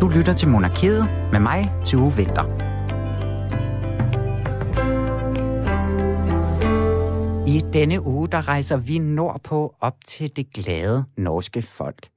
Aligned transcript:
Du 0.00 0.08
lytter 0.08 0.32
til 0.32 0.48
Monarkiet 0.48 1.08
med 1.32 1.40
mig, 1.40 1.72
Tue 1.84 2.12
Vinter. 2.16 2.44
I 7.46 7.62
denne 7.72 8.06
uge, 8.06 8.28
der 8.28 8.48
rejser 8.48 8.76
vi 8.76 8.98
nordpå 8.98 9.74
op 9.80 9.94
til 10.04 10.36
det 10.36 10.52
glade 10.52 11.04
norske 11.16 11.62
folk. 11.62 12.08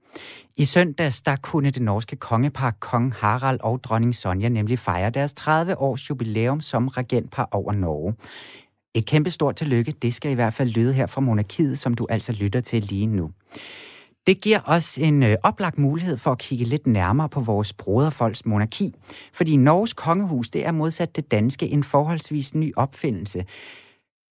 I 0.58 0.66
søndags, 0.66 1.22
der 1.22 1.36
kunne 1.36 1.72
det 1.72 1.82
norske 1.82 2.16
kongepar, 2.16 2.72
kong 2.80 3.14
Harald 3.14 3.60
og 3.64 3.84
dronning 3.84 4.16
Sonja, 4.16 4.50
nemlig 4.50 4.80
fejre 4.80 5.10
deres 5.10 5.34
30 5.34 5.78
års 5.78 6.10
jubilæum 6.10 6.62
som 6.62 6.88
regentpar 6.88 7.48
over 7.52 7.74
Norge. 7.74 8.16
Et 8.96 9.06
kæmpe 9.06 9.32
stort 9.32 9.56
tillykke, 9.56 9.94
det 10.02 10.14
skal 10.14 10.32
i 10.32 10.36
hvert 10.36 10.54
fald 10.54 10.70
lyde 10.70 10.94
her 10.94 11.06
fra 11.06 11.22
monarkiet, 11.22 11.80
som 11.80 11.94
du 11.94 12.08
altså 12.10 12.32
lytter 12.32 12.62
til 12.62 12.84
lige 12.84 13.08
nu. 13.08 13.32
Det 14.28 14.42
giver 14.42 14.60
os 14.66 14.98
en 14.98 15.24
øh, 15.24 15.36
oplagt 15.44 15.78
mulighed 15.78 16.18
for 16.18 16.32
at 16.32 16.38
kigge 16.38 16.66
lidt 16.66 16.88
nærmere 16.88 17.30
på 17.30 17.40
vores 17.40 17.74
broderfolks 17.74 18.46
monarki, 18.46 18.94
fordi 19.34 19.56
Norges 19.56 19.94
kongehus, 19.94 20.50
det 20.50 20.66
er 20.66 20.72
modsat 20.72 21.16
det 21.16 21.32
danske 21.32 21.68
en 21.68 21.84
forholdsvis 21.84 22.54
ny 22.54 22.74
opfindelse. 22.76 23.46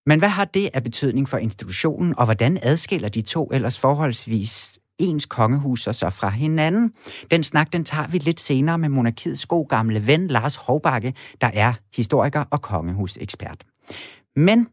Men 0.06 0.18
hvad 0.18 0.28
har 0.28 0.44
det 0.44 0.70
af 0.74 0.82
betydning 0.82 1.28
for 1.28 1.36
institutionen, 1.36 2.18
og 2.18 2.24
hvordan 2.24 2.58
adskiller 2.62 3.08
de 3.08 3.22
to 3.22 3.50
ellers 3.52 3.78
forholdsvis 3.78 4.78
ens 4.98 5.26
kongehus 5.26 5.86
og 5.86 5.94
så 5.94 6.10
fra 6.10 6.28
hinanden? 6.28 6.92
Den 7.30 7.42
snak, 7.42 7.72
den 7.72 7.84
tager 7.84 8.06
vi 8.06 8.18
lidt 8.18 8.40
senere 8.40 8.78
med 8.78 8.88
monarkiets 8.88 9.46
god 9.46 9.68
gamle 9.68 10.06
ven 10.06 10.26
Lars 10.26 10.56
Hovbakke, 10.56 11.14
der 11.40 11.50
er 11.54 11.72
historiker 11.96 12.44
og 12.50 12.62
kongehusekspert. 12.62 13.64
Men 14.36 14.68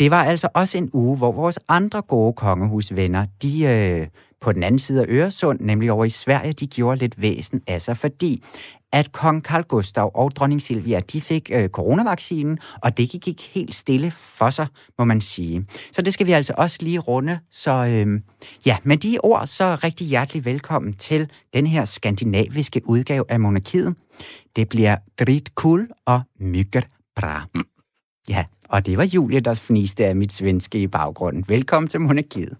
det 0.00 0.10
var 0.10 0.24
altså 0.24 0.48
også 0.54 0.78
en 0.78 0.90
uge, 0.92 1.16
hvor 1.16 1.32
vores 1.32 1.58
andre 1.68 2.02
gode 2.02 2.32
kongehusvenner, 2.32 3.26
de 3.42 3.64
øh, 3.64 4.06
på 4.44 4.52
den 4.52 4.62
anden 4.62 4.78
side 4.78 5.00
af 5.00 5.06
Øresund, 5.08 5.60
nemlig 5.60 5.92
over 5.92 6.04
i 6.04 6.08
Sverige, 6.08 6.52
de 6.52 6.66
gjorde 6.66 6.98
lidt 6.98 7.22
væsen 7.22 7.62
af 7.66 7.82
sig, 7.82 7.96
fordi 7.96 8.42
at 8.92 9.12
kong 9.12 9.42
Carl 9.42 9.62
Gustav 9.62 10.10
og 10.14 10.36
dronning 10.36 10.62
Silvia, 10.62 11.00
de 11.00 11.20
fik 11.20 11.50
øh, 11.54 11.68
coronavaccinen, 11.68 12.58
og 12.82 12.96
det 12.96 13.10
gik 13.10 13.50
helt 13.54 13.74
stille 13.74 14.10
for 14.10 14.50
sig, 14.50 14.66
må 14.98 15.04
man 15.04 15.20
sige. 15.20 15.66
Så 15.92 16.02
det 16.02 16.14
skal 16.14 16.26
vi 16.26 16.32
altså 16.32 16.54
også 16.56 16.78
lige 16.80 16.98
runde. 16.98 17.38
Så 17.50 17.70
øh, 17.70 18.20
ja, 18.66 18.76
med 18.82 18.96
de 18.96 19.18
ord, 19.22 19.46
så 19.46 19.74
rigtig 19.84 20.06
hjertelig 20.06 20.44
velkommen 20.44 20.92
til 20.92 21.30
den 21.54 21.66
her 21.66 21.84
skandinaviske 21.84 22.82
udgave 22.84 23.24
af 23.28 23.40
monarkiet. 23.40 23.94
Det 24.56 24.68
bliver 24.68 24.96
drit 25.18 25.50
cool 25.54 25.88
og 26.06 26.20
mygget 26.40 26.86
bra. 27.16 27.46
Ja, 28.28 28.44
og 28.68 28.86
det 28.86 28.98
var 28.98 29.04
Julie, 29.04 29.40
der 29.40 29.54
fniste 29.54 30.06
af 30.06 30.16
mit 30.16 30.32
svenske 30.32 30.78
i 30.78 30.86
baggrunden. 30.86 31.44
Velkommen 31.48 31.88
til 31.88 32.00
monarkiet. 32.00 32.56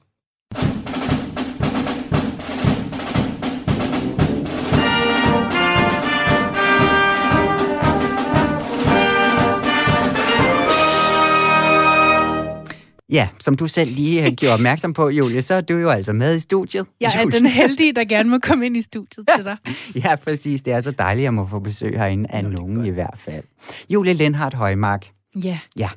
Ja, 13.12 13.28
som 13.40 13.56
du 13.56 13.66
selv 13.66 13.90
lige 13.90 14.30
gjorde 14.36 14.54
opmærksom 14.54 14.92
på, 14.92 15.08
Julie, 15.08 15.42
så 15.42 15.54
er 15.54 15.60
du 15.60 15.74
jo 15.76 15.88
altså 15.90 16.12
med 16.12 16.36
i 16.36 16.40
studiet. 16.40 16.86
Jeg 17.00 17.12
er 17.16 17.22
Julie. 17.22 17.38
den 17.38 17.46
heldige, 17.46 17.92
der 17.92 18.04
gerne 18.04 18.30
må 18.30 18.38
komme 18.38 18.66
ind 18.66 18.76
i 18.76 18.80
studiet 18.82 19.28
til 19.36 19.44
dig. 19.44 19.56
Ja, 20.04 20.14
præcis. 20.16 20.62
Det 20.62 20.72
er 20.72 20.80
så 20.80 20.90
dejligt 20.90 21.26
at 21.28 21.34
må 21.34 21.46
få 21.46 21.58
besøg 21.58 21.98
herinde 21.98 22.30
af 22.32 22.44
nogen 22.44 22.86
i 22.86 22.90
hvert 22.90 23.18
fald. 23.18 23.44
Julie 23.90 24.12
Lindhardt 24.12 24.54
Højmark. 24.54 25.06
Ja, 25.44 25.58
Ja, 25.76 25.88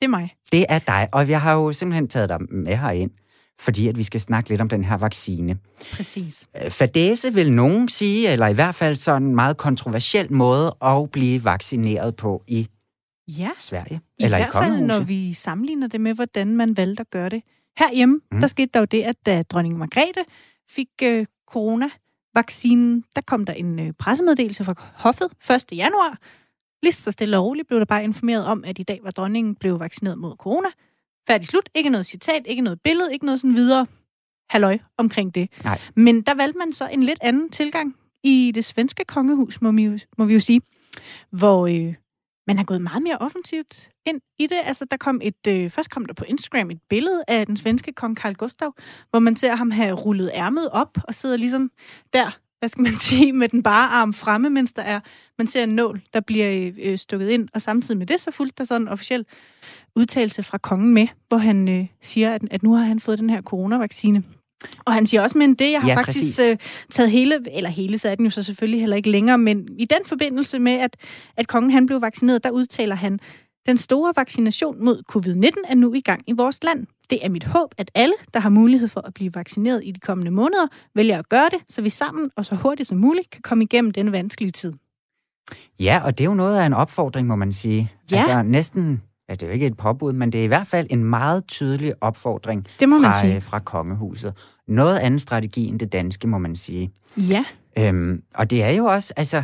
det 0.00 0.04
er 0.04 0.08
mig. 0.08 0.34
det 0.52 0.66
er 0.68 0.78
dig, 0.78 1.08
og 1.12 1.28
jeg 1.28 1.40
har 1.40 1.54
jo 1.54 1.72
simpelthen 1.72 2.08
taget 2.08 2.28
dig 2.28 2.38
med 2.50 2.76
herind, 2.76 3.10
fordi 3.60 3.88
at 3.88 3.98
vi 3.98 4.02
skal 4.02 4.20
snakke 4.20 4.50
lidt 4.50 4.60
om 4.60 4.68
den 4.68 4.84
her 4.84 4.96
vaccine. 4.96 5.56
Præcis. 5.92 6.48
Øh, 6.64 6.70
Fadese 6.70 7.34
vil 7.34 7.52
nogen 7.52 7.88
sige, 7.88 8.28
eller 8.32 8.46
i 8.46 8.54
hvert 8.54 8.74
fald 8.74 8.96
sådan 8.96 9.22
en 9.22 9.34
meget 9.34 9.56
kontroversiel 9.56 10.32
måde 10.32 10.76
at 10.84 11.10
blive 11.10 11.44
vaccineret 11.44 12.16
på 12.16 12.42
i 12.48 12.68
Ja, 13.38 13.50
Sverige, 13.58 14.00
i 14.18 14.24
eller 14.24 14.38
i 14.38 14.40
hvert 14.40 14.52
fald, 14.52 14.80
når 14.80 15.00
vi 15.04 15.32
sammenligner 15.32 15.86
det 15.86 16.00
med, 16.00 16.14
hvordan 16.14 16.56
man 16.56 16.76
valgte 16.76 17.00
at 17.00 17.10
gøre 17.10 17.28
det. 17.28 17.42
Herhjemme, 17.78 18.14
Mm. 18.14 18.22
mm. 18.36 18.40
der 18.40 18.46
skete 18.48 18.70
der 18.74 18.80
jo 18.80 18.84
det, 18.84 19.02
at 19.02 19.26
da 19.26 19.42
dronning 19.42 19.78
Margrethe 19.78 20.24
fik 20.70 20.88
øh, 21.02 21.26
coronavaccinen, 21.50 23.04
der 23.16 23.22
kom 23.26 23.44
der 23.44 23.52
en 23.52 23.78
øh, 23.78 23.92
pressemeddelelse 23.98 24.64
fra 24.64 24.74
hoffet 24.94 25.28
1. 25.50 25.64
januar. 25.72 26.18
Lige 26.82 26.92
så 26.92 27.10
stille 27.10 27.38
og 27.38 27.44
roligt 27.44 27.68
blev 27.68 27.78
der 27.78 27.84
bare 27.84 28.04
informeret 28.04 28.46
om, 28.46 28.64
at 28.64 28.78
i 28.78 28.82
dag 28.82 29.00
var 29.02 29.10
dronningen 29.10 29.54
blevet 29.54 29.80
vaccineret 29.80 30.18
mod 30.18 30.36
corona. 30.36 30.68
Færdig 31.26 31.46
slut. 31.46 31.68
Ikke 31.74 31.90
noget 31.90 32.06
citat, 32.06 32.42
ikke 32.46 32.62
noget 32.62 32.80
billede, 32.84 33.12
ikke 33.12 33.24
noget 33.24 33.40
sådan 33.40 33.54
videre 33.54 33.86
halløj 34.50 34.78
omkring 34.96 35.34
det. 35.34 35.48
Nej. 35.64 35.80
Men 35.96 36.22
der 36.22 36.34
valgte 36.34 36.58
man 36.58 36.72
så 36.72 36.88
en 36.88 37.02
lidt 37.02 37.18
anden 37.22 37.50
tilgang 37.50 37.96
i 38.24 38.52
det 38.54 38.64
svenske 38.64 39.04
kongehus, 39.04 39.60
må 39.62 39.72
vi 39.72 39.82
jo, 39.84 39.98
må 40.18 40.24
vi 40.24 40.34
jo 40.34 40.40
sige, 40.40 40.60
hvor 41.30 41.66
øh, 41.66 41.94
man 42.46 42.56
har 42.56 42.64
gået 42.64 42.82
meget 42.82 43.02
mere 43.02 43.18
offensivt 43.18 43.88
ind 44.06 44.20
i 44.38 44.46
det. 44.46 44.58
Altså, 44.64 44.84
der 44.90 44.96
kom 44.96 45.20
et, 45.22 45.46
øh, 45.48 45.70
først 45.70 45.90
kom 45.90 46.04
der 46.04 46.14
på 46.14 46.24
Instagram 46.24 46.70
et 46.70 46.80
billede 46.88 47.24
af 47.28 47.46
den 47.46 47.56
svenske 47.56 47.92
kong 47.92 48.16
Carl 48.16 48.34
Gustav, 48.34 48.74
hvor 49.10 49.18
man 49.18 49.36
ser 49.36 49.56
ham 49.56 49.70
have 49.70 49.94
rullet 49.94 50.30
ærmet 50.34 50.68
op 50.70 50.98
og 51.04 51.14
sidder 51.14 51.36
ligesom 51.36 51.70
der, 52.12 52.38
hvad 52.58 52.68
skal 52.68 52.82
man 52.82 52.96
sige, 53.08 53.32
med 53.32 53.48
den 53.48 53.62
bare 53.62 53.88
arm 53.88 54.12
fremme, 54.12 54.50
mens 54.50 54.72
der 54.72 54.82
er, 54.82 55.00
man 55.38 55.46
ser 55.46 55.62
en 55.62 55.68
nål, 55.68 56.02
der 56.14 56.20
bliver 56.20 56.50
øh, 56.50 56.74
øh, 56.82 56.98
stukket 56.98 57.28
ind, 57.28 57.48
og 57.54 57.62
samtidig 57.62 57.98
med 57.98 58.06
det, 58.06 58.20
så 58.20 58.30
fulgte 58.30 58.58
der 58.58 58.64
sådan 58.64 58.82
en 58.82 58.88
officiel 58.88 59.26
udtalelse 59.96 60.42
fra 60.42 60.58
kongen 60.58 60.94
med, 60.94 61.08
hvor 61.28 61.38
han 61.38 61.68
øh, 61.68 61.86
siger, 62.02 62.34
at, 62.34 62.42
at 62.50 62.62
nu 62.62 62.74
har 62.74 62.84
han 62.84 63.00
fået 63.00 63.18
den 63.18 63.30
her 63.30 63.42
coronavaccine. 63.42 64.24
Og 64.84 64.92
han 64.94 65.06
siger 65.06 65.22
også, 65.22 65.38
men 65.38 65.54
det, 65.54 65.72
jeg 65.72 65.80
har 65.80 65.88
Ja, 65.88 65.96
faktisk 65.96 66.18
præcis. 66.38 66.50
øh, 66.50 66.56
taget 66.90 67.10
hele, 67.10 67.38
eller 67.56 67.70
hele, 67.70 67.98
så 67.98 68.08
er 68.08 68.14
den 68.14 68.24
jo 68.24 68.30
så 68.30 68.42
selvfølgelig 68.42 68.80
heller 68.80 68.96
ikke 68.96 69.10
længere, 69.10 69.38
men 69.38 69.68
i 69.78 69.84
den 69.84 69.98
forbindelse 70.06 70.58
med, 70.58 70.72
at, 70.72 70.96
at 71.36 71.48
kongen 71.48 71.70
han 71.70 71.86
blev 71.86 72.02
vaccineret, 72.02 72.44
der 72.44 72.50
udtaler 72.50 72.94
han, 72.94 73.18
den 73.66 73.76
store 73.76 74.12
vaccination 74.16 74.84
mod 74.84 75.02
covid-19 75.12 75.70
er 75.70 75.74
nu 75.74 75.94
i 75.94 76.00
gang 76.00 76.22
i 76.26 76.32
vores 76.32 76.64
land. 76.64 76.86
Det 77.10 77.24
er 77.24 77.28
mit 77.28 77.44
håb, 77.44 77.74
at 77.78 77.90
alle, 77.94 78.14
der 78.34 78.40
har 78.40 78.50
mulighed 78.50 78.88
for 78.88 79.00
at 79.00 79.14
blive 79.14 79.34
vaccineret 79.34 79.80
i 79.84 79.90
de 79.90 80.00
kommende 80.00 80.30
måneder, 80.30 80.66
vælger 80.94 81.18
at 81.18 81.28
gøre 81.28 81.48
det, 81.52 81.58
så 81.68 81.82
vi 81.82 81.88
sammen 81.90 82.30
og 82.36 82.44
så 82.46 82.54
hurtigt 82.54 82.88
som 82.88 82.98
muligt 82.98 83.30
kan 83.30 83.42
komme 83.42 83.64
igennem 83.64 83.90
denne 83.90 84.12
vanskelige 84.12 84.50
tid. 84.52 84.72
Ja, 85.80 86.00
og 86.04 86.18
det 86.18 86.24
er 86.24 86.28
jo 86.28 86.34
noget 86.34 86.58
af 86.58 86.66
en 86.66 86.72
opfordring, 86.72 87.26
må 87.28 87.36
man 87.36 87.52
sige. 87.52 87.92
Ja. 88.10 88.16
Altså 88.16 88.42
næsten, 88.42 89.02
ja, 89.30 89.34
det 89.34 89.42
er 89.42 89.46
jo 89.46 89.52
ikke 89.52 89.66
et 89.66 89.76
påbud, 89.76 90.12
men 90.12 90.32
det 90.32 90.40
er 90.40 90.44
i 90.44 90.46
hvert 90.46 90.66
fald 90.66 90.86
en 90.90 91.04
meget 91.04 91.44
tydelig 91.48 91.92
opfordring 92.00 92.66
Det 92.80 92.88
må 92.88 92.96
fra, 92.96 93.00
man 93.02 93.14
sige. 93.20 93.36
øh, 93.36 93.42
fra 93.42 93.58
kongehuset. 93.58 94.34
Noget 94.68 94.98
anden 94.98 95.20
strategi 95.20 95.66
end 95.66 95.80
det 95.80 95.92
danske, 95.92 96.28
må 96.28 96.38
man 96.38 96.56
sige. 96.56 96.90
Ja, 97.16 97.44
Øhm, 97.78 98.22
og 98.34 98.50
det 98.50 98.62
er 98.62 98.70
jo 98.70 98.84
også, 98.84 99.14
altså, 99.16 99.42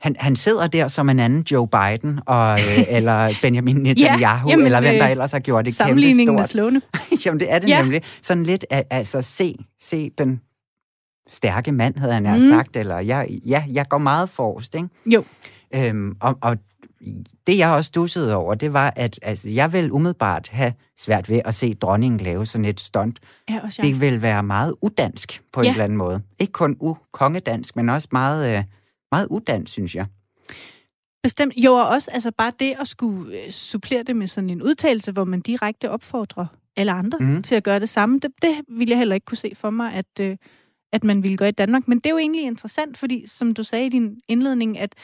han, 0.00 0.16
han 0.18 0.36
sidder 0.36 0.66
der 0.66 0.88
som 0.88 1.08
en 1.10 1.18
anden 1.20 1.44
Joe 1.52 1.68
Biden, 1.68 2.20
og, 2.26 2.60
øh, 2.60 2.84
eller 2.96 3.34
Benjamin 3.42 3.76
Netanyahu, 3.76 4.18
ja, 4.20 4.40
jamen, 4.52 4.66
eller 4.66 4.80
hvem 4.80 4.94
der 4.94 5.04
øh, 5.04 5.10
ellers 5.10 5.32
har 5.32 5.38
gjort 5.38 5.64
det 5.64 5.72
kæmpe 5.72 5.76
sammenligningen 5.88 6.38
er 6.38 6.42
stort. 6.42 6.50
slående. 6.50 6.80
Jamen, 7.26 7.40
det 7.40 7.52
er 7.52 7.58
det 7.58 7.68
Ja. 7.68 7.82
nemlig. 7.82 8.02
Sådan 8.22 8.42
lidt, 8.42 8.64
altså, 8.70 9.22
se, 9.22 9.54
se 9.82 10.10
den 10.18 10.40
stærke 11.30 11.72
mand, 11.72 11.96
havde 11.98 12.12
han 12.12 12.22
Mhm. 12.22 12.50
sagt, 12.50 12.76
eller 12.76 12.98
jeg, 12.98 13.28
ja, 13.46 13.64
jeg 13.72 13.86
går 13.88 13.98
meget 13.98 14.28
forrest, 14.30 14.74
ikke? 14.74 14.88
Jo. 15.06 15.24
Øhm, 15.74 16.16
og, 16.20 16.38
og 16.42 16.56
det, 17.46 17.58
jeg 17.58 17.70
også 17.70 17.88
stussede 17.88 18.34
over, 18.34 18.54
det 18.54 18.72
var, 18.72 18.92
at 18.96 19.18
altså, 19.22 19.48
jeg 19.48 19.72
vil 19.72 19.92
umiddelbart 19.92 20.48
have 20.48 20.72
svært 20.98 21.28
ved 21.28 21.40
at 21.44 21.54
se 21.54 21.74
dronningen 21.74 22.20
lave 22.20 22.46
sådan 22.46 22.64
et 22.64 22.80
stunt. 22.80 23.20
Ja, 23.50 23.60
også 23.62 23.82
jeg. 23.82 23.90
Det 23.92 24.00
vil 24.00 24.22
være 24.22 24.42
meget 24.42 24.74
udansk 24.82 25.42
på 25.52 25.62
Ja. 25.62 25.66
en 25.68 25.72
eller 25.72 25.84
anden 25.84 25.98
måde. 25.98 26.22
Ikke 26.38 26.52
kun 26.52 26.76
u-kongedansk, 26.80 27.76
men 27.76 27.88
også 27.88 28.08
meget, 28.12 28.58
øh, 28.58 28.64
meget 29.12 29.26
udansk, 29.30 29.72
synes 29.72 29.94
jeg. 29.94 30.06
Bestemt. 31.22 31.54
Jo, 31.56 31.72
og 31.72 31.88
også 31.88 32.10
altså 32.10 32.30
bare 32.38 32.52
det 32.60 32.74
at 32.80 32.88
skulle 32.88 33.36
øh, 33.44 33.50
supplere 33.50 34.02
det 34.02 34.16
med 34.16 34.26
sådan 34.26 34.50
en 34.50 34.62
udtalelse, 34.62 35.12
hvor 35.12 35.24
man 35.24 35.40
direkte 35.40 35.90
opfordrer 35.90 36.46
alle 36.76 36.92
andre 36.92 37.18
mm. 37.18 37.42
til 37.42 37.54
at 37.54 37.64
gøre 37.64 37.80
det 37.80 37.88
samme, 37.88 38.18
det, 38.18 38.30
det 38.42 38.56
ville 38.68 38.90
jeg 38.90 38.98
heller 38.98 39.14
ikke 39.14 39.24
kunne 39.24 39.38
se 39.38 39.52
for 39.54 39.70
mig, 39.70 39.92
at, 39.92 40.20
øh, 40.20 40.36
at 40.92 41.04
man 41.04 41.22
ville 41.22 41.36
gøre 41.36 41.48
i 41.48 41.52
Danmark. 41.52 41.88
Men 41.88 41.98
det 41.98 42.06
er 42.06 42.10
jo 42.10 42.18
egentlig 42.18 42.42
interessant, 42.42 42.98
fordi 42.98 43.26
som 43.26 43.54
du 43.54 43.62
sagde 43.62 43.86
i 43.86 43.88
din 43.88 44.20
indledning, 44.28 44.78
at 44.78 44.94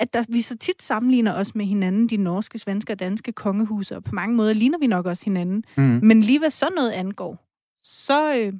at 0.00 0.14
der, 0.14 0.24
vi 0.28 0.42
så 0.42 0.56
tit 0.56 0.82
sammenligner 0.82 1.34
os 1.34 1.54
med 1.54 1.66
hinanden, 1.66 2.08
de 2.08 2.16
norske, 2.16 2.58
svenske 2.58 2.92
og 2.92 2.98
danske 2.98 3.32
kongehuse, 3.32 3.96
og 3.96 4.04
på 4.04 4.14
mange 4.14 4.36
måder 4.36 4.52
ligner 4.52 4.78
vi 4.78 4.86
nok 4.86 5.06
også 5.06 5.24
hinanden. 5.24 5.64
Mm. 5.76 6.00
Men 6.02 6.20
lige 6.20 6.38
hvad 6.38 6.50
sådan 6.50 6.72
noget 6.76 6.90
angår, 6.90 7.44
så 7.82 8.34
øh, 8.34 8.52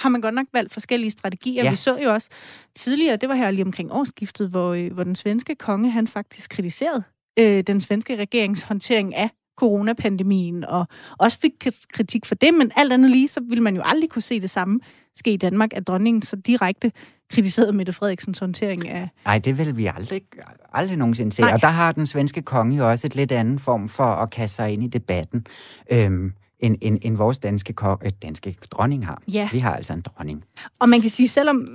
har 0.00 0.08
man 0.08 0.20
godt 0.20 0.34
nok 0.34 0.46
valgt 0.52 0.72
forskellige 0.72 1.10
strategier. 1.10 1.64
Ja. 1.64 1.70
Vi 1.70 1.76
så 1.76 1.98
jo 1.98 2.12
også 2.12 2.28
tidligere, 2.74 3.16
det 3.16 3.28
var 3.28 3.34
her 3.34 3.50
lige 3.50 3.64
omkring 3.64 3.92
årsskiftet, 3.92 4.50
hvor, 4.50 4.74
øh, 4.74 4.92
hvor 4.92 5.04
den 5.04 5.14
svenske 5.14 5.54
konge, 5.54 5.90
han 5.90 6.06
faktisk 6.06 6.50
kritiserede 6.50 7.02
øh, 7.38 7.62
den 7.66 7.80
svenske 7.80 8.16
regerings 8.16 8.62
håndtering 8.62 9.14
af 9.14 9.30
coronapandemien, 9.56 10.64
og 10.64 10.86
også 11.18 11.38
fik 11.38 11.52
kri- 11.64 11.86
kritik 11.92 12.26
for 12.26 12.34
det, 12.34 12.54
men 12.54 12.72
alt 12.76 12.92
andet 12.92 13.10
lige, 13.10 13.28
så 13.28 13.40
ville 13.48 13.62
man 13.62 13.76
jo 13.76 13.82
aldrig 13.84 14.10
kunne 14.10 14.22
se 14.22 14.40
det 14.40 14.50
samme 14.50 14.80
ske 15.16 15.32
i 15.32 15.36
Danmark, 15.36 15.70
at 15.74 15.86
dronningen 15.86 16.22
så 16.22 16.36
direkte 16.36 16.92
kritiserede 17.30 17.72
Mette 17.72 17.92
Frederiksens 17.92 18.38
håndtering 18.38 18.88
af... 18.88 19.08
Nej, 19.24 19.38
det 19.38 19.58
vil 19.58 19.76
vi 19.76 19.86
aldrig, 19.86 20.22
aldrig 20.72 20.96
nogensinde 20.98 21.32
se. 21.32 21.42
Nej. 21.42 21.52
Og 21.54 21.62
der 21.62 21.68
har 21.68 21.92
den 21.92 22.06
svenske 22.06 22.42
konge 22.42 22.76
jo 22.76 22.90
også 22.90 23.06
et 23.06 23.14
lidt 23.16 23.32
anden 23.32 23.58
form 23.58 23.88
for 23.88 24.04
at 24.04 24.30
kaste 24.30 24.56
sig 24.56 24.72
ind 24.72 24.84
i 24.84 24.86
debatten, 24.86 25.46
øhm, 25.92 26.32
end, 26.60 26.76
end, 26.80 26.98
end 27.02 27.16
vores 27.16 27.38
danske, 27.38 27.72
ko- 27.72 27.98
øh, 28.04 28.10
danske 28.22 28.56
dronning 28.70 29.06
har. 29.06 29.22
Ja. 29.32 29.48
Vi 29.52 29.58
har 29.58 29.74
altså 29.76 29.92
en 29.92 30.00
dronning. 30.00 30.44
Og 30.80 30.88
man 30.88 31.00
kan 31.00 31.10
sige, 31.10 31.28
selvom 31.28 31.68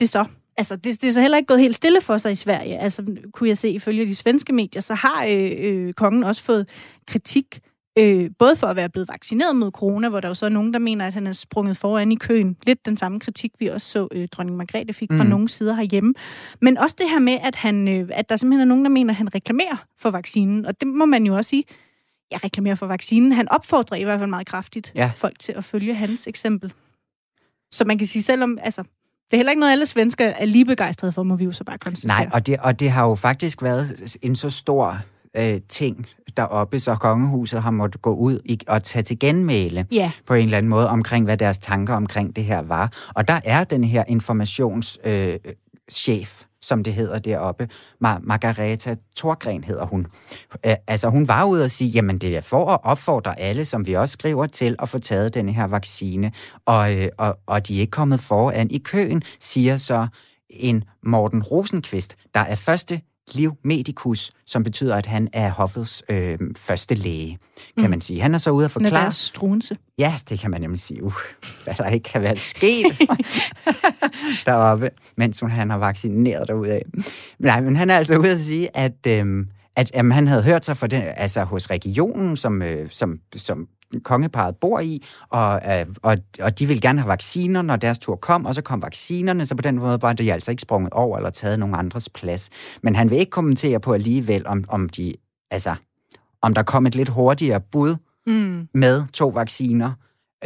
det 0.00 0.08
så 0.08 0.24
altså, 0.56 0.76
det, 0.76 1.02
det 1.02 1.08
er 1.08 1.12
så 1.12 1.20
heller 1.20 1.36
ikke 1.36 1.46
gået 1.46 1.60
helt 1.60 1.76
stille 1.76 2.00
for 2.00 2.18
sig 2.18 2.32
i 2.32 2.34
Sverige. 2.34 2.78
Altså, 2.78 3.16
kunne 3.32 3.48
jeg 3.48 3.58
se 3.58 3.70
ifølge 3.70 4.06
de 4.06 4.14
svenske 4.14 4.52
medier, 4.52 4.82
så 4.82 4.94
har 4.94 5.26
øh, 5.28 5.50
øh, 5.58 5.92
kongen 5.92 6.24
også 6.24 6.42
fået 6.42 6.68
kritik 7.06 7.60
Øh, 7.98 8.30
både 8.38 8.56
for 8.56 8.66
at 8.66 8.76
være 8.76 8.88
blevet 8.88 9.08
vaccineret 9.08 9.56
mod 9.56 9.70
corona, 9.70 10.08
hvor 10.08 10.20
der 10.20 10.28
jo 10.28 10.34
så 10.34 10.46
er 10.46 10.50
nogen, 10.50 10.72
der 10.72 10.78
mener, 10.78 11.06
at 11.06 11.14
han 11.14 11.26
er 11.26 11.32
sprunget 11.32 11.76
foran 11.76 12.12
i 12.12 12.14
køen. 12.14 12.56
Lidt 12.66 12.86
den 12.86 12.96
samme 12.96 13.20
kritik, 13.20 13.52
vi 13.58 13.66
også 13.66 13.86
så 13.86 14.08
øh, 14.12 14.28
dronning 14.28 14.56
Margrethe 14.56 14.92
fik 14.92 15.08
fra 15.12 15.22
mm. 15.22 15.30
nogle 15.30 15.48
sider 15.48 15.74
herhjemme. 15.74 16.14
Men 16.60 16.78
også 16.78 16.96
det 16.98 17.10
her 17.10 17.18
med, 17.18 17.38
at, 17.42 17.54
han, 17.54 17.88
øh, 17.88 18.08
at 18.12 18.28
der 18.28 18.36
simpelthen 18.36 18.60
er 18.60 18.64
nogen, 18.64 18.84
der 18.84 18.90
mener, 18.90 19.12
at 19.12 19.16
han 19.16 19.34
reklamerer 19.34 19.86
for 19.98 20.10
vaccinen. 20.10 20.66
Og 20.66 20.80
det 20.80 20.88
må 20.88 21.06
man 21.06 21.26
jo 21.26 21.36
også 21.36 21.48
sige, 21.48 21.64
ja, 22.32 22.38
reklamerer 22.44 22.74
for 22.74 22.86
vaccinen. 22.86 23.32
Han 23.32 23.48
opfordrer 23.48 23.96
i 23.96 24.04
hvert 24.04 24.18
fald 24.18 24.30
meget 24.30 24.46
kraftigt 24.46 24.92
ja. 24.94 25.12
folk 25.16 25.38
til 25.38 25.52
at 25.52 25.64
følge 25.64 25.94
hans 25.94 26.26
eksempel. 26.26 26.72
Så 27.70 27.84
man 27.84 27.98
kan 27.98 28.06
sige, 28.06 28.22
selvom, 28.22 28.58
altså, 28.62 28.84
det 29.30 29.36
er 29.36 29.36
heller 29.36 29.50
ikke 29.50 29.60
noget, 29.60 29.72
alle 29.72 29.86
svensker 29.86 30.26
er 30.26 30.44
lige 30.44 30.64
begejstrede 30.64 31.12
for, 31.12 31.22
må 31.22 31.36
vi 31.36 31.44
jo 31.44 31.52
så 31.52 31.64
bare 31.64 31.78
konstatere. 31.78 32.18
Nej, 32.18 32.28
og 32.32 32.46
det, 32.46 32.58
og 32.58 32.80
det 32.80 32.90
har 32.90 33.08
jo 33.08 33.14
faktisk 33.14 33.62
været 33.62 34.16
en 34.22 34.36
så 34.36 34.50
stor 34.50 34.98
øh, 35.36 35.60
ting 35.68 36.06
deroppe, 36.36 36.80
så 36.80 36.94
kongehuset 36.94 37.62
har 37.62 37.70
måttet 37.70 38.02
gå 38.02 38.14
ud 38.14 38.62
og 38.68 38.82
tage 38.82 39.02
til 39.02 39.18
genmæle 39.18 39.86
yeah. 39.92 40.10
på 40.26 40.34
en 40.34 40.44
eller 40.44 40.58
anden 40.58 40.70
måde 40.70 40.88
omkring, 40.88 41.24
hvad 41.24 41.36
deres 41.36 41.58
tanker 41.58 41.94
omkring 41.94 42.36
det 42.36 42.44
her 42.44 42.62
var. 42.62 42.92
Og 43.14 43.28
der 43.28 43.40
er 43.44 43.64
den 43.64 43.84
her 43.84 44.04
informationschef, 44.08 46.40
øh, 46.40 46.49
som 46.62 46.84
det 46.84 46.94
hedder 46.94 47.18
deroppe. 47.18 47.68
Mar- 48.04 48.20
Margareta 48.22 48.94
Torgren 49.16 49.64
hedder 49.64 49.86
hun. 49.86 50.06
Øh, 50.66 50.74
altså 50.86 51.08
hun 51.08 51.28
var 51.28 51.44
ude 51.44 51.64
og 51.64 51.70
sige, 51.70 51.90
jamen 51.90 52.18
det 52.18 52.36
er 52.36 52.40
for 52.40 52.70
at 52.70 52.80
opfordre 52.82 53.40
alle, 53.40 53.64
som 53.64 53.86
vi 53.86 53.94
også 53.94 54.12
skriver 54.12 54.46
til, 54.46 54.76
at 54.78 54.88
få 54.88 54.98
taget 54.98 55.34
denne 55.34 55.52
her 55.52 55.64
vaccine. 55.66 56.32
Og, 56.66 56.96
øh, 56.96 57.08
og, 57.18 57.38
og 57.46 57.68
de 57.68 57.76
er 57.76 57.80
ikke 57.80 57.90
kommet 57.90 58.20
foran 58.20 58.70
i 58.70 58.78
køen, 58.78 59.22
siger 59.40 59.76
så 59.76 60.06
en 60.50 60.84
Morten 61.02 61.42
Rosenqvist, 61.42 62.16
der 62.34 62.40
er 62.40 62.54
første 62.54 63.00
Liv 63.34 63.52
Medicus, 63.64 64.30
som 64.46 64.62
betyder, 64.62 64.96
at 64.96 65.06
han 65.06 65.28
er 65.32 65.50
hoffets 65.50 66.02
øh, 66.08 66.38
første 66.56 66.94
læge, 66.94 67.38
kan 67.76 67.84
mm. 67.84 67.90
man 67.90 68.00
sige. 68.00 68.20
Han 68.20 68.34
er 68.34 68.38
så 68.38 68.50
ude 68.50 68.64
at 68.64 68.70
forklare... 68.70 68.92
Nervøs 68.92 69.14
strunse. 69.14 69.76
Ja, 69.98 70.14
det 70.28 70.38
kan 70.38 70.50
man 70.50 70.60
nemlig 70.60 70.80
sige. 70.80 71.02
Uh, 71.02 71.14
hvad 71.64 71.74
der 71.74 71.88
ikke 71.88 72.10
kan 72.10 72.22
være 72.22 72.36
sket 72.36 72.98
deroppe, 74.46 74.90
mens 75.16 75.40
han 75.40 75.70
har 75.70 75.78
vaccineret 75.78 76.48
derude 76.48 76.80
Nej, 77.38 77.60
men 77.60 77.76
han 77.76 77.90
er 77.90 77.96
altså 77.96 78.16
ude 78.16 78.30
at 78.30 78.40
sige, 78.40 78.76
at... 78.76 79.06
Øh, 79.06 79.46
at 79.76 79.90
jamen, 79.94 80.12
han 80.12 80.28
havde 80.28 80.42
hørt 80.42 80.64
sig 80.64 80.76
for 80.76 80.86
den, 80.86 81.02
altså 81.16 81.44
hos 81.44 81.70
regionen, 81.70 82.36
som, 82.36 82.62
øh, 82.62 82.90
som, 82.90 83.18
som 83.36 83.68
kongeparet 84.04 84.56
bor 84.56 84.80
i, 84.80 85.04
og, 85.28 85.60
øh, 85.70 85.86
og, 86.02 86.16
og 86.40 86.58
de 86.58 86.66
vil 86.66 86.80
gerne 86.80 87.00
have 87.00 87.08
vacciner, 87.08 87.62
når 87.62 87.76
deres 87.76 87.98
tur 87.98 88.16
kom, 88.16 88.46
og 88.46 88.54
så 88.54 88.62
kom 88.62 88.82
vaccinerne, 88.82 89.46
så 89.46 89.54
på 89.54 89.62
den 89.62 89.78
måde 89.78 90.02
var 90.02 90.12
det 90.12 90.30
altså 90.30 90.50
ikke 90.50 90.60
sprunget 90.60 90.92
over 90.92 91.16
eller 91.16 91.30
taget 91.30 91.58
nogen 91.58 91.74
andres 91.74 92.08
plads. 92.08 92.48
Men 92.82 92.96
han 92.96 93.10
vil 93.10 93.18
ikke 93.18 93.30
kommentere 93.30 93.80
på 93.80 93.92
alligevel, 93.92 94.46
om, 94.46 94.64
om 94.68 94.88
de, 94.88 95.12
altså, 95.50 95.74
om 96.42 96.54
der 96.54 96.62
kom 96.62 96.86
et 96.86 96.94
lidt 96.94 97.08
hurtigere 97.08 97.60
bud 97.60 97.96
mm. 98.26 98.68
med 98.74 99.04
to 99.12 99.28
vacciner 99.28 99.92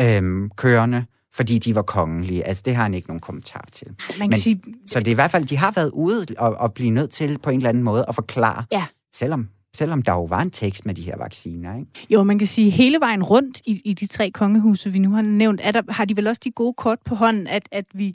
øhm, 0.00 0.50
kørende, 0.56 1.04
fordi 1.34 1.58
de 1.58 1.74
var 1.74 1.82
kongelige. 1.82 2.46
Altså, 2.46 2.62
det 2.64 2.74
har 2.74 2.82
han 2.82 2.94
ikke 2.94 3.08
nogen 3.08 3.20
kommentar 3.20 3.64
til. 3.72 3.86
Man 4.18 4.28
Men, 4.28 4.38
sige... 4.38 4.62
Så 4.86 4.98
det 4.98 5.08
er 5.08 5.12
i 5.12 5.14
hvert 5.14 5.30
fald, 5.30 5.44
de 5.44 5.56
har 5.56 5.72
været 5.76 5.90
ude 5.90 6.26
og, 6.38 6.54
og 6.54 6.74
blive 6.74 6.90
nødt 6.90 7.10
til 7.10 7.38
på 7.38 7.50
en 7.50 7.56
eller 7.56 7.68
anden 7.68 7.82
måde 7.82 8.04
at 8.08 8.14
forklare, 8.14 8.64
ja. 8.72 8.86
selvom 9.14 9.48
selvom 9.74 10.02
der 10.02 10.12
jo 10.12 10.24
var 10.24 10.42
en 10.42 10.50
tekst 10.50 10.86
med 10.86 10.94
de 10.94 11.02
her 11.02 11.16
vacciner. 11.16 11.76
Ikke? 11.76 12.06
Jo, 12.10 12.22
man 12.22 12.38
kan 12.38 12.46
sige, 12.46 12.70
hele 12.70 13.00
vejen 13.00 13.22
rundt 13.22 13.62
i, 13.66 13.80
i 13.84 13.92
de 13.92 14.06
tre 14.06 14.30
kongehuse, 14.30 14.90
vi 14.92 14.98
nu 14.98 15.10
har 15.10 15.22
nævnt, 15.22 15.60
er 15.64 15.72
der, 15.72 15.82
har 15.88 16.04
de 16.04 16.16
vel 16.16 16.26
også 16.26 16.40
de 16.44 16.50
gode 16.50 16.74
kort 16.74 16.98
på 17.04 17.14
hånden, 17.14 17.46
at, 17.46 17.68
at 17.72 17.84
vi 17.94 18.14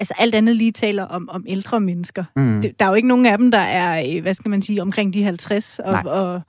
altså 0.00 0.14
alt 0.18 0.34
andet 0.34 0.56
lige 0.56 0.72
taler 0.72 1.02
om, 1.02 1.28
om 1.28 1.44
ældre 1.48 1.80
mennesker. 1.80 2.24
Mm. 2.36 2.62
Der 2.78 2.84
er 2.84 2.88
jo 2.88 2.94
ikke 2.94 3.08
nogen 3.08 3.26
af 3.26 3.38
dem, 3.38 3.50
der 3.50 3.58
er, 3.58 4.16
øh, 4.16 4.22
hvad 4.22 4.34
skal 4.34 4.48
man 4.48 4.62
sige, 4.62 4.82
omkring 4.82 5.14
de 5.14 5.24
50, 5.24 5.78
og, 5.78 5.94
og 6.04 6.42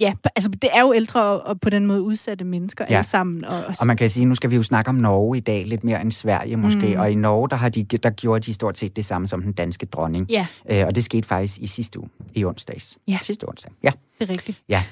Ja, 0.00 0.12
altså 0.36 0.50
det 0.50 0.70
er 0.72 0.80
jo 0.80 0.92
ældre 0.92 1.40
og, 1.40 1.60
på 1.60 1.70
den 1.70 1.86
måde 1.86 2.02
udsatte 2.02 2.44
mennesker 2.44 2.84
ja. 2.90 2.94
alle 2.94 3.06
sammen. 3.06 3.44
Og, 3.44 3.56
og, 3.56 3.74
og 3.80 3.86
man 3.86 3.96
kan 3.96 4.10
sige, 4.10 4.26
nu 4.26 4.34
skal 4.34 4.50
vi 4.50 4.56
jo 4.56 4.62
snakke 4.62 4.88
om 4.88 4.94
Norge 4.94 5.36
i 5.36 5.40
dag, 5.40 5.66
lidt 5.66 5.84
mere 5.84 6.00
end 6.00 6.12
Sverige 6.12 6.56
måske, 6.56 6.94
mm. 6.94 7.00
og 7.00 7.10
i 7.10 7.14
Norge, 7.14 7.48
der, 7.48 7.56
har 7.56 7.68
de, 7.68 7.84
der 7.84 8.10
gjorde 8.10 8.40
de 8.40 8.54
stort 8.54 8.78
set 8.78 8.96
det 8.96 9.04
samme 9.04 9.26
som 9.26 9.42
den 9.42 9.52
danske 9.52 9.86
dronning. 9.86 10.30
Ja. 10.30 10.46
Øh, 10.70 10.86
og 10.86 10.94
det 10.94 11.04
skete 11.04 11.28
faktisk 11.28 11.58
i 11.58 11.66
sidste 11.66 12.00
uge, 12.00 12.08
i 12.34 12.44
onsdags. 12.44 12.98
Ja. 13.08 13.18
Sidste 13.22 13.48
onsdag, 13.48 13.72
ja. 13.82 13.90
Det 14.18 14.30
er 14.30 14.32
rigtigt. 14.32 14.62
Ja. 14.68 14.82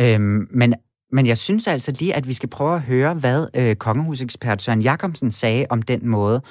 Øhm, 0.00 0.48
men 0.50 0.74
men 1.12 1.26
jeg 1.26 1.38
synes 1.38 1.66
altså 1.66 1.92
lige, 1.98 2.14
at 2.14 2.28
vi 2.28 2.32
skal 2.32 2.48
prøve 2.48 2.74
at 2.74 2.82
høre, 2.82 3.14
hvad 3.14 3.46
øh, 3.56 3.76
kongehusekspert 3.76 4.62
Søren 4.62 4.82
Jakobsen 4.82 5.30
sagde 5.30 5.66
om 5.70 5.82
den 5.82 6.08
måde, 6.08 6.42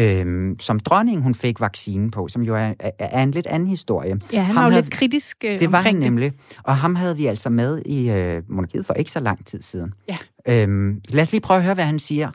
øh, 0.00 0.56
som 0.60 0.80
dronningen 0.80 1.22
hun 1.22 1.34
fik 1.34 1.60
vaccinen 1.60 2.10
på, 2.10 2.28
som 2.28 2.42
jo 2.42 2.54
er, 2.54 2.74
er 2.98 3.22
en 3.22 3.30
lidt 3.30 3.46
anden 3.46 3.68
historie. 3.68 4.20
Ja, 4.32 4.42
han 4.42 4.54
ham 4.54 4.64
var 4.64 4.70
jo 4.70 4.76
lidt 4.82 4.90
kritisk 4.90 5.36
øh, 5.44 5.60
Det 5.60 5.72
var 5.72 5.80
han 5.80 5.94
nemlig, 5.94 6.32
og 6.62 6.76
ham 6.76 6.94
havde 6.94 7.16
vi 7.16 7.26
altså 7.26 7.50
med 7.50 7.82
i 7.86 8.10
øh, 8.10 8.42
monarkiet 8.48 8.86
for 8.86 8.94
ikke 8.94 9.10
så 9.10 9.20
lang 9.20 9.46
tid 9.46 9.62
siden. 9.62 9.92
Ja. 10.08 10.16
Øh, 10.48 10.96
lad 11.08 11.22
os 11.22 11.32
lige 11.32 11.40
prøve 11.40 11.58
at 11.58 11.64
høre, 11.64 11.74
hvad 11.74 11.84
han 11.84 11.98
siger 11.98 12.30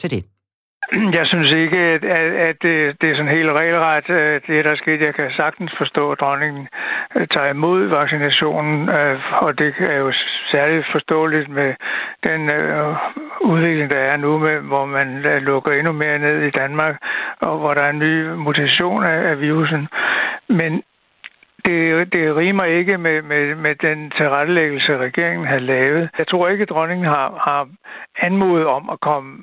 til 0.00 0.10
det. 0.10 0.24
Jeg 1.18 1.26
synes 1.26 1.52
ikke, 1.52 1.78
at, 1.78 2.04
at 2.48 2.56
det, 2.62 3.00
det 3.00 3.10
er 3.10 3.16
sådan 3.16 3.36
helt 3.36 3.50
regelret, 3.50 4.10
øh, 4.10 4.40
det 4.46 4.64
der 4.64 4.76
skete. 4.76 5.04
Jeg 5.04 5.14
kan 5.14 5.30
sagtens 5.36 5.72
forstå, 5.78 6.12
at 6.12 6.20
dronningen 6.20 6.68
øh, 7.16 7.26
tager 7.28 7.50
imod 7.50 7.86
vaccinationen, 7.86 8.88
øh, 8.88 9.42
og 9.42 9.58
det 9.58 9.74
er 9.78 9.96
jo 9.96 10.12
særligt 10.50 10.86
forståeligt 10.92 11.48
med 11.48 11.74
den 12.24 12.50
udvikling, 13.40 13.90
der 13.90 13.96
er 13.96 14.16
nu, 14.16 14.38
med, 14.38 14.58
hvor 14.60 14.84
man 14.84 15.22
lukker 15.22 15.72
endnu 15.72 15.92
mere 15.92 16.18
ned 16.18 16.42
i 16.42 16.50
Danmark, 16.50 16.96
og 17.40 17.58
hvor 17.58 17.74
der 17.74 17.82
er 17.82 17.90
en 17.90 17.98
ny 17.98 18.28
mutation 18.28 19.04
af, 19.04 19.40
virusen. 19.40 19.88
Men 20.48 20.82
det, 21.64 22.12
det 22.12 22.36
rimer 22.36 22.64
ikke 22.64 22.98
med, 22.98 23.22
med, 23.22 23.54
med 23.54 23.74
den 23.74 24.10
tilrettelæggelse, 24.10 24.96
regeringen 24.96 25.46
har 25.46 25.58
lavet. 25.58 26.10
Jeg 26.18 26.28
tror 26.28 26.48
ikke, 26.48 26.62
at 26.62 26.68
dronningen 26.68 27.06
har, 27.06 27.28
har 27.44 27.68
anmodet 28.18 28.66
om 28.66 28.90
at 28.90 29.00
komme 29.00 29.42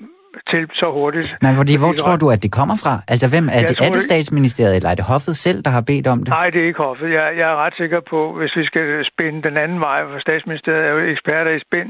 til 0.52 0.64
så 0.74 0.88
hurtigt. 0.98 1.28
Nej, 1.42 1.54
fordi 1.62 1.74
hvor 1.82 1.94
tror 2.02 2.16
du, 2.24 2.28
at 2.36 2.44
det 2.44 2.52
kommer 2.60 2.76
fra? 2.84 2.94
Altså, 3.14 3.28
hvem 3.34 3.46
er 3.58 3.62
det? 3.70 3.76
Er 3.88 3.92
det 3.98 4.04
statsministeriet, 4.12 4.76
eller 4.76 4.90
er 4.90 4.96
det 4.96 5.06
hoffet 5.14 5.36
selv, 5.46 5.60
der 5.66 5.72
har 5.78 5.84
bedt 5.92 6.08
om 6.08 6.20
det? 6.20 6.30
Nej, 6.30 6.50
det 6.50 6.62
er 6.62 6.68
ikke 6.72 6.84
hoffet. 6.90 7.08
Jeg, 7.18 7.26
jeg 7.40 7.48
er 7.54 7.58
ret 7.66 7.76
sikker 7.82 8.02
på, 8.10 8.20
hvis 8.40 8.54
vi 8.56 8.66
skal 8.66 9.06
spænde 9.12 9.42
den 9.48 9.58
anden 9.58 9.80
vej, 9.80 10.00
for 10.12 10.20
statsministeriet 10.20 10.86
er 10.88 10.92
jo 10.96 11.00
eksperter 11.14 11.52
i 11.52 11.62
spænd, 11.68 11.90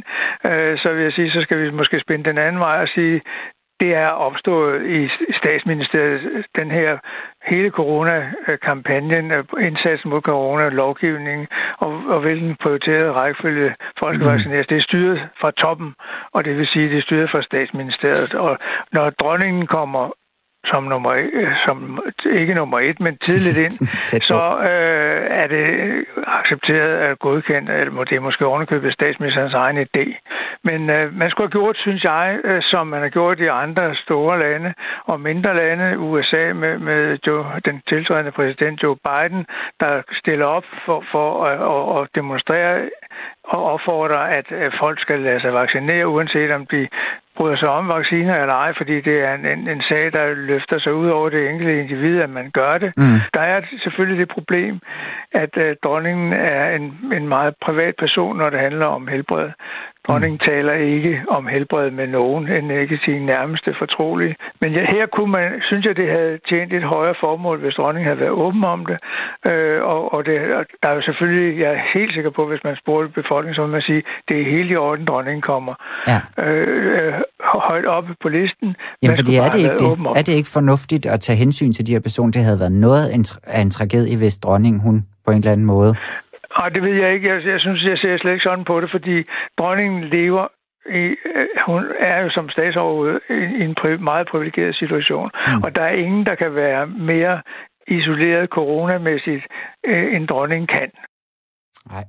øh, 0.50 0.78
så 0.82 0.88
vil 0.94 1.04
jeg 1.04 1.14
sige, 1.14 1.32
så 1.32 1.42
skal 1.42 1.58
vi 1.64 1.68
måske 1.80 2.00
spænde 2.06 2.26
den 2.30 2.38
anden 2.38 2.60
vej 2.60 2.78
og 2.86 2.90
sige, 2.96 3.22
det 3.82 3.92
er 4.06 4.12
opstået 4.28 4.76
i 4.98 5.10
statsministeriet, 5.42 6.22
den 6.60 6.72
her 6.72 6.92
hele 7.52 7.70
corona-kampagnen, 7.70 9.26
indsatsen 9.68 10.10
mod 10.10 10.22
corona-lovgivningen, 10.22 11.48
og, 11.78 11.92
og 12.14 12.20
hvilken 12.20 12.56
prioriteret 12.64 13.16
rækkefølge 13.16 13.76
folk 14.00 14.16
skal 14.16 14.28
mm. 14.28 14.34
vaccineres. 14.34 14.68
Det 14.68 14.78
er 14.78 14.82
styret 14.90 15.20
fra 15.42 15.52
toppen, 15.52 15.90
og 16.34 16.46
det 16.46 16.58
vil 16.58 16.68
sige, 16.68 16.90
det 16.90 16.98
er 16.98 17.02
styret 17.02 17.32
fra 17.32 17.42
statsministeriet. 17.42 18.36
Og 18.36 18.58
når 18.92 19.10
dronningen 19.10 19.68
kommer 19.68 20.12
som 20.66 20.84
nummer 20.84 21.14
som 21.66 22.00
ikke 22.26 22.54
nummer 22.54 22.80
et, 22.80 23.00
men 23.00 23.18
tidligt 23.18 23.58
ind, 23.58 23.76
så 24.32 24.42
øh, 24.72 25.22
er 25.42 25.48
det 25.48 25.66
accepteret 26.28 26.98
at 26.98 27.20
godkendt, 27.20 27.70
eller 27.70 28.04
det 28.04 28.16
er 28.16 28.20
måske 28.20 28.46
ovenikøbet 28.46 28.94
statsministerens 28.94 29.54
egen 29.54 29.78
idé. 29.78 30.06
Men 30.64 30.90
øh, 30.90 31.14
man 31.14 31.30
skulle 31.30 31.48
have 31.48 31.60
gjort, 31.60 31.78
synes 31.78 32.04
jeg, 32.04 32.40
øh, 32.44 32.62
som 32.62 32.88
man 32.88 33.02
har 33.02 33.10
gjort 33.10 33.40
i 33.40 33.48
andre 33.48 33.96
store 33.96 34.40
lande 34.40 34.74
og 35.06 35.20
mindre 35.20 35.56
lande, 35.56 36.00
USA 36.00 36.54
med, 36.54 36.80
med 36.80 37.18
Joe, 37.28 37.46
den 37.66 37.82
tiltrædende 37.90 38.32
præsident 38.32 38.84
Joe 38.84 38.98
Biden, 39.08 39.46
der 39.80 40.02
stiller 40.14 40.46
op 40.46 40.66
for, 40.86 41.04
for 41.12 41.46
at, 41.46 42.02
at 42.02 42.10
demonstrere 42.16 42.90
og 43.44 43.64
opfordrer, 43.74 44.18
at 44.18 44.52
øh, 44.52 44.72
folk 44.80 45.02
skal 45.02 45.20
lade 45.20 45.42
sig 45.42 45.54
vaccinere, 45.54 46.08
uanset 46.08 46.52
om 46.52 46.66
de 46.66 46.88
bryder 47.38 47.56
sig 47.56 47.70
om 47.70 47.90
vacciner 47.90 48.42
eller 48.42 48.54
ej, 48.54 48.74
fordi 48.78 49.02
det 49.02 49.20
er 49.28 49.34
en, 49.34 49.46
en, 49.46 49.68
en 49.70 49.82
sag, 49.90 50.14
der 50.14 50.34
løfter 50.34 50.80
sig 50.80 50.94
ud 50.94 51.10
over 51.10 51.30
det 51.30 51.50
enkelte 51.50 51.80
individ, 51.80 52.22
at 52.22 52.30
man 52.30 52.52
gør 52.54 52.78
det. 52.78 52.94
Mm. 52.98 53.20
Der 53.34 53.42
er 53.42 53.62
selvfølgelig 53.84 54.20
det 54.20 54.34
problem, 54.34 54.80
at 55.32 55.58
uh, 55.58 55.64
dronningen 55.84 56.34
er 56.34 56.76
en, 56.76 56.96
en 57.14 57.28
meget 57.28 57.54
privat 57.62 57.96
person, 58.00 58.38
når 58.38 58.50
det 58.50 58.60
handler 58.60 58.86
om 58.86 59.08
helbred. 59.08 59.50
Dronningen 60.08 60.40
mm. 60.42 60.52
taler 60.52 60.74
ikke 60.74 61.24
om 61.28 61.48
helbred 61.48 61.92
med 61.92 62.08
nogen, 62.08 62.48
end 62.48 62.72
ikke 62.72 63.00
sin 63.06 63.26
nærmeste 63.26 63.76
fortrolige. 63.78 64.36
Men 64.62 64.74
ja, 64.74 64.86
her 64.86 65.06
kunne 65.06 65.32
man, 65.32 65.62
synes 65.62 65.86
jeg, 65.86 65.98
det 65.98 66.12
havde 66.12 66.40
tjent 66.50 66.74
et 66.74 66.84
højere 66.84 67.16
formål, 67.20 67.60
hvis 67.60 67.74
dronningen 67.74 68.08
havde 68.08 68.20
været 68.20 68.32
åben 68.32 68.64
om 68.64 68.86
det. 68.86 68.98
Øh, 69.52 69.82
og, 69.84 70.14
og 70.14 70.26
det, 70.26 70.42
der 70.84 70.90
er 70.90 70.94
jo 70.94 71.02
selvfølgelig, 71.02 71.60
jeg 71.60 71.72
er 71.74 71.82
helt 71.94 72.14
sikker 72.14 72.30
på, 72.30 72.48
hvis 72.48 72.64
man 72.64 72.76
spurgte 72.76 73.22
befolkningen, 73.22 73.56
så 73.56 73.62
vil 73.62 73.72
man 73.72 73.82
sige, 73.82 74.04
det 74.28 74.42
er 74.42 74.46
helt 74.46 74.72
i 74.72 74.76
orden, 74.76 75.06
dronningen 75.06 75.42
kommer. 75.42 75.74
Ja. 76.08 76.44
Øh, 76.44 77.08
øh, 77.08 77.14
højt 77.70 77.86
oppe 77.86 78.16
på 78.22 78.30
listen. 78.30 78.76
Jamen, 79.04 79.18
fordi 79.18 79.36
er 79.36 79.50
det, 79.50 79.60
ikke, 79.60 79.78
det, 79.84 80.18
er 80.20 80.24
det 80.28 80.34
ikke 80.40 80.50
fornuftigt 80.50 81.06
at 81.06 81.20
tage 81.20 81.38
hensyn 81.38 81.72
til 81.72 81.88
de 81.88 81.92
her 81.92 82.00
personer? 82.00 82.32
Det 82.32 82.44
havde 82.44 82.60
været 82.60 82.72
noget 82.72 83.06
af 83.44 83.62
en 83.62 83.72
tragedie, 83.72 84.18
hvis 84.18 84.38
dronningen 84.38 84.82
hun 84.82 85.06
på 85.26 85.32
en 85.32 85.38
eller 85.38 85.52
anden 85.52 85.66
måde 85.66 85.96
Nej, 86.58 86.70
det 86.70 86.84
ved 86.84 86.94
jeg 86.94 87.14
ikke. 87.14 87.30
Jeg, 87.30 87.46
jeg 87.46 87.60
synes, 87.60 87.84
jeg 87.84 87.98
ser 87.98 88.18
slet 88.18 88.32
ikke 88.34 88.44
sådan 88.44 88.66
på 88.66 88.82
det, 88.82 88.92
fordi 88.92 89.24
dronningen 89.58 90.04
lever 90.04 90.48
i, 90.86 91.04
øh, 91.36 91.48
hun 91.68 91.84
er 92.00 92.20
jo 92.24 92.30
som 92.30 92.50
statsoverhoved 92.50 93.20
i 93.60 93.64
en 93.64 93.76
pri- 93.80 94.04
meget 94.12 94.28
privilegeret 94.28 94.76
situation, 94.76 95.30
mm. 95.48 95.64
og 95.64 95.76
der 95.76 95.82
er 95.82 95.94
ingen, 96.06 96.26
der 96.26 96.36
kan 96.36 96.56
være 96.56 96.88
mere 96.88 97.42
isoleret 97.88 98.50
coronamæssigt, 98.50 99.46
øh, 99.86 100.16
end 100.16 100.28
dronningen 100.28 100.68
kan. 100.68 100.90
Nej. 101.92 102.04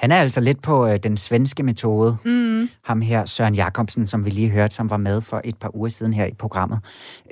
Han 0.00 0.12
er 0.12 0.16
altså 0.16 0.40
lidt 0.40 0.62
på 0.62 0.86
øh, 0.86 0.98
den 1.02 1.16
svenske 1.16 1.62
metode. 1.62 2.16
Mm. 2.24 2.68
Ham 2.84 3.00
her, 3.00 3.24
Søren 3.24 3.54
Jakobsen, 3.54 4.06
som 4.06 4.24
vi 4.24 4.30
lige 4.30 4.50
hørte, 4.50 4.74
som 4.74 4.90
var 4.90 4.96
med 4.96 5.20
for 5.20 5.40
et 5.44 5.56
par 5.56 5.76
uger 5.76 5.88
siden 5.88 6.14
her 6.14 6.26
i 6.26 6.34
programmet. 6.38 6.78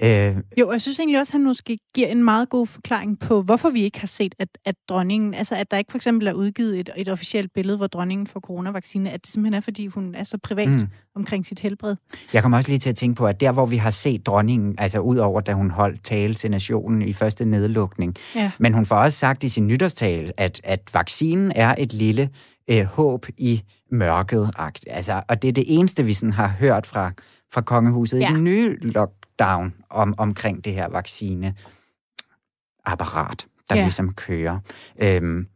Øh, 0.02 0.37
jo, 0.58 0.72
jeg 0.72 0.80
synes 0.80 0.98
egentlig 0.98 1.20
også, 1.20 1.30
at 1.30 1.32
han 1.32 1.44
måske 1.44 1.78
giver 1.94 2.08
en 2.08 2.25
meget 2.25 2.48
god 2.48 2.66
forklaring 2.66 3.18
på, 3.18 3.42
hvorfor 3.42 3.70
vi 3.70 3.82
ikke 3.82 4.00
har 4.00 4.06
set, 4.06 4.34
at, 4.38 4.48
at 4.64 4.75
dronningen, 4.88 5.34
altså 5.34 5.54
at 5.54 5.70
der 5.70 5.76
ikke 5.76 5.90
for 5.90 5.98
eksempel 5.98 6.26
er 6.28 6.32
udgivet 6.32 6.80
et, 6.80 6.90
et 6.96 7.08
officielt 7.08 7.52
billede, 7.54 7.76
hvor 7.76 7.87
dronningen 7.87 8.26
får 8.26 8.40
coronavaccine, 8.40 9.10
at 9.10 9.25
det 9.25 9.32
simpelthen 9.32 9.54
er, 9.54 9.60
fordi 9.60 9.87
hun 9.87 10.14
er 10.14 10.25
så 10.25 10.38
privat 10.42 10.68
mm. 10.68 10.88
omkring 11.16 11.46
sit 11.46 11.60
helbred. 11.60 11.96
Jeg 12.32 12.42
kommer 12.42 12.58
også 12.58 12.70
lige 12.70 12.78
til 12.78 12.88
at 12.88 12.96
tænke 12.96 13.16
på, 13.16 13.26
at 13.26 13.40
der, 13.40 13.52
hvor 13.52 13.66
vi 13.66 13.76
har 13.76 13.90
set 13.90 14.26
dronningen, 14.26 14.75
altså 14.78 14.98
ud 14.98 15.16
over, 15.16 15.40
da 15.40 15.52
hun 15.52 15.70
holdt 15.70 16.04
tale 16.04 16.34
til 16.34 16.50
nationen 16.50 17.02
i 17.02 17.12
første 17.12 17.44
nedlukning, 17.44 18.14
ja. 18.34 18.50
men 18.58 18.75
hun 18.75 18.87
får 18.87 18.96
også 18.96 19.18
sagt 19.18 19.44
i 19.44 19.48
sin 19.48 19.66
nytårstale, 19.66 20.32
at, 20.37 20.60
at 20.64 20.80
vaccinen 20.92 21.52
er 21.56 21.75
et 21.78 21.92
lille 21.92 22.28
øh, 22.70 22.84
håb 22.84 23.26
i 23.37 23.62
mørket. 23.90 24.50
Altså, 24.87 25.22
og 25.28 25.42
det 25.42 25.48
er 25.48 25.52
det 25.52 25.64
eneste, 25.66 26.04
vi 26.04 26.14
sådan 26.14 26.32
har 26.32 26.48
hørt 26.48 26.87
fra, 26.87 27.12
fra 27.52 27.60
kongehuset 27.60 28.20
ja. 28.20 28.30
i 28.30 28.32
den 28.32 28.44
nye 28.44 28.78
lockdown 28.80 29.75
om, 29.90 30.14
omkring 30.18 30.64
det 30.64 30.72
her 30.72 30.88
vaccineapparat, 30.88 33.46
der 33.68 33.76
ja. 33.76 33.82
ligesom 33.82 34.14
kører. 34.14 34.58
Øhm, 35.02 35.46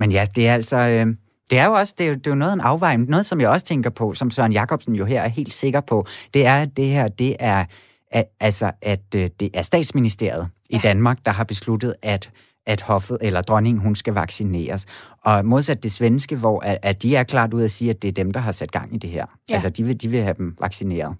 men 0.00 0.12
ja, 0.12 0.26
det 0.34 0.48
er 0.48 0.54
altså... 0.54 0.76
Øh, 0.76 1.06
det 1.50 1.58
er 1.58 1.66
jo 1.66 1.72
også 1.72 1.94
det 1.98 2.04
er 2.04 2.08
jo, 2.08 2.14
det 2.14 2.26
er 2.26 2.30
jo 2.30 2.34
noget 2.34 2.52
en 2.52 2.60
afvejning. 2.60 3.10
Noget, 3.10 3.26
som 3.26 3.40
jeg 3.40 3.48
også 3.48 3.66
tænker 3.66 3.90
på, 3.90 4.14
som 4.14 4.30
Søren 4.30 4.52
Jakobsen 4.52 4.94
jo 4.94 5.04
her 5.04 5.22
er 5.22 5.28
helt 5.28 5.52
sikker 5.52 5.80
på, 5.80 6.06
det 6.34 6.46
er, 6.46 6.62
at 6.62 6.76
det 6.76 6.86
her, 6.86 7.08
det 7.08 7.36
er, 7.40 7.64
at, 8.10 8.24
altså, 8.40 8.72
at 8.82 9.14
øh, 9.16 9.28
det 9.40 9.50
er 9.54 9.62
statsministeriet 9.62 10.48
ja. 10.70 10.76
i 10.76 10.80
Danmark, 10.82 11.18
der 11.24 11.32
har 11.32 11.44
besluttet, 11.44 11.94
at 12.02 12.30
at 12.68 12.80
hoffet 12.80 13.18
eller 13.20 13.42
dronningen, 13.42 13.82
hun 13.82 13.94
skal 13.94 14.14
vaccineres. 14.14 14.86
Og 15.24 15.44
modsat 15.44 15.82
det 15.82 15.92
svenske, 15.92 16.36
hvor 16.36 16.60
at, 16.60 16.78
at 16.82 17.02
de 17.02 17.16
er 17.16 17.22
klart 17.22 17.54
ud 17.54 17.62
at 17.62 17.70
sige, 17.70 17.90
at 17.90 18.02
det 18.02 18.08
er 18.08 18.12
dem, 18.12 18.30
der 18.30 18.40
har 18.40 18.52
sat 18.52 18.72
gang 18.72 18.94
i 18.94 18.98
det 18.98 19.10
her. 19.10 19.26
Ja. 19.48 19.54
Altså, 19.54 19.70
de 19.70 19.84
vil, 19.84 20.02
de 20.02 20.08
vil 20.08 20.22
have 20.22 20.34
dem 20.38 20.56
vaccineret. 20.60 21.16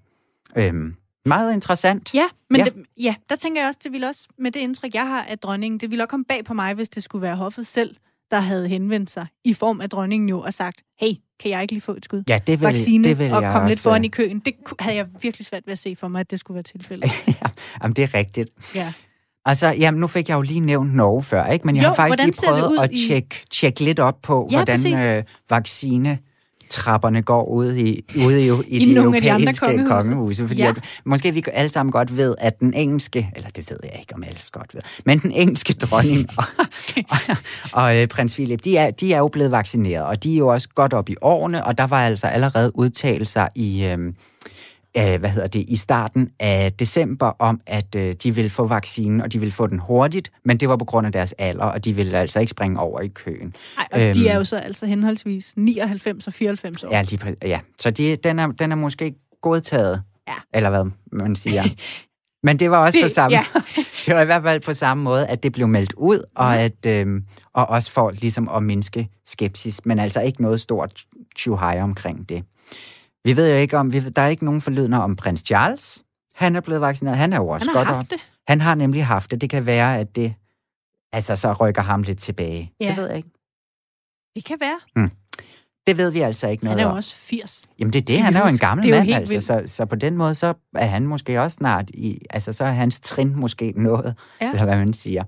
Øhm, 0.56 0.94
meget 1.24 1.54
interessant. 1.54 2.14
Ja, 2.14 2.28
men 2.50 2.58
ja. 2.60 2.64
Det, 2.64 2.74
ja, 2.96 3.14
der 3.30 3.36
tænker 3.36 3.60
jeg 3.60 3.68
også, 3.68 3.78
det 3.82 3.92
ville 3.92 4.08
også, 4.08 4.28
med 4.38 4.50
det 4.50 4.60
indtryk, 4.60 4.94
jeg 4.94 5.06
har 5.06 5.22
af 5.22 5.38
dronningen, 5.38 5.80
det 5.80 5.90
ville 5.90 6.04
også 6.04 6.10
komme 6.10 6.24
bag 6.24 6.44
på 6.44 6.54
mig, 6.54 6.74
hvis 6.74 6.88
det 6.88 7.02
skulle 7.02 7.22
være 7.22 7.36
hoffet 7.36 7.66
selv, 7.66 7.96
der 8.30 8.40
havde 8.40 8.68
henvendt 8.68 9.10
sig 9.10 9.26
i 9.44 9.54
form 9.54 9.80
af 9.80 9.90
dronningen 9.90 10.28
jo 10.28 10.40
og 10.40 10.54
sagt, 10.54 10.80
hey, 11.00 11.12
kan 11.40 11.50
jeg 11.50 11.62
ikke 11.62 11.74
lige 11.74 11.82
få 11.82 11.92
et 11.92 12.04
skud? 12.04 12.22
Ja, 12.28 12.38
det 12.46 12.60
vil, 12.60 12.66
Vaccine, 12.66 13.08
det 13.08 13.18
vil 13.18 13.32
og 13.32 13.42
komme 13.52 13.68
lidt 13.68 13.80
foran 13.80 14.04
i 14.04 14.08
køen. 14.08 14.38
Det 14.38 14.54
havde 14.80 14.96
jeg 14.96 15.06
virkelig 15.22 15.46
svært 15.46 15.62
ved 15.66 15.72
at 15.72 15.78
se 15.78 15.96
for 15.96 16.08
mig, 16.08 16.20
at 16.20 16.30
det 16.30 16.40
skulle 16.40 16.54
være 16.54 16.62
tilfældet. 16.62 17.10
ja, 17.26 17.48
jamen, 17.82 17.96
det 17.96 18.04
er 18.04 18.14
rigtigt. 18.14 18.50
Ja. 18.74 18.92
Altså, 19.48 19.68
jamen, 19.68 20.00
nu 20.00 20.06
fik 20.06 20.28
jeg 20.28 20.34
jo 20.34 20.42
lige 20.42 20.60
nævnt 20.60 20.94
Norge 20.94 21.22
før, 21.22 21.46
ikke? 21.46 21.66
Men 21.66 21.76
jeg 21.76 21.82
jo, 21.82 21.88
har 21.88 21.94
faktisk 21.94 22.42
lige 22.42 22.52
prøvet 22.52 22.78
at 22.82 22.90
tjekke, 23.08 23.40
tjekke 23.50 23.80
lidt 23.80 23.98
op 23.98 24.22
på, 24.22 24.48
ja, 24.50 24.56
hvordan 24.56 25.16
øh, 25.16 25.22
vaccine 25.50 26.18
trapperne 26.70 27.22
går 27.22 27.44
ude 27.44 27.80
i, 27.82 28.04
ude 28.16 28.42
i, 28.42 28.50
i, 28.66 28.76
I 28.76 28.84
de 28.84 28.96
europæiske 28.96 29.52
de 29.52 29.58
kongehuse. 29.58 29.90
kongehuse. 29.90 30.46
Fordi 30.48 30.62
ja. 30.62 30.68
at, 30.68 30.84
måske 31.04 31.34
vi 31.34 31.44
alle 31.52 31.70
sammen 31.70 31.92
godt 31.92 32.16
ved, 32.16 32.34
at 32.38 32.60
den 32.60 32.74
engelske, 32.74 33.30
eller 33.36 33.50
det 33.50 33.70
ved 33.70 33.78
jeg 33.82 33.96
ikke, 34.00 34.14
om 34.14 34.24
alle 34.24 34.38
godt 34.52 34.74
ved, 34.74 34.80
men 35.04 35.18
den 35.18 35.32
engelske 35.32 35.72
dronning 35.72 36.26
og, 36.38 36.44
og, 37.08 37.36
og 37.72 38.02
øh, 38.02 38.08
prins 38.08 38.34
Philip, 38.34 38.64
de 38.64 38.76
er, 38.76 38.90
de 38.90 39.14
er 39.14 39.18
jo 39.18 39.28
blevet 39.28 39.50
vaccineret, 39.50 40.04
og 40.04 40.22
de 40.22 40.34
er 40.34 40.38
jo 40.38 40.48
også 40.48 40.68
godt 40.74 40.94
op 40.94 41.08
i 41.08 41.14
årene, 41.20 41.64
og 41.64 41.78
der 41.78 41.86
var 41.86 42.02
altså 42.02 42.26
allerede 42.26 42.72
udtalelser 42.74 43.48
i... 43.54 43.86
Øh, 43.86 44.12
øh, 44.98 45.20
hvad 45.20 45.30
hedder 45.30 45.48
det, 45.48 45.64
i 45.68 45.76
starten 45.76 46.30
af 46.40 46.72
december 46.72 47.26
om, 47.38 47.60
at 47.66 47.94
øh, 47.94 48.14
de 48.22 48.34
ville 48.34 48.50
få 48.50 48.66
vaccinen, 48.66 49.20
og 49.20 49.32
de 49.32 49.38
ville 49.38 49.52
få 49.52 49.66
den 49.66 49.78
hurtigt, 49.78 50.32
men 50.44 50.56
det 50.56 50.68
var 50.68 50.76
på 50.76 50.84
grund 50.84 51.06
af 51.06 51.12
deres 51.12 51.34
alder, 51.38 51.64
og 51.64 51.84
de 51.84 51.92
ville 51.92 52.18
altså 52.18 52.40
ikke 52.40 52.50
springe 52.50 52.80
over 52.80 53.00
i 53.00 53.08
køen. 53.08 53.54
Nej, 53.76 53.88
og 53.92 54.02
øhm, 54.02 54.14
de 54.14 54.28
er 54.28 54.36
jo 54.36 54.44
så 54.44 54.56
altså 54.56 54.86
henholdsvis 54.86 55.52
99 55.56 56.26
og 56.26 56.32
94 56.32 56.84
år. 56.84 56.94
Ja, 56.94 57.02
de, 57.02 57.36
ja. 57.42 57.60
så 57.78 57.90
de, 57.90 58.16
den, 58.16 58.38
er, 58.38 58.46
den 58.46 58.72
er 58.72 58.76
måske 58.76 59.14
godtaget, 59.42 60.02
ja. 60.28 60.34
eller 60.54 60.70
hvad 60.70 60.84
man 61.12 61.36
siger. 61.36 61.64
Men 62.42 62.58
det 62.58 62.70
var 62.70 62.78
også 62.78 62.98
det, 62.98 63.04
på 63.04 63.08
samme, 63.08 63.36
ja. 63.36 63.44
det 64.06 64.14
var 64.14 64.22
i 64.22 64.24
hvert 64.24 64.42
fald 64.42 64.60
på 64.60 64.74
samme 64.74 65.04
måde, 65.04 65.26
at 65.26 65.42
det 65.42 65.52
blev 65.52 65.68
meldt 65.68 65.92
ud, 65.96 66.22
og, 66.34 66.46
mhm. 66.46 66.58
at, 66.58 66.86
øhm, 66.86 67.24
og 67.52 67.66
også 67.68 67.90
for 67.90 68.10
ligesom 68.10 68.48
at 68.48 68.62
mindske 68.62 69.08
skepsis, 69.26 69.86
men 69.86 69.98
altså 69.98 70.20
ikke 70.20 70.42
noget 70.42 70.60
stort 70.60 71.04
tjuhej 71.36 71.80
omkring 71.80 72.28
det. 72.28 72.44
Vi 73.24 73.36
ved 73.36 73.50
jo 73.50 73.56
ikke 73.56 73.78
om, 73.78 73.92
vi, 73.92 74.00
der 74.00 74.22
er 74.22 74.28
ikke 74.28 74.44
nogen 74.44 74.60
forlydende 74.60 75.02
om 75.02 75.16
prins 75.16 75.40
Charles. 75.40 76.04
Han 76.34 76.56
er 76.56 76.60
blevet 76.60 76.80
vaccineret. 76.80 77.18
Han 77.18 77.32
er 77.32 77.36
jo 77.36 77.48
også 77.48 77.70
han 77.70 77.76
har 77.76 77.84
godt 77.84 77.96
haft 77.96 78.10
det. 78.10 78.18
Han 78.48 78.60
har 78.60 78.74
nemlig 78.74 79.06
haft 79.06 79.30
det. 79.30 79.40
Det 79.40 79.50
kan 79.50 79.66
være, 79.66 79.98
at 79.98 80.16
det 80.16 80.34
altså 81.12 81.36
så 81.36 81.52
rykker 81.52 81.82
ham 81.82 82.02
lidt 82.02 82.18
tilbage. 82.18 82.72
Ja. 82.80 82.86
Det 82.86 82.96
ved 82.96 83.06
jeg 83.06 83.16
ikke. 83.16 83.30
Det 84.36 84.44
kan 84.44 84.56
være. 84.60 84.80
Mm. 84.96 85.10
Det 85.86 85.96
ved 85.96 86.10
vi 86.10 86.20
altså 86.20 86.48
ikke 86.48 86.64
noget 86.64 86.74
om. 86.74 86.78
Han 86.78 86.86
er 86.88 86.90
jo 86.90 86.96
også 86.96 87.16
80. 87.16 87.64
Jamen 87.78 87.92
det 87.92 88.00
er 88.00 88.04
det, 88.04 88.20
han 88.20 88.36
er 88.36 88.40
jo 88.40 88.46
en 88.46 88.58
gammel 88.58 88.90
mand, 88.90 89.10
altså. 89.14 89.40
Så, 89.40 89.62
så 89.66 89.84
på 89.84 89.96
den 89.96 90.16
måde, 90.16 90.34
så 90.34 90.54
er 90.74 90.86
han 90.86 91.06
måske 91.06 91.40
også 91.40 91.54
snart 91.54 91.90
i, 91.90 92.18
altså 92.30 92.52
så 92.52 92.64
er 92.64 92.70
hans 92.70 93.00
trin 93.00 93.36
måske 93.36 93.72
noget, 93.76 94.14
ja. 94.40 94.50
eller 94.50 94.64
hvad 94.64 94.78
man 94.78 94.92
siger. 94.92 95.24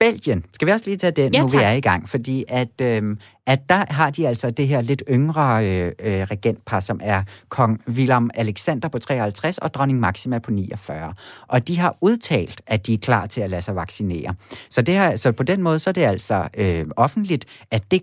Belgien. 0.00 0.44
Skal 0.52 0.66
vi 0.66 0.72
også 0.72 0.84
lige 0.86 0.96
tage 0.96 1.10
den, 1.10 1.34
ja, 1.34 1.40
nu 1.40 1.48
vi 1.48 1.56
er 1.56 1.72
i 1.72 1.80
gang? 1.80 2.08
Fordi 2.08 2.44
at, 2.48 2.80
øh, 2.82 3.16
at 3.46 3.68
der 3.68 3.92
har 3.92 4.10
de 4.10 4.28
altså 4.28 4.50
det 4.50 4.68
her 4.68 4.80
lidt 4.80 5.02
yngre 5.10 5.66
øh, 5.66 5.86
øh, 5.86 6.22
regentpar, 6.22 6.80
som 6.80 7.00
er 7.02 7.22
kong 7.48 7.80
William 7.88 8.30
Alexander 8.34 8.88
på 8.88 8.98
53 8.98 9.58
og 9.58 9.74
dronning 9.74 10.00
Maxima 10.00 10.38
på 10.38 10.50
49. 10.50 11.14
Og 11.48 11.68
de 11.68 11.78
har 11.78 11.96
udtalt, 12.00 12.60
at 12.66 12.86
de 12.86 12.94
er 12.94 12.98
klar 12.98 13.26
til 13.26 13.40
at 13.40 13.50
lade 13.50 13.62
sig 13.62 13.76
vaccinere. 13.76 14.34
Så, 14.70 14.82
det 14.82 14.94
her, 14.94 15.16
så 15.16 15.32
på 15.32 15.42
den 15.42 15.62
måde, 15.62 15.78
så 15.78 15.90
er 15.90 15.94
det 15.94 16.02
altså 16.02 16.48
øh, 16.56 16.86
offentligt, 16.96 17.44
at 17.70 17.90
det 17.90 18.02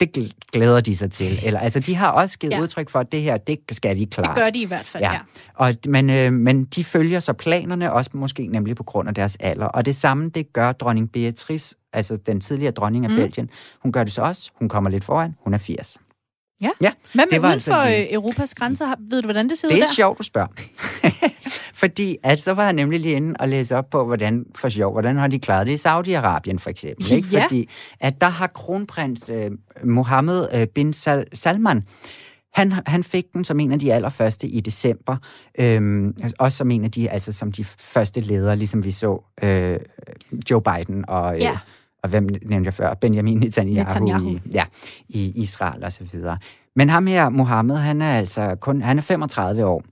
det 0.00 0.32
glæder 0.52 0.80
de 0.80 0.96
sig 0.96 1.10
til. 1.10 1.38
Eller, 1.42 1.60
altså, 1.60 1.80
de 1.80 1.94
har 1.94 2.10
også 2.10 2.38
givet 2.38 2.52
ja. 2.52 2.60
udtryk 2.60 2.90
for, 2.90 2.98
at 3.00 3.12
det 3.12 3.22
her, 3.22 3.36
det 3.36 3.58
skal 3.70 3.96
vi 3.96 4.04
klart. 4.04 4.36
Det 4.36 4.44
gør 4.44 4.50
de 4.50 4.60
i 4.60 4.64
hvert 4.64 4.86
fald, 4.86 5.02
ja. 5.02 5.12
ja. 5.12 5.18
Og, 5.54 5.74
men, 5.86 6.10
øh, 6.10 6.32
men 6.32 6.64
de 6.64 6.84
følger 6.84 7.20
så 7.20 7.32
planerne, 7.32 7.92
også 7.92 8.10
måske 8.14 8.46
nemlig 8.46 8.76
på 8.76 8.82
grund 8.82 9.08
af 9.08 9.14
deres 9.14 9.36
alder. 9.40 9.66
Og 9.66 9.86
det 9.86 9.96
samme, 9.96 10.28
det 10.28 10.52
gør 10.52 10.72
dronning 10.72 11.12
Beatrice, 11.12 11.74
altså 11.92 12.16
den 12.16 12.40
tidligere 12.40 12.72
dronning 12.72 13.04
af 13.04 13.10
mm. 13.10 13.16
Belgien. 13.16 13.50
Hun 13.82 13.92
gør 13.92 14.04
det 14.04 14.12
så 14.12 14.22
også. 14.22 14.50
Hun 14.54 14.68
kommer 14.68 14.90
lidt 14.90 15.04
foran. 15.04 15.34
Hun 15.44 15.54
er 15.54 15.58
80. 15.58 15.98
Ja. 16.62 16.70
ja 16.80 16.92
Hvad 17.14 17.24
med 17.24 17.30
det 17.30 17.42
var 17.42 17.48
uden 17.48 17.52
altså 17.52 17.70
for 17.70 17.88
lige... 17.88 18.12
Europas 18.12 18.54
grænser? 18.54 18.94
Ved 19.10 19.22
du, 19.22 19.26
hvordan 19.26 19.48
det 19.48 19.58
ser 19.58 19.68
ud 19.68 19.70
der? 19.70 19.76
Det 19.76 19.82
er 19.82 19.94
sjovt, 19.94 20.18
du 20.18 20.22
spørger. 20.22 20.48
Fordi 21.82 22.16
at 22.22 22.42
så 22.42 22.54
var 22.54 22.64
jeg 22.64 22.72
nemlig 22.72 23.00
lige 23.00 23.14
inde 23.14 23.34
og 23.40 23.48
læse 23.48 23.76
op 23.76 23.90
på, 23.90 24.04
hvordan, 24.04 24.44
for 24.56 24.68
sjov, 24.68 24.92
hvordan 24.92 25.16
har 25.16 25.28
de 25.28 25.38
klaret 25.38 25.66
det 25.66 25.72
i 25.72 25.88
Saudi-Arabien 25.88 26.58
for 26.58 26.70
eksempel. 26.70 27.12
Ikke? 27.12 27.28
Ja. 27.32 27.42
Fordi 27.42 27.68
at 28.00 28.20
der 28.20 28.28
har 28.28 28.46
kronprins 28.46 29.30
øh, 29.34 29.50
Mohammed 29.84 30.46
øh, 30.54 30.66
bin 30.66 30.90
Sal- 30.90 31.24
Salman, 31.34 31.84
han, 32.54 32.72
han 32.86 33.04
fik 33.04 33.24
den 33.32 33.44
som 33.44 33.60
en 33.60 33.72
af 33.72 33.78
de 33.78 33.92
allerførste 33.92 34.46
i 34.46 34.60
december. 34.60 35.16
Øhm, 35.58 36.16
også 36.38 36.58
som 36.58 36.70
en 36.70 36.84
af 36.84 36.90
de, 36.90 37.10
altså 37.10 37.32
som 37.32 37.52
de 37.52 37.64
første 37.64 38.20
ledere, 38.20 38.56
ligesom 38.56 38.84
vi 38.84 38.92
så 38.92 39.22
øh, 39.42 39.78
Joe 40.50 40.62
Biden 40.62 41.04
og... 41.08 41.34
Øh, 41.34 41.40
ja 41.40 41.58
og 42.02 42.08
hvem 42.08 42.28
nævnte 42.42 42.66
jeg 42.66 42.74
før? 42.74 42.94
Benjamin 42.94 43.38
Netanyahu, 43.38 43.88
Netanyahu. 43.88 44.28
I, 44.28 44.40
ja, 44.54 44.64
i 45.08 45.32
Israel 45.34 45.84
og 45.84 45.92
så 45.92 46.04
videre. 46.04 46.38
Men 46.76 46.90
ham 46.90 47.06
her, 47.06 47.28
Mohammed, 47.28 47.76
han 47.76 48.02
er 48.02 48.18
altså 48.18 48.56
kun, 48.60 48.82
han 48.82 48.98
er 48.98 49.02
35 49.02 49.66
år. 49.66 49.82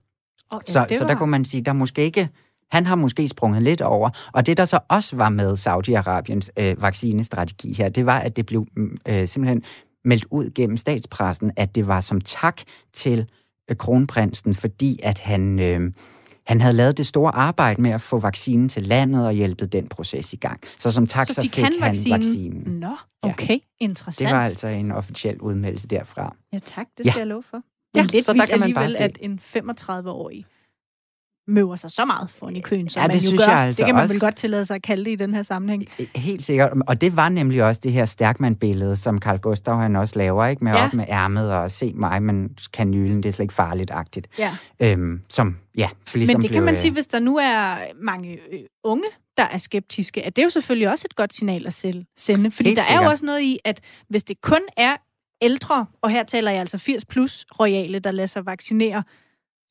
Oh, 0.51 0.61
ja, 0.67 0.71
så, 0.73 0.79
var... 0.79 0.87
så 0.97 1.05
der 1.05 1.15
kunne 1.15 1.31
man 1.31 1.45
sige, 1.45 1.61
der 1.61 1.73
måske 1.73 2.03
ikke, 2.03 2.29
han 2.71 2.85
har 2.85 2.95
måske 2.95 3.27
sprunget 3.27 3.63
lidt 3.63 3.81
over. 3.81 4.09
Og 4.33 4.45
det, 4.45 4.57
der 4.57 4.65
så 4.65 4.79
også 4.87 5.15
var 5.15 5.29
med 5.29 5.53
Saudi-Arabiens 5.53 6.49
øh, 6.59 6.81
vaccinestrategi 6.81 7.73
her, 7.73 7.89
det 7.89 8.05
var, 8.05 8.19
at 8.19 8.35
det 8.35 8.45
blev 8.45 8.65
mm, 8.75 8.97
øh, 9.07 9.27
simpelthen 9.27 9.63
meldt 10.05 10.25
ud 10.31 10.51
gennem 10.55 10.77
statspressen, 10.77 11.51
at 11.55 11.75
det 11.75 11.87
var 11.87 12.01
som 12.01 12.21
tak 12.21 12.61
til 12.93 13.29
øh, 13.69 13.77
kronprinsen, 13.77 14.55
fordi 14.55 14.99
at 15.03 15.19
han... 15.19 15.59
Øh, 15.59 15.91
han 16.47 16.61
havde 16.61 16.73
lavet 16.73 16.97
det 16.97 17.07
store 17.07 17.35
arbejde 17.35 17.81
med 17.81 17.91
at 17.91 18.01
få 18.01 18.19
vaccinen 18.19 18.69
til 18.69 18.83
landet 18.83 19.25
og 19.27 19.33
hjælpet 19.33 19.73
den 19.73 19.87
proces 19.87 20.33
i 20.33 20.35
gang. 20.35 20.59
Så 20.77 20.91
som 20.91 21.07
tak, 21.07 21.27
så 21.27 21.41
fik, 21.41 21.49
så 21.51 21.55
fik 21.55 21.63
han, 21.63 21.73
han 21.73 21.89
vaccinen. 21.89 22.11
vaccinen. 22.11 22.79
Nå, 22.79 22.95
okay, 23.21 23.49
ja. 23.49 23.57
interessant. 23.79 24.27
Det 24.27 24.35
var 24.35 24.43
altså 24.43 24.67
en 24.67 24.91
officiel 24.91 25.41
udmeldelse 25.41 25.87
derfra. 25.87 26.35
Ja 26.53 26.59
tak, 26.59 26.87
det 26.97 27.05
skal 27.05 27.13
ja. 27.15 27.19
jeg 27.19 27.27
love 27.27 27.43
for. 27.43 27.57
Det 27.93 27.99
er 27.99 28.03
ja, 28.03 28.07
lidt 28.11 28.25
så 28.25 28.33
der 28.33 28.45
kan 28.45 28.59
man 28.59 28.73
bare 28.73 28.91
se. 28.91 29.03
at 29.03 29.17
en 29.21 29.39
35-årig 29.43 30.45
møver 31.51 31.75
sig 31.75 31.91
så 31.91 32.05
meget 32.05 32.29
foran 32.31 32.55
i 32.55 32.61
køen, 32.61 32.89
som 32.89 33.01
ja, 33.01 33.07
det 33.07 33.13
man 33.13 33.19
synes 33.19 33.33
jo 33.33 33.45
gør. 33.45 33.53
Jeg 33.53 33.67
altså 33.67 33.79
det 33.79 33.85
kan 33.85 33.95
man 33.95 34.03
også. 34.03 34.13
vel 34.13 34.19
godt 34.19 34.35
tillade 34.35 34.65
sig 34.65 34.75
at 34.75 34.81
kalde 34.81 35.05
det 35.05 35.11
i 35.11 35.15
den 35.15 35.33
her 35.33 35.41
sammenhæng. 35.41 35.85
Helt 36.15 36.43
sikkert. 36.43 36.71
Og 36.87 37.01
det 37.01 37.15
var 37.15 37.29
nemlig 37.29 37.63
også 37.63 37.81
det 37.83 37.91
her 37.91 38.05
stærkmand-billede, 38.05 38.95
som 38.95 39.19
Carl 39.19 39.37
Gustav 39.37 39.77
han 39.77 39.95
også 39.95 40.19
laver, 40.19 40.45
ikke? 40.45 40.63
Med 40.63 40.71
ja. 40.71 40.85
op 40.85 40.93
med 40.93 41.05
ærmet 41.09 41.53
og 41.53 41.71
se 41.71 41.93
mig, 41.95 42.23
men 42.23 42.49
kanylen, 42.73 43.23
det 43.23 43.29
er 43.29 43.33
slet 43.33 43.43
ikke 43.43 43.53
farligt-agtigt. 43.53 44.27
Ja. 44.37 44.57
Øhm, 44.79 45.21
som, 45.29 45.57
ja, 45.77 45.89
ligesom 46.13 46.33
Men 46.33 46.41
det 46.41 46.49
blev, 46.49 46.57
kan 46.57 46.63
man 46.63 46.77
sige, 46.77 46.91
hvis 46.91 47.07
der 47.07 47.19
nu 47.19 47.37
er 47.37 47.75
mange 48.01 48.31
øh, 48.31 48.59
unge, 48.83 49.07
der 49.37 49.43
er 49.43 49.57
skeptiske, 49.57 50.25
at 50.25 50.35
det 50.35 50.41
er 50.41 50.45
jo 50.45 50.49
selvfølgelig 50.49 50.89
også 50.89 51.07
et 51.09 51.15
godt 51.15 51.33
signal 51.33 51.67
at 51.67 51.73
sende. 51.73 52.05
Fordi 52.17 52.33
Helt 52.33 52.77
der 52.77 52.83
sikkert. 52.83 52.89
er 52.89 53.03
jo 53.03 53.09
også 53.09 53.25
noget 53.25 53.41
i, 53.41 53.59
at 53.65 53.79
hvis 54.09 54.23
det 54.23 54.41
kun 54.41 54.61
er 54.77 54.95
ældre, 55.41 55.85
og 56.01 56.09
her 56.09 56.23
taler 56.23 56.51
jeg 56.51 56.59
altså 56.59 56.77
80 56.77 57.05
plus 57.05 57.45
royale, 57.59 57.99
der 57.99 58.11
lader 58.11 58.27
sig 58.27 58.45
vaccinere, 58.45 59.03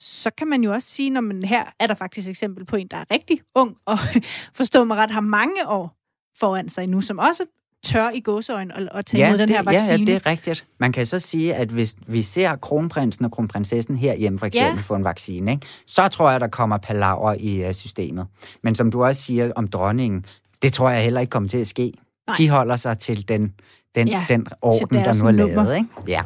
så 0.01 0.31
kan 0.31 0.49
man 0.49 0.63
jo 0.63 0.73
også 0.73 0.89
sige, 0.89 1.11
når 1.11 1.21
man 1.21 1.43
her 1.43 1.65
er 1.79 1.87
der 1.87 1.95
faktisk 1.95 2.29
eksempel 2.29 2.65
på 2.65 2.77
en, 2.77 2.89
der 2.91 2.97
er 2.97 3.05
rigtig 3.11 3.41
ung, 3.55 3.77
og 3.85 3.99
forstå 4.55 4.85
mig 4.85 4.97
ret, 4.97 5.11
har 5.11 5.21
mange 5.21 5.69
år 5.69 5.97
foran 6.39 6.69
sig 6.69 6.87
nu, 6.87 7.01
som 7.01 7.19
også 7.19 7.45
tør 7.85 8.11
i 8.11 8.21
gåseøjne 8.21 8.77
at, 8.77 8.89
at 8.95 9.07
tage 9.07 9.21
ja, 9.21 9.29
imod 9.29 9.39
den 9.39 9.49
det, 9.49 9.57
her 9.57 9.63
vaccine. 9.63 9.93
Ja, 9.93 9.99
ja, 9.99 10.05
det 10.05 10.15
er 10.15 10.27
rigtigt. 10.27 10.67
Man 10.79 10.93
kan 10.93 11.07
så 11.07 11.19
sige, 11.19 11.55
at 11.55 11.69
hvis 11.69 11.97
vi 12.07 12.23
ser 12.23 12.57
kronprinsen 12.57 13.25
og 13.25 13.33
kronprinsessen 13.33 13.97
herhjemme 13.97 14.39
for 14.39 14.47
eksempel 14.47 14.75
ja. 14.75 14.81
få 14.81 14.95
en 14.95 15.05
vaccine, 15.05 15.51
ikke, 15.51 15.67
så 15.87 16.09
tror 16.09 16.31
jeg, 16.31 16.41
der 16.41 16.49
kommer 16.49 16.79
palaver 16.79 17.35
i 17.39 17.69
uh, 17.69 17.73
systemet. 17.73 18.27
Men 18.63 18.75
som 18.75 18.91
du 18.91 19.05
også 19.05 19.23
siger 19.23 19.53
om 19.57 19.69
dronningen, 19.69 20.25
det 20.63 20.73
tror 20.73 20.91
jeg 20.91 21.05
heller 21.05 21.21
ikke 21.21 21.31
kommer 21.31 21.49
til 21.49 21.59
at 21.59 21.67
ske. 21.67 21.93
Nej. 22.27 22.37
De 22.39 22.49
holder 22.49 22.77
sig 22.77 22.99
til 22.99 23.29
den, 23.29 23.55
den, 23.95 24.09
ja, 24.09 24.25
den 24.29 24.47
orden, 24.63 24.99
der 24.99 25.23
nu 25.23 25.29
er 25.29 25.33
lavet. 25.33 25.77
Ikke? 25.77 25.89
Ja. 26.09 26.23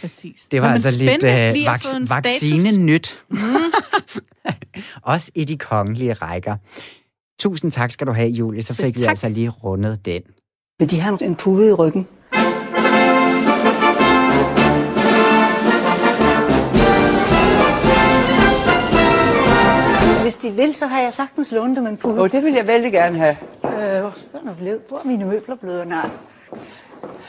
Præcis. 0.00 0.42
Det 0.50 0.62
var 0.62 0.68
Nå, 0.68 0.74
altså 0.74 0.98
lidt 0.98 1.24
uh, 1.24 1.72
vac- 1.72 2.14
vaccine-nyt. 2.16 3.18
Mm. 3.30 3.36
Også 5.02 5.30
i 5.34 5.44
de 5.44 5.58
kongelige 5.58 6.12
rækker. 6.12 6.56
Tusind 7.40 7.72
tak 7.72 7.90
skal 7.90 8.06
du 8.06 8.12
have, 8.12 8.28
Julie. 8.28 8.62
Så 8.62 8.74
fik 8.74 8.94
så 8.94 9.00
vi 9.00 9.06
altså 9.06 9.28
lige 9.28 9.48
rundet 9.48 10.04
den. 10.04 10.22
Men 10.78 10.88
de 10.88 11.00
har 11.00 11.18
en 11.22 11.34
pude 11.34 11.68
i 11.68 11.72
ryggen. 11.72 12.06
Hvis 20.22 20.36
de 20.36 20.50
vil, 20.50 20.74
så 20.74 20.86
har 20.86 21.00
jeg 21.00 21.14
sagtens 21.14 21.52
lånt 21.52 21.76
dem 21.76 21.86
en 21.86 21.96
pude. 21.96 22.20
oh, 22.20 22.30
det 22.32 22.44
vil 22.44 22.52
jeg 22.52 22.66
vældig 22.66 22.92
gerne 22.92 23.18
have. 23.18 23.36
Øh, 23.64 24.12
hvor 24.88 24.98
er 24.98 25.04
mine 25.04 25.24
møbler 25.24 25.56
blevet? 25.56 25.88
Nej. 25.88 26.10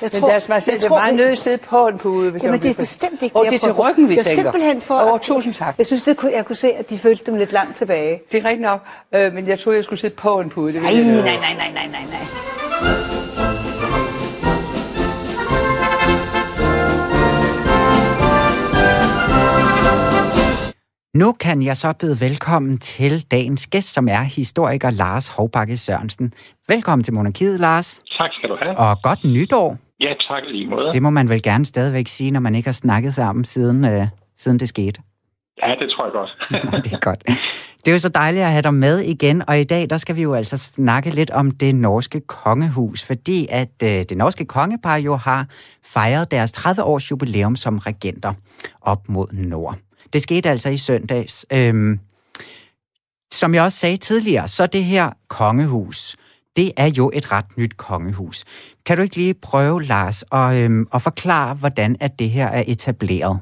Jeg 0.01 0.11
tror, 0.11 0.19
Men 0.19 0.29
deres 0.29 0.49
majestæt, 0.49 0.73
det 0.73 0.85
er 0.85 0.89
meget 0.89 1.15
nødt 1.15 1.31
at 1.31 1.37
sidde 1.37 1.57
på 1.57 1.87
en 1.87 1.97
pude. 1.97 2.31
Hvis 2.31 2.43
Jamen, 2.43 2.61
det 2.61 2.69
er 2.69 2.73
bestemt 2.73 3.21
ikke 3.21 3.35
Og 3.35 3.45
det 3.45 3.53
er 3.53 3.59
til 3.59 3.71
ryggen, 3.71 4.09
vi 4.09 4.15
jeg 4.15 4.25
tænker. 4.25 4.43
simpelthen 4.43 4.81
for... 4.81 5.13
Oh, 5.13 5.19
tusind 5.19 5.53
tak. 5.53 5.75
Jeg 5.77 5.85
synes, 5.85 6.03
det 6.03 6.17
kunne, 6.17 6.31
jeg 6.35 6.45
kunne 6.45 6.55
se, 6.55 6.71
at 6.71 6.89
de 6.89 6.99
følte 6.99 7.23
dem 7.25 7.35
lidt 7.35 7.51
langt 7.51 7.77
tilbage. 7.77 8.21
Det 8.31 8.37
er 8.43 8.49
rigtigt 8.49 8.61
nok, 8.61 8.79
øh, 9.15 9.33
men 9.33 9.47
jeg 9.47 9.59
troede, 9.59 9.77
jeg 9.77 9.83
skulle 9.83 9.99
sidde 9.99 10.15
på 10.15 10.39
en 10.39 10.49
pude. 10.49 10.73
Det 10.73 10.81
nej, 10.81 10.93
nej, 10.93 11.03
nej, 11.03 11.37
nej, 11.41 11.71
nej, 11.73 11.87
nej, 11.91 12.05
nej. 12.81 13.22
Nu 21.17 21.31
kan 21.31 21.61
jeg 21.61 21.77
så 21.77 21.93
byde 21.99 22.17
velkommen 22.21 22.77
til 22.77 23.31
dagens 23.31 23.67
gæst, 23.67 23.93
som 23.93 24.07
er 24.07 24.21
historiker 24.21 24.89
Lars 24.89 25.27
Hovbakke 25.27 25.77
Sørensen. 25.77 26.33
Velkommen 26.67 27.03
til 27.03 27.13
Monarkiet, 27.13 27.59
Lars. 27.59 28.01
Tak 28.17 28.29
skal 28.33 28.49
du 28.49 28.57
have. 28.65 28.77
Og 28.77 29.01
godt 29.03 29.19
nytår. 29.23 29.77
Ja, 29.99 30.13
tak 30.27 30.43
lige 30.47 30.67
måde. 30.67 30.91
Det 30.91 31.01
må 31.01 31.09
man 31.09 31.29
vel 31.29 31.41
gerne 31.41 31.65
stadigvæk 31.65 32.07
sige, 32.07 32.31
når 32.31 32.39
man 32.39 32.55
ikke 32.55 32.67
har 32.67 32.73
snakket 32.73 33.13
sammen 33.13 33.45
siden, 33.45 33.85
øh, 33.85 34.07
siden 34.37 34.59
det 34.59 34.69
skete. 34.69 35.01
Ja, 35.63 35.75
det 35.79 35.89
tror 35.89 36.05
jeg 36.05 36.13
godt. 36.13 36.31
Nå, 36.71 36.77
det 36.77 36.93
er 36.93 36.99
godt. 36.99 37.23
Det 37.77 37.87
er 37.87 37.91
jo 37.91 37.99
så 37.99 38.09
dejligt 38.09 38.43
at 38.43 38.51
have 38.51 38.61
dig 38.61 38.73
med 38.73 38.99
igen, 38.99 39.43
og 39.47 39.59
i 39.59 39.63
dag 39.63 39.89
der 39.89 39.97
skal 39.97 40.15
vi 40.15 40.21
jo 40.21 40.33
altså 40.33 40.57
snakke 40.57 41.09
lidt 41.09 41.31
om 41.31 41.51
det 41.51 41.75
norske 41.75 42.19
kongehus, 42.19 43.07
fordi 43.07 43.47
at 43.49 43.73
øh, 43.83 43.89
det 43.89 44.17
norske 44.17 44.45
kongepar 44.45 44.95
jo 44.95 45.15
har 45.15 45.45
fejret 45.85 46.31
deres 46.31 46.51
30 46.51 46.83
års 46.83 47.11
jubilæum 47.11 47.55
som 47.55 47.77
regenter 47.77 48.33
op 48.81 49.09
mod 49.09 49.27
nord. 49.33 49.77
Det 50.13 50.21
skete 50.21 50.49
altså 50.49 50.69
i 50.69 50.77
søndags. 50.77 51.45
Øhm, 51.57 51.99
som 53.31 53.53
jeg 53.53 53.63
også 53.63 53.77
sagde 53.77 53.97
tidligere, 53.97 54.47
så 54.47 54.63
det 54.67 54.83
her 54.83 55.07
kongehus, 55.29 56.15
det 56.57 56.69
er 56.77 56.89
jo 56.97 57.11
et 57.17 57.31
ret 57.31 57.57
nyt 57.57 57.77
kongehus. 57.77 58.37
Kan 58.85 58.97
du 58.97 59.03
ikke 59.03 59.15
lige 59.15 59.35
prøve, 59.49 59.83
Lars, 59.83 60.23
at, 60.39 60.49
øhm, 60.63 60.85
at 60.95 61.01
forklare, 61.09 61.55
hvordan 61.61 61.95
at 62.05 62.11
det 62.19 62.29
her 62.29 62.47
er 62.47 62.63
etableret? 62.67 63.35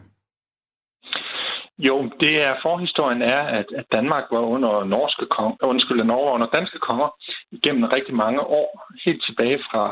Jo, 1.87 1.95
det 2.19 2.33
er 2.47 2.53
forhistorien 2.61 3.21
er, 3.21 3.41
at, 3.59 3.65
at 3.79 3.85
Danmark 3.91 4.23
var 4.31 4.39
under 4.39 4.83
norske 4.83 5.25
kong, 5.25 5.57
undskyld, 5.63 6.03
Norge 6.03 6.33
under 6.33 6.47
danske 6.47 6.79
konger 6.79 7.09
igennem 7.51 7.83
rigtig 7.83 8.15
mange 8.15 8.41
år, 8.41 8.69
helt 9.05 9.23
tilbage 9.27 9.59
fra 9.71 9.83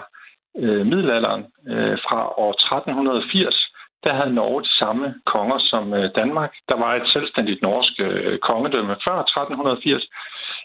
øh, 0.58 0.86
middelalderen, 0.86 1.44
øh, 1.68 1.98
fra 2.06 2.20
år 2.44 2.52
1380 2.52 3.69
der 4.04 4.14
havde 4.14 4.34
Norge 4.34 4.62
de 4.62 4.78
samme 4.82 5.16
konger 5.26 5.60
som 5.60 5.94
øh, 5.94 6.10
Danmark. 6.16 6.54
Der 6.70 6.78
var 6.84 6.96
et 6.96 7.08
selvstændigt 7.14 7.62
norsk 7.62 7.94
øh, 8.00 8.40
kongedømme 8.40 8.96
før 9.08 9.18
1380, 9.20 10.08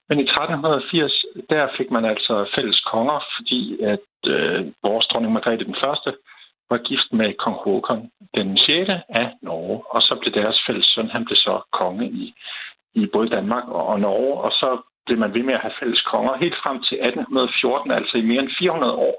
men 0.09 0.19
i 0.21 0.23
1380, 0.23 1.25
der 1.51 1.69
fik 1.77 1.91
man 1.91 2.05
altså 2.05 2.35
fælles 2.55 2.81
konger, 2.81 3.19
fordi 3.37 3.83
at 3.83 4.09
øh, 4.27 4.67
vores 4.83 5.07
dronning 5.07 5.33
Margrethe 5.33 5.65
den 5.65 5.77
første 5.85 6.11
var 6.71 6.79
gift 6.79 7.13
med 7.13 7.35
kong 7.43 7.57
Håkon 7.57 8.11
den 8.35 8.59
6. 8.59 8.91
af 9.09 9.27
Norge, 9.43 9.83
og 9.95 10.03
så 10.03 10.15
blev 10.21 10.33
deres 10.33 10.59
fælles 10.67 10.87
søn, 10.87 11.11
han 11.11 11.25
blev 11.25 11.37
så 11.37 11.61
konge 11.73 12.07
i, 12.11 12.35
i 12.95 13.07
både 13.13 13.29
Danmark 13.29 13.69
og, 13.69 13.87
og 13.87 14.01
Norge, 14.01 14.35
og 14.41 14.51
så 14.51 14.69
blev 15.07 15.19
man 15.19 15.35
ved 15.35 15.43
med 15.43 15.55
at 15.55 15.61
have 15.61 15.79
fælles 15.81 16.01
konger 16.01 16.37
helt 16.37 16.59
frem 16.63 16.77
til 16.89 16.97
1814, 16.97 17.91
altså 17.91 18.17
i 18.19 18.23
mere 18.31 18.43
end 18.43 18.57
400 18.59 18.95
år. 18.95 19.17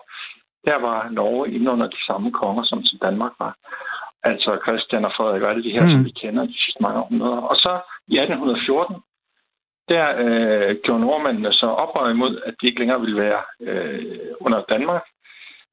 Der 0.65 0.77
var 0.87 1.09
Norge 1.09 1.51
inde 1.55 1.71
under 1.71 1.87
de 1.87 2.01
samme 2.07 2.31
konger, 2.31 2.63
som, 2.63 2.83
som 2.83 2.99
Danmark 2.99 3.33
var 3.39 3.53
altså 4.31 4.51
Christian 4.65 5.05
og 5.05 5.11
Frederik 5.17 5.41
og 5.41 5.49
alle 5.49 5.63
de 5.63 5.75
her, 5.77 5.83
mm. 5.83 5.91
som 5.93 6.05
vi 6.05 6.13
kender 6.21 6.43
de 6.45 6.59
sidste 6.63 6.81
mange 6.83 6.99
århundreder. 6.99 7.41
Og 7.51 7.55
så 7.55 7.71
i 8.07 8.15
1814, 8.17 8.95
der 9.89 10.05
øh, 10.23 10.75
gjorde 10.83 11.01
nordmændene 11.01 11.53
så 11.53 11.65
oprør 11.65 12.09
imod, 12.09 12.41
at 12.45 12.53
de 12.61 12.67
ikke 12.67 12.79
længere 12.79 13.01
ville 13.01 13.21
være 13.25 13.41
øh, 13.61 14.29
under 14.39 14.61
Danmark. 14.69 15.05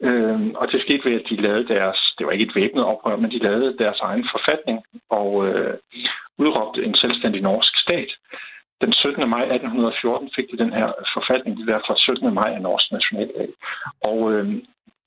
Øh, 0.07 0.41
og 0.61 0.73
det 0.73 0.81
skete 0.81 1.05
ved, 1.05 1.21
at 1.21 1.27
de 1.31 1.37
lavede 1.47 1.69
deres, 1.75 1.99
det 2.19 2.27
var 2.27 2.33
ikke 2.33 2.49
et 2.49 2.57
væbnet 2.57 2.85
oprør, 2.85 3.17
men 3.17 3.31
de 3.31 3.39
lavede 3.39 3.79
deres 3.79 4.01
egen 4.01 4.27
forfatning 4.35 4.79
og 5.11 5.49
øh, 5.49 5.75
udråbte 6.39 6.85
en 6.85 6.95
selvstændig 6.95 7.43
norsk 7.43 7.73
stat. 7.85 8.11
Den 8.81 8.93
17. 8.93 9.29
maj 9.29 9.43
1814 9.43 10.31
fik 10.37 10.47
de 10.51 10.63
den 10.65 10.73
her 10.73 10.89
forfatning, 11.17 11.57
det 11.57 11.69
er 11.69 11.73
derfor 11.77 11.95
17. 11.97 12.35
maj 12.35 12.51
er 12.55 12.59
norsk 12.59 12.93
nationaldag. 12.93 13.49
Og 14.11 14.33
øh, 14.33 14.47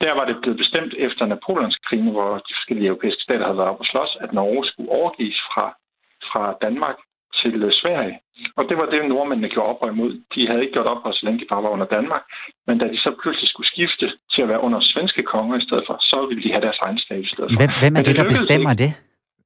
der 0.03 0.13
var 0.17 0.25
det 0.25 0.37
blevet 0.41 0.57
bestemt 0.63 0.93
efter 1.07 1.25
Napoleonskrigen, 1.25 2.11
hvor 2.15 2.31
de 2.47 2.53
forskellige 2.57 2.87
europæiske 2.87 3.25
stater 3.27 3.45
havde 3.45 3.57
været 3.57 3.69
op 3.73 3.79
og 3.83 3.89
slås, 3.91 4.17
at 4.23 4.33
Norge 4.33 4.65
skulle 4.65 4.91
overgives 4.99 5.39
fra, 5.49 5.65
fra 6.31 6.43
Danmark 6.65 6.97
til 7.41 7.63
øh, 7.63 7.71
Sverige. 7.81 8.15
Og 8.57 8.63
det 8.69 8.75
var 8.77 8.87
det, 8.93 9.09
nordmændene 9.09 9.49
gjorde 9.53 9.69
oprør 9.71 9.91
imod. 9.95 10.11
De 10.35 10.47
havde 10.47 10.61
ikke 10.63 10.75
gjort 10.77 10.91
oprør, 10.93 11.11
så 11.11 11.23
længe 11.25 11.39
de 11.41 11.51
bare 11.51 11.63
var 11.63 11.71
under 11.75 11.87
Danmark. 11.95 12.23
Men 12.67 12.75
da 12.81 12.85
de 12.93 12.97
så 13.05 13.11
pludselig 13.21 13.49
skulle 13.49 13.69
skifte 13.73 14.05
til 14.33 14.41
at 14.41 14.49
være 14.51 14.61
under 14.67 14.79
svenske 14.81 15.23
konger 15.23 15.55
i 15.57 15.65
stedet 15.67 15.83
for, 15.87 15.95
så 16.11 16.17
ville 16.29 16.43
de 16.43 16.51
have 16.53 16.65
deres 16.67 16.79
egen 16.85 16.99
stat 17.05 17.21
i 17.27 17.29
stedet 17.33 17.49
for. 17.49 17.57
Hvem, 17.61 17.71
hvem 17.81 17.93
er 17.95 18.01
det, 18.03 18.07
det, 18.07 18.17
der 18.21 18.33
bestemmer 18.35 18.71
ikke. 18.71 18.83
det? 18.83 18.91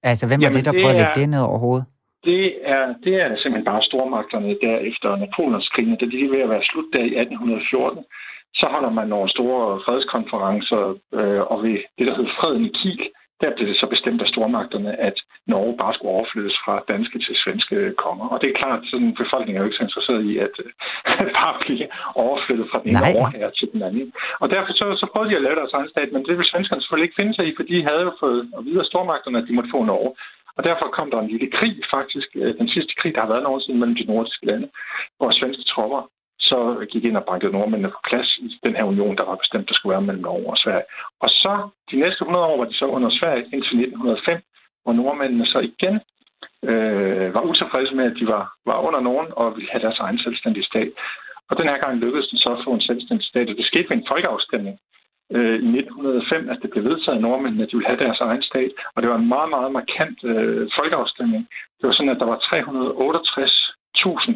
Altså, 0.10 0.24
hvem 0.30 0.42
er 0.48 0.52
det, 0.56 0.66
der 0.66 0.72
det 0.72 0.82
prøver 0.82 0.96
at 0.96 1.00
lægge 1.02 1.18
det 1.22 1.30
ned 1.36 1.44
over 1.50 1.60
hovedet? 1.66 1.86
Det 2.30 2.46
er, 2.76 2.84
det 3.06 3.16
er 3.24 3.30
simpelthen 3.42 3.70
bare 3.72 3.84
stormagterne 3.90 4.52
der 4.66 4.76
efter 4.90 5.10
Napoleonskrigen, 5.24 5.96
da 6.02 6.06
de 6.12 6.18
er 6.26 6.30
ved 6.36 6.42
at 6.46 6.50
være 6.56 6.66
slut 6.70 6.90
der 6.94 7.04
i 7.10 7.14
1814 7.24 8.04
så 8.60 8.66
holder 8.74 8.92
man 9.00 9.08
nogle 9.08 9.30
store 9.30 9.82
fredskonferencer, 9.86 10.82
øh, 11.20 11.42
og 11.52 11.64
ved 11.64 11.78
det, 11.98 12.08
der 12.08 12.16
hedder 12.16 12.38
Freden 12.40 12.66
i 12.66 12.72
Kiel, 12.80 13.10
der 13.42 13.56
blev 13.56 13.68
det 13.68 13.78
så 13.80 13.88
bestemt 13.96 14.22
af 14.22 14.28
stormagterne, 14.34 14.92
at 15.08 15.18
Norge 15.52 15.78
bare 15.82 15.94
skulle 15.94 16.16
overflyttes 16.18 16.58
fra 16.64 16.76
danske 16.94 17.18
til 17.26 17.36
svenske 17.44 17.76
konger. 18.04 18.26
Og 18.34 18.38
det 18.42 18.48
er 18.50 18.60
klart, 18.62 18.80
at 18.82 18.90
sådan 18.92 19.20
befolkningen 19.24 19.58
er 19.58 19.64
jo 19.64 19.70
ikke 19.70 19.80
så 19.80 19.88
interesseret 19.88 20.24
i 20.32 20.34
at 20.46 20.56
øh, 21.10 21.32
bare 21.40 21.56
blive 21.64 21.86
overflyttet 22.24 22.68
fra 22.72 22.80
den 22.84 22.90
ene 22.90 23.40
her 23.40 23.50
til 23.60 23.68
den 23.74 23.82
anden. 23.88 24.08
Og 24.42 24.48
derfor 24.54 24.72
så, 24.80 24.86
så 25.02 25.06
prøvede 25.12 25.30
de 25.32 25.40
at 25.40 25.46
lave 25.46 25.60
deres 25.62 25.76
egen 25.78 25.92
stat, 25.94 26.10
men 26.12 26.24
det 26.26 26.34
ville 26.38 26.52
svenskerne 26.52 26.82
selvfølgelig 26.82 27.08
ikke 27.08 27.20
finde 27.22 27.34
sig 27.36 27.46
i, 27.48 27.56
for 27.58 27.64
de 27.70 27.88
havde 27.90 28.04
jo 28.08 28.14
fået 28.24 28.42
at 28.58 28.66
vide 28.68 28.84
af 28.84 28.90
stormagterne, 28.92 29.38
at 29.40 29.48
de 29.48 29.56
måtte 29.58 29.74
få 29.76 29.80
Norge. 29.84 30.12
Og 30.58 30.62
derfor 30.70 30.86
kom 30.98 31.08
der 31.12 31.20
en 31.20 31.34
lille 31.34 31.50
krig, 31.58 31.76
faktisk, 31.96 32.30
øh, 32.42 32.52
den 32.62 32.70
sidste 32.76 32.94
krig, 33.00 33.12
der 33.16 33.22
har 33.22 33.32
været 33.34 33.48
nogensinde 33.48 33.80
mellem 33.80 33.98
de 34.00 34.10
nordiske 34.12 34.46
lande, 34.46 34.68
hvor 35.18 35.32
svenske 35.32 35.64
tropper 35.74 36.02
så 36.52 36.60
gik 36.92 37.04
ind 37.06 37.18
og 37.22 37.26
bankede 37.30 37.52
nordmændene 37.52 37.94
på 37.96 38.02
plads 38.10 38.30
i 38.38 38.60
den 38.66 38.76
her 38.76 38.84
union, 38.94 39.18
der 39.18 39.26
var 39.30 39.36
bestemt, 39.44 39.70
der 39.70 39.76
skulle 39.76 39.94
være 39.96 40.08
mellem 40.08 40.24
Norge 40.24 40.50
og 40.54 40.58
Sverige. 40.64 40.88
Og 41.24 41.30
så 41.30 41.54
de 41.92 41.96
næste 42.04 42.22
100 42.22 42.46
år 42.46 42.58
var 42.58 42.68
de 42.70 42.78
så 42.82 42.86
under 42.86 43.10
Sverige 43.20 43.44
indtil 43.54 43.76
1905, 43.80 44.42
hvor 44.84 44.94
nordmændene 44.94 45.46
så 45.54 45.60
igen 45.72 45.96
øh, 46.70 47.34
var 47.36 47.42
utilfredse 47.50 47.96
med, 47.96 48.06
at 48.12 48.18
de 48.20 48.26
var, 48.28 48.44
var 48.66 48.78
under 48.88 49.02
nogen 49.10 49.28
og 49.40 49.56
ville 49.56 49.72
have 49.72 49.84
deres 49.86 50.00
egen 50.06 50.20
selvstændige 50.26 50.70
stat. 50.72 50.90
Og 51.50 51.54
den 51.60 51.68
her 51.70 51.78
gang 51.84 51.94
lykkedes 51.98 52.28
det 52.32 52.40
så 52.40 52.50
at 52.58 52.64
få 52.66 52.72
en 52.74 52.88
selvstændig 52.90 53.26
stat, 53.28 53.50
og 53.50 53.56
det 53.58 53.66
skete 53.66 53.90
ved 53.90 53.98
en 53.98 54.10
folkeafstemning 54.12 54.76
øh, 55.36 55.58
i 55.68 55.70
1905, 55.80 56.50
at 56.54 56.60
det 56.62 56.70
blev 56.70 56.84
vedtaget 56.90 57.18
af 57.18 57.22
nordmændene, 57.22 57.64
at 57.64 57.72
de 57.72 57.78
ville 57.78 57.92
have 57.92 58.04
deres 58.06 58.22
egen 58.28 58.44
stat. 58.50 58.72
Og 58.96 59.02
det 59.02 59.10
var 59.10 59.18
en 59.20 59.34
meget, 59.36 59.50
meget 59.56 59.72
markant 59.80 60.20
øh, 60.32 60.70
folkeafstemning. 60.80 61.44
Det 61.78 61.86
var 61.88 61.94
sådan, 61.96 62.16
at 62.16 62.22
der 62.22 62.30
var 62.34 62.40
368.000 62.50 64.32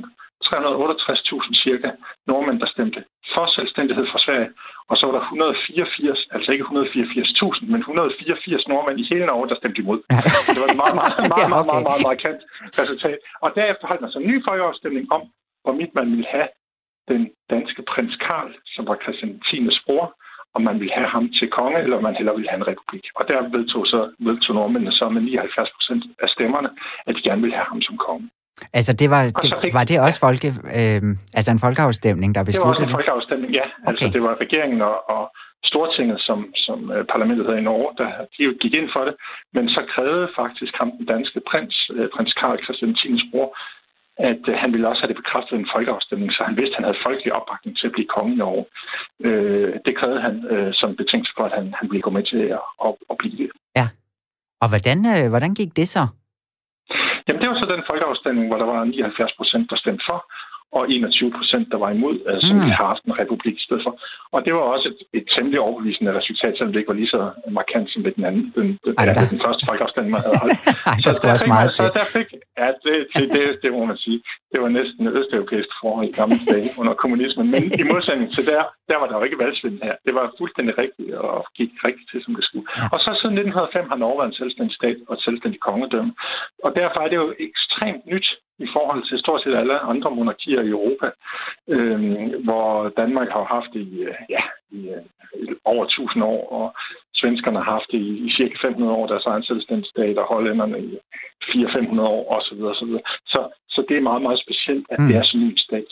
368.000 0.47 1.63
cirka 1.65 1.89
nordmænd, 2.27 2.60
der 2.63 2.69
stemte 2.75 2.99
for 3.34 3.45
selvstændighed 3.58 4.06
fra 4.12 4.19
Sverige, 4.25 4.49
og 4.89 4.95
så 4.97 5.03
var 5.06 5.13
der 5.17 5.21
184, 5.21 6.27
altså 6.36 6.49
ikke 6.51 6.65
184.000, 6.65 7.71
men 7.71 7.79
184 7.79 8.67
nordmænd 8.67 8.99
i 8.99 9.10
hele 9.12 9.25
Norge, 9.25 9.49
der 9.49 9.56
stemte 9.56 9.82
imod. 9.82 9.99
Det 10.53 10.60
var 10.63 10.69
et 10.73 10.82
meget, 10.84 10.95
meget, 10.99 11.13
meget, 11.34 11.49
meget, 11.53 11.53
meget, 11.53 11.67
meget, 11.71 11.86
meget, 11.89 12.03
meget 12.08 12.19
kendt 12.25 12.41
resultat. 12.82 13.19
Og 13.43 13.49
derefter 13.60 13.88
holdt 13.89 14.01
man 14.01 14.12
så 14.12 14.19
en 14.19 14.32
ny 14.32 14.38
folkeafstemning 14.47 15.06
om, 15.15 15.21
hvorvidt 15.63 15.91
man 15.99 16.08
ville 16.13 16.29
have 16.36 16.47
den 17.12 17.21
danske 17.53 17.82
prins 17.91 18.15
Karl, 18.25 18.49
som 18.73 18.84
var 18.89 18.97
Christian 19.03 19.32
10. 19.39 19.69
bror, 19.86 20.06
om 20.56 20.62
man 20.69 20.79
ville 20.79 20.93
have 20.99 21.10
ham 21.15 21.25
til 21.39 21.47
konge, 21.58 21.79
eller 21.84 21.97
om 21.97 22.03
man 22.03 22.15
hellere 22.15 22.36
ville 22.36 22.49
have 22.49 22.62
en 22.62 22.71
republik. 22.71 23.06
Og 23.15 23.23
der 23.27 23.49
vedtog, 23.56 23.84
så, 23.88 23.99
vedtog 24.19 24.56
nordmændene 24.56 24.93
så 24.99 25.10
med 25.10 25.21
79 25.21 25.69
procent 25.75 26.03
af 26.23 26.29
stemmerne, 26.29 26.69
at 27.08 27.15
de 27.15 27.21
gerne 27.27 27.41
ville 27.41 27.56
have 27.56 27.69
ham 27.73 27.82
som 27.82 27.97
konge. 27.97 28.29
Altså, 28.73 28.93
det 29.02 29.10
var, 29.10 29.23
det, 29.43 29.49
fik, 29.63 29.73
var 29.73 29.84
det 29.84 29.97
også 30.06 30.19
folke, 30.28 30.49
øh, 30.80 31.02
altså 31.38 31.52
en 31.52 31.60
folkeafstemning, 31.60 32.30
der 32.36 32.43
besluttede 32.43 32.54
det? 32.54 32.54
Det 32.54 32.63
var 32.63 32.69
også 32.69 32.84
en 32.84 32.97
folkeafstemning, 32.99 33.52
ja. 33.60 33.65
Altså, 33.65 33.82
okay. 33.84 34.06
Altså, 34.06 34.13
det 34.15 34.21
var 34.28 34.34
regeringen 34.45 34.82
og, 34.82 34.97
og 35.15 35.23
Stortinget, 35.71 36.19
som, 36.28 36.39
som 36.65 36.80
uh, 36.95 37.04
parlamentet 37.13 37.45
hedder 37.45 37.62
i 37.62 37.69
Norge, 37.69 37.89
der 38.02 38.10
de 38.34 38.39
jo 38.47 38.54
gik 38.63 38.73
ind 38.80 38.89
for 38.95 39.04
det. 39.08 39.15
Men 39.56 39.65
så 39.76 39.82
krævede 39.93 40.28
faktisk 40.41 40.73
ham 40.80 40.89
den 40.97 41.06
danske 41.13 41.39
prins, 41.49 41.76
uh, 41.97 42.08
prins 42.15 42.34
Karl 42.39 42.63
Christian 42.65 42.95
Tines 42.99 43.26
bror, 43.32 43.49
at 44.32 44.43
uh, 44.52 44.54
han 44.62 44.69
ville 44.73 44.89
også 44.91 45.02
have 45.02 45.12
det 45.13 45.21
bekræftet 45.23 45.56
en 45.58 45.71
folkeafstemning, 45.76 46.30
så 46.32 46.41
han 46.49 46.58
vidste, 46.60 46.73
at 46.73 46.80
han 46.80 46.88
havde 46.88 47.06
folkelig 47.08 47.32
opbakning 47.39 47.73
til 47.78 47.88
at 47.89 47.95
blive 47.95 48.12
konge 48.15 48.34
i 48.36 48.41
Norge. 48.43 48.65
Uh, 49.28 49.71
det 49.86 49.93
krævede 49.99 50.21
han 50.28 50.36
uh, 50.54 50.69
som 50.80 50.89
betingelse 51.02 51.34
for, 51.38 51.43
at 51.49 51.54
han, 51.58 51.65
han 51.80 51.88
ville 51.91 52.06
gå 52.08 52.12
med 52.17 52.23
til 52.32 52.41
at, 52.58 52.65
at, 52.86 52.91
at 53.12 53.15
blive 53.21 53.38
det. 53.41 53.49
Ja. 53.80 53.88
Og 54.63 54.67
hvordan, 54.71 54.97
uh, 55.13 55.26
hvordan 55.34 55.54
gik 55.60 55.71
det 55.80 55.88
så? 55.95 56.04
Jamen, 57.25 57.41
det 57.41 57.49
var 57.49 57.57
så 57.57 57.65
den 57.73 57.83
folkeafstemning, 57.91 58.45
hvor 58.47 58.59
der 58.62 58.67
var 58.73 58.83
79 58.83 59.33
procent, 59.39 59.65
der 59.71 59.77
stemte 59.83 60.03
for, 60.09 60.19
og 60.77 60.83
21 60.91 61.31
procent, 61.38 61.65
der 61.73 61.79
var 61.83 61.89
imod, 61.97 62.15
altså 62.33 62.49
mm. 62.53 62.62
vi 62.65 62.71
har 62.79 62.86
haft 62.91 63.03
en 63.03 63.19
republik 63.23 63.55
i 63.62 63.65
stedet 63.67 63.83
for. 63.86 63.93
Og 64.36 64.39
det 64.45 64.51
var 64.57 64.63
også 64.73 64.86
et, 64.91 64.99
et 65.19 65.25
temmelig 65.36 65.59
overbevisende 65.59 66.17
resultat, 66.19 66.53
selvom 66.57 66.71
det 66.71 66.79
ikke 66.79 66.93
var 66.93 66.99
lige 67.01 67.13
så 67.15 67.21
markant 67.59 67.88
som 67.91 68.03
ved 68.05 68.12
den 68.17 68.25
anden, 68.29 68.45
den, 68.55 68.65
den, 68.86 68.93
Ej, 68.97 69.05
der... 69.05 69.13
den 69.36 69.41
første 69.45 69.63
folkeafstemning, 69.69 70.12
man 70.15 70.21
havde 70.25 70.38
holdt. 70.43 70.59
Ej, 70.91 70.97
der 71.05 71.12
skulle 71.12 71.31
også 71.38 71.49
meget 71.55 71.69
til. 71.77 71.86
Så 71.86 71.91
der 71.99 72.05
fik, 72.17 72.29
ja, 72.63 72.69
det, 72.86 72.95
det, 73.15 73.26
det, 73.36 73.43
det, 73.63 73.71
må 73.71 73.86
man 73.86 73.97
sige, 73.97 74.19
det 74.52 74.62
var 74.62 74.69
næsten 74.69 75.08
østeuropæisk 75.19 75.71
forhold 75.82 76.08
i 76.08 76.17
gamle 76.19 76.39
dage 76.52 76.69
under 76.82 76.93
kommunismen. 76.93 77.47
Men 77.54 77.63
i 77.82 77.84
modsætning 77.93 78.30
til 78.36 78.45
der, 78.52 78.62
der 78.89 78.97
var 78.99 79.08
der 79.08 79.17
jo 79.17 79.23
ikke 79.23 79.41
valgsvind 79.43 79.78
her. 79.88 79.95
Det 80.06 80.13
var 80.15 80.36
fuldstændig 80.39 80.73
rigtigt 80.78 81.13
og 81.13 81.45
gik 81.58 81.71
rigtigt 81.88 82.10
til, 82.12 82.23
som 82.23 82.36
det 82.36 82.43
skulle. 82.45 82.67
Og 82.93 82.99
så 83.04 83.10
siden 83.21 83.38
1905 83.38 83.89
har 83.91 83.97
Norge 84.04 84.19
været 84.19 84.32
en 84.32 84.41
selvstændig 84.41 84.76
stat 84.76 84.97
og 85.08 85.13
et 85.15 85.26
selvstændig 85.28 85.60
kongedømme. 85.60 86.13
Og 86.65 86.71
derfor 86.80 86.99
er 87.02 87.10
det 87.10 87.15
jo 87.23 87.34
ekstremt 87.47 88.06
nyt 88.13 88.28
i 88.60 88.67
forhold 88.76 89.02
til 89.10 89.19
stort 89.19 89.41
set 89.43 89.56
alle 89.56 89.80
andre 89.80 90.12
monarkier 90.12 90.62
i 90.62 90.73
Europa, 90.78 91.08
øh, 91.73 91.99
hvor 92.45 92.89
Danmark 93.02 93.30
har 93.30 93.43
haft 93.56 93.69
det 93.73 93.82
i, 93.93 93.95
øh, 94.10 94.15
ja, 94.30 94.43
i 94.71 94.80
øh, 94.89 95.56
over 95.65 95.86
1000 95.86 96.23
år, 96.23 96.41
og 96.60 96.67
svenskerne 97.15 97.58
har 97.58 97.71
haft 97.71 97.89
det 97.91 97.97
i, 97.97 98.12
i 98.28 98.30
cirka 98.38 98.56
500 98.62 98.93
år, 98.93 99.08
deres 99.08 99.26
egen 99.26 99.43
selvstændig 99.43 99.88
stat, 99.89 100.17
og 100.17 100.26
hollænderne 100.34 100.80
i 100.80 100.99
400-500 101.49 102.01
år 102.01 102.23
osv. 102.36 102.62
osv. 102.73 102.93
Så, 103.34 103.39
så 103.69 103.86
det 103.88 103.97
er 103.97 104.01
meget, 104.10 104.21
meget 104.21 104.39
specielt, 104.45 104.86
at 104.93 104.99
mm. 104.99 105.08
det 105.08 105.15
er 105.15 105.23
sådan 105.23 105.47
en 105.47 105.58
stat. 105.58 105.89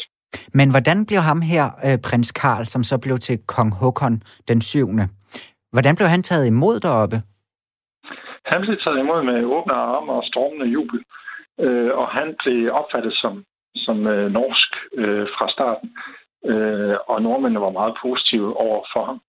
Men 0.54 0.68
hvordan 0.72 1.06
blev 1.10 1.22
ham 1.30 1.42
her, 1.42 1.66
øh, 1.88 1.98
prins 2.08 2.32
Karl, 2.32 2.66
som 2.66 2.84
så 2.84 2.96
blev 3.04 3.18
til 3.18 3.38
kong 3.48 3.72
Håkon 3.82 4.16
den 4.48 4.62
7. 4.62 4.88
Hvordan 5.74 5.96
blev 5.96 6.08
han 6.08 6.24
taget 6.30 6.46
imod 6.48 6.80
deroppe? 6.86 7.18
Han 8.52 8.62
blev 8.62 8.78
taget 8.86 9.00
imod 9.00 9.22
med 9.30 9.38
åbne 9.56 9.74
arme 9.74 10.12
og 10.20 10.24
stormende 10.32 10.68
jubel 10.76 11.00
øh, 11.66 11.92
og 12.00 12.08
han 12.08 12.28
blev 12.44 12.72
opfattet 12.80 13.14
som, 13.14 13.46
som 13.76 14.08
øh, 14.08 14.32
norsk 14.32 14.72
øh, 15.02 15.28
fra 15.36 15.46
starten. 15.56 15.90
Øh, 16.52 16.96
og 17.08 17.22
nordmændene 17.22 17.66
var 17.66 17.80
meget 17.80 17.96
positive 18.04 18.58
over 18.58 18.82
for 18.94 19.04
ham. 19.06 19.20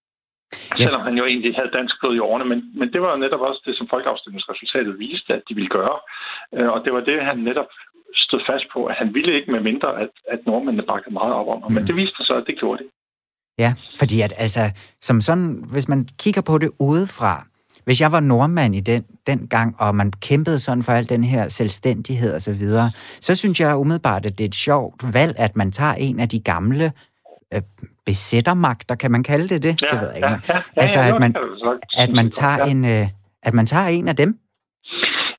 Yes. 0.81 0.89
Selvom 0.89 1.07
han 1.09 1.17
jo 1.21 1.25
egentlig 1.33 1.53
havde 1.59 1.77
dansk 1.79 1.95
blod 2.01 2.15
i 2.17 2.25
årene, 2.29 2.47
men, 2.53 2.59
men 2.79 2.89
det 2.93 3.01
var 3.03 3.11
jo 3.15 3.23
netop 3.25 3.43
også 3.49 3.61
det, 3.67 3.75
som 3.79 3.87
folkeafstemningsresultatet 3.95 4.99
viste, 4.99 5.31
at 5.39 5.43
de 5.49 5.55
ville 5.59 5.73
gøre. 5.79 5.97
Øh, 6.57 6.69
og 6.75 6.79
det 6.85 6.93
var 6.97 7.01
det, 7.01 7.17
han 7.31 7.39
netop 7.51 7.71
stod 8.15 8.41
fast 8.51 8.67
på, 8.75 8.81
at 8.91 8.97
han 9.01 9.15
ville 9.15 9.33
ikke 9.39 9.51
med 9.55 9.61
mindre, 9.61 9.91
at, 10.03 10.13
at 10.29 10.41
nordmændene 10.47 10.87
bakkede 10.93 11.15
meget 11.21 11.35
op 11.41 11.49
om 11.55 11.63
ham. 11.63 11.71
Mm. 11.71 11.75
Men 11.75 11.87
det 11.87 11.97
viste 11.97 12.25
sig, 12.25 12.37
at 12.37 12.45
det 12.47 12.59
gjorde 12.61 12.79
det. 12.83 12.89
Ja, 13.59 13.75
fordi 13.99 14.21
at 14.21 14.33
altså, 14.37 14.65
som 15.01 15.21
sådan, 15.21 15.65
hvis 15.73 15.89
man 15.89 16.09
kigger 16.23 16.43
på 16.43 16.59
det 16.59 16.71
udefra, 16.81 17.47
hvis 17.85 18.01
jeg 18.01 18.13
var 18.13 18.21
nordmand 18.21 18.75
i 18.75 18.81
den, 18.81 19.05
den 19.27 19.49
gang, 19.49 19.77
og 19.79 19.95
man 19.95 20.13
kæmpede 20.13 20.59
sådan 20.59 20.83
for 20.83 20.93
al 20.93 21.09
den 21.09 21.25
her 21.25 21.49
selvstændighed 21.49 22.35
og 22.35 22.41
så 22.41 22.53
videre, 22.53 22.93
så 23.21 23.35
synes 23.35 23.61
jeg 23.61 23.77
umiddelbart, 23.77 24.27
at 24.27 24.39
det 24.39 24.45
er 24.45 24.49
et 24.49 24.55
sjovt 24.55 25.15
valg, 25.15 25.35
at 25.39 25.57
man 25.57 25.73
tager 25.73 25.95
en 25.95 26.21
af 26.21 26.29
de 26.29 26.41
gamle 26.41 26.93
øh, 27.55 27.63
besættermagter, 28.07 28.95
kan 28.95 29.11
man 29.11 29.23
kalde 29.23 29.49
det 29.49 29.63
det? 29.63 29.75
Ja, 29.83 29.89
det 29.93 30.01
ved 30.03 30.09
jeg 30.09 30.17
ikke. 30.17 30.29
Ja, 30.29 30.55
ja, 30.55 30.59
ja, 30.77 30.81
altså, 30.83 31.01
at 31.11 31.21
man, 31.25 31.31
at 32.05 32.11
man 32.19 32.31
tager 32.31 32.59
ja. 32.65 32.71
en, 32.71 32.81
øh, 32.95 33.07
at 33.49 33.55
man 33.55 33.67
tager 33.67 33.89
en 33.99 34.09
af 34.09 34.17
dem. 34.17 34.31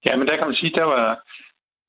Ja, 0.06 0.14
men 0.18 0.28
der 0.28 0.36
kan 0.38 0.48
man 0.48 0.56
sige, 0.62 0.74
der 0.80 0.88
var, 0.96 1.08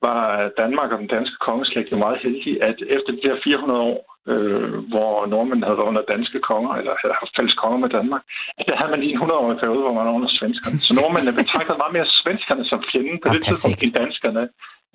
var 0.07 0.21
Danmark 0.61 0.89
og 0.91 0.99
den 1.03 1.11
danske 1.15 1.37
kongeslægt 1.47 1.91
jo 1.91 1.97
meget 2.05 2.19
heldige, 2.23 2.63
at 2.69 2.77
efter 2.97 3.11
de 3.11 3.27
her 3.29 3.37
400 3.43 3.79
år, 3.91 3.99
øh, 4.31 4.73
hvor 4.91 5.11
nordmænd 5.31 5.63
havde 5.63 5.77
været 5.79 5.91
under 5.91 6.11
danske 6.13 6.39
konger, 6.49 6.73
eller 6.79 6.93
havde 7.01 7.19
haft 7.21 7.35
fælles 7.37 7.55
konger 7.61 7.79
med 7.83 7.89
Danmark, 7.97 8.23
at 8.57 8.65
der 8.69 8.75
havde 8.79 8.91
man 8.93 9.01
lige 9.01 9.13
en 9.13 9.21
100-årig 9.21 9.57
periode, 9.61 9.83
hvor 9.85 9.97
man 9.97 10.07
var 10.07 10.17
under 10.19 10.31
svenskerne. 10.39 10.77
Så 10.87 10.91
nordmændene 10.99 11.37
betragtede 11.41 11.81
meget 11.81 11.95
mere 11.97 12.09
svenskerne 12.21 12.63
som 12.71 12.79
fjenden 12.91 13.17
på 13.21 13.27
ah, 13.27 13.33
det 13.33 13.41
perfekt. 13.41 13.47
tidspunkt 13.47 13.83
end 13.83 13.93
danskerne. 14.01 14.43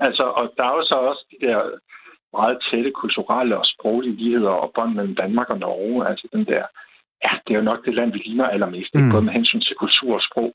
Altså, 0.06 0.24
og 0.38 0.44
der 0.56 0.64
er 0.70 0.74
jo 0.78 0.84
så 0.90 0.96
også 1.10 1.22
de 1.32 1.38
der 1.46 1.58
meget 2.32 2.58
tætte 2.70 2.90
kulturelle 2.90 3.58
og 3.58 3.66
sproglige 3.66 4.16
ligheder 4.16 4.50
og 4.50 4.72
bånd 4.74 4.94
mellem 4.94 5.14
Danmark 5.14 5.50
og 5.50 5.58
Norge. 5.58 6.08
Altså 6.08 6.28
den 6.32 6.44
der 6.46 6.64
ja, 7.26 7.32
det 7.44 7.50
er 7.52 7.58
jo 7.60 7.70
nok 7.70 7.80
det 7.86 7.94
land, 7.94 8.12
vi 8.12 8.18
ligner 8.18 8.46
allermest, 8.54 8.94
mm. 8.94 9.10
både 9.12 9.22
med 9.26 9.32
hensyn 9.38 9.60
til 9.60 9.76
kultur 9.82 10.14
og 10.18 10.22
sprog 10.28 10.50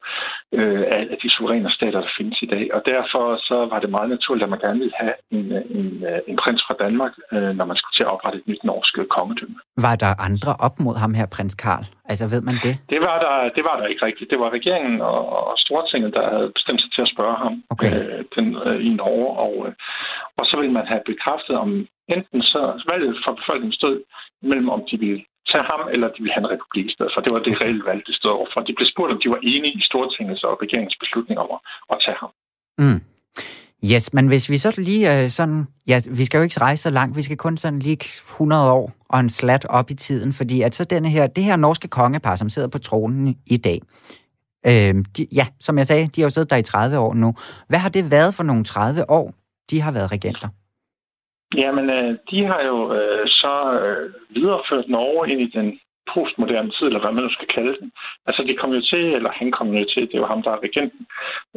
øh, 0.58 0.84
af 1.13 1.17
de 1.23 1.30
suveræne 1.36 1.71
stater, 1.78 1.99
der 2.01 2.12
findes 2.17 2.41
i 2.41 2.49
dag. 2.56 2.65
Og 2.75 2.82
derfor 2.86 3.23
så 3.49 3.58
var 3.71 3.80
det 3.80 3.89
meget 3.89 4.10
naturligt, 4.15 4.43
at 4.43 4.49
man 4.49 4.63
gerne 4.65 4.80
ville 4.80 4.97
have 5.04 5.15
en, 5.38 5.45
en, 5.80 5.88
en 6.30 6.36
prins 6.43 6.62
fra 6.67 6.75
Danmark, 6.84 7.13
øh, 7.34 7.51
når 7.58 7.65
man 7.65 7.78
skulle 7.78 7.95
til 7.95 8.08
at 8.08 8.13
oprette 8.15 8.38
et 8.39 8.47
nyt 8.47 8.63
norsk 8.63 8.93
kongedømme. 9.15 9.56
Var 9.88 9.95
der 10.04 10.12
andre 10.28 10.51
op 10.65 10.75
mod 10.86 10.95
ham 11.04 11.13
her, 11.13 11.25
prins 11.36 11.56
Karl? 11.56 11.86
Altså, 12.12 12.25
ved 12.34 12.41
man 12.49 12.56
det? 12.65 12.75
Det 12.93 12.99
var 13.08 13.17
der, 13.25 13.36
det 13.56 13.63
var 13.69 13.75
der 13.80 13.86
ikke 13.91 14.06
rigtigt. 14.06 14.32
Det 14.32 14.39
var 14.39 14.49
regeringen 14.58 15.01
og, 15.01 15.21
og 15.49 15.56
Stortinget, 15.58 16.13
der 16.17 16.23
havde 16.34 16.51
bestemt 16.58 16.82
sig 16.82 16.91
til 16.91 17.01
at 17.06 17.13
spørge 17.15 17.38
ham 17.43 17.54
okay. 17.73 17.91
øh, 17.97 18.21
den, 18.36 18.47
øh, 18.67 18.80
i 18.89 18.89
Norge. 19.01 19.28
Og, 19.45 19.54
øh, 19.67 19.73
og 20.39 20.43
så 20.49 20.54
ville 20.60 20.73
man 20.78 20.88
have 20.91 21.01
bekræftet, 21.12 21.56
om 21.63 21.69
enten 22.15 22.41
så 22.41 22.62
valget 22.91 23.13
for 23.23 23.32
befolkningen 23.39 23.80
stod 23.82 23.95
mellem, 24.49 24.69
om 24.69 24.82
de 24.91 24.95
ville 24.99 25.23
tage 25.51 25.65
ham, 25.71 25.81
eller 25.93 26.08
de 26.13 26.19
ville 26.23 26.36
have 26.36 26.45
en 26.45 26.53
republik 26.55 26.86
i 26.91 26.93
stedet 26.95 27.12
for. 27.13 27.19
Det 27.21 27.31
var 27.36 27.41
det 27.47 27.53
reelle 27.62 27.84
valg, 27.89 28.01
det 28.08 28.15
stod 28.19 28.31
overfor. 28.39 28.60
De 28.69 28.77
blev 28.77 28.88
spurgt, 28.93 29.12
om 29.13 29.19
de 29.23 29.29
var 29.36 29.41
enige 29.53 29.75
i 29.79 29.84
Stortingets 29.89 30.43
og 30.47 30.53
regeringens 30.63 30.97
beslutning 31.03 31.38
om 31.43 31.49
at, 31.93 31.97
tage 32.05 32.17
ham. 32.23 32.31
Mm. 32.84 33.01
Yes, 33.91 34.13
men 34.13 34.27
hvis 34.27 34.49
vi 34.49 34.58
så 34.58 34.69
lige 34.77 35.03
øh, 35.13 35.29
sådan... 35.29 35.67
Ja, 35.88 35.97
vi 36.19 36.25
skal 36.25 36.38
jo 36.38 36.43
ikke 36.43 36.62
rejse 36.62 36.84
så 36.84 36.89
langt, 36.89 37.17
vi 37.17 37.21
skal 37.21 37.38
kun 37.38 37.58
sådan 37.58 37.79
lige 37.79 37.97
100 38.01 38.71
år 38.71 38.91
og 39.10 39.19
en 39.19 39.29
slat 39.29 39.65
op 39.65 39.89
i 39.89 39.93
tiden, 39.93 40.34
fordi 40.34 40.62
at 40.62 40.75
så 40.75 40.84
denne 40.84 41.10
her, 41.10 41.27
det 41.27 41.43
her 41.43 41.55
norske 41.55 41.88
kongepar, 41.88 42.36
som 42.36 42.49
sidder 42.49 42.67
på 42.67 42.77
tronen 42.77 43.38
i 43.47 43.58
dag, 43.58 43.79
øh, 44.67 44.95
de, 45.17 45.27
ja, 45.36 45.45
som 45.60 45.77
jeg 45.77 45.86
sagde, 45.88 46.08
de 46.08 46.21
har 46.21 46.25
jo 46.25 46.29
siddet 46.29 46.49
der 46.49 46.58
i 46.58 46.63
30 46.63 46.97
år 46.99 47.13
nu. 47.13 47.34
Hvad 47.69 47.79
har 47.79 47.89
det 47.89 48.12
været 48.12 48.34
for 48.34 48.43
nogle 48.43 48.63
30 48.63 49.10
år, 49.10 49.34
de 49.71 49.81
har 49.81 49.91
været 49.91 50.12
regenter? 50.12 50.47
Jamen, 51.61 51.89
øh, 51.89 52.17
de 52.31 52.45
har 52.45 52.61
jo 52.71 52.93
øh, 52.93 53.27
så 53.27 53.55
øh, 53.81 54.13
videreført 54.29 54.89
Norge 54.89 55.31
ind 55.31 55.41
i 55.41 55.51
den 55.57 55.79
postmoderne 56.13 56.71
tid, 56.71 56.85
eller 56.87 57.01
hvad 57.01 57.11
man 57.11 57.23
nu 57.23 57.31
skal 57.33 57.47
kalde 57.47 57.75
den. 57.79 57.91
Altså, 58.27 58.41
de 58.43 58.55
kom 58.55 58.71
jo 58.73 58.81
til, 58.81 59.05
eller 59.17 59.31
han 59.41 59.51
kom 59.51 59.67
jo 59.73 59.85
til, 59.93 60.11
det 60.11 60.21
var 60.21 60.27
ham, 60.27 60.43
der 60.43 60.51
er 60.51 60.63
regenten, 60.67 61.03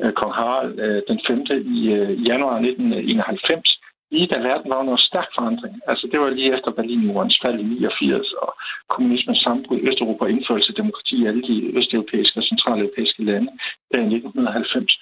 øh, 0.00 0.12
kong 0.12 0.32
Harald, 0.34 0.78
øh, 0.84 1.02
den 1.08 1.20
5. 1.26 1.44
i 1.78 1.80
øh, 1.98 2.26
januar 2.28 2.54
1991, 2.54 3.80
lige 4.11 4.26
da 4.26 4.38
verden 4.48 4.70
var 4.70 4.78
under 4.82 4.96
stærk 4.96 5.30
forandring. 5.37 5.74
Altså, 5.90 6.08
det 6.12 6.20
var 6.20 6.30
lige 6.30 6.54
efter 6.56 6.70
Berlinmurens 6.70 7.38
fald 7.42 7.58
i 7.61 7.62
89, 7.62 8.32
og 8.32 8.50
kommunismens 8.88 9.40
sammenbrud 9.44 9.78
i 9.78 9.88
Østeuropa 9.88 10.24
og 10.24 10.30
indførelse 10.30 10.70
af 10.72 10.74
demokrati 10.82 11.14
i 11.22 11.26
alle 11.26 11.42
de 11.42 11.56
østeuropæiske 11.78 12.40
og 12.40 12.44
centraleuropæiske 12.50 13.24
lande 13.24 13.50
der 13.90 13.98
i 13.98 14.14
1990. 14.14 15.00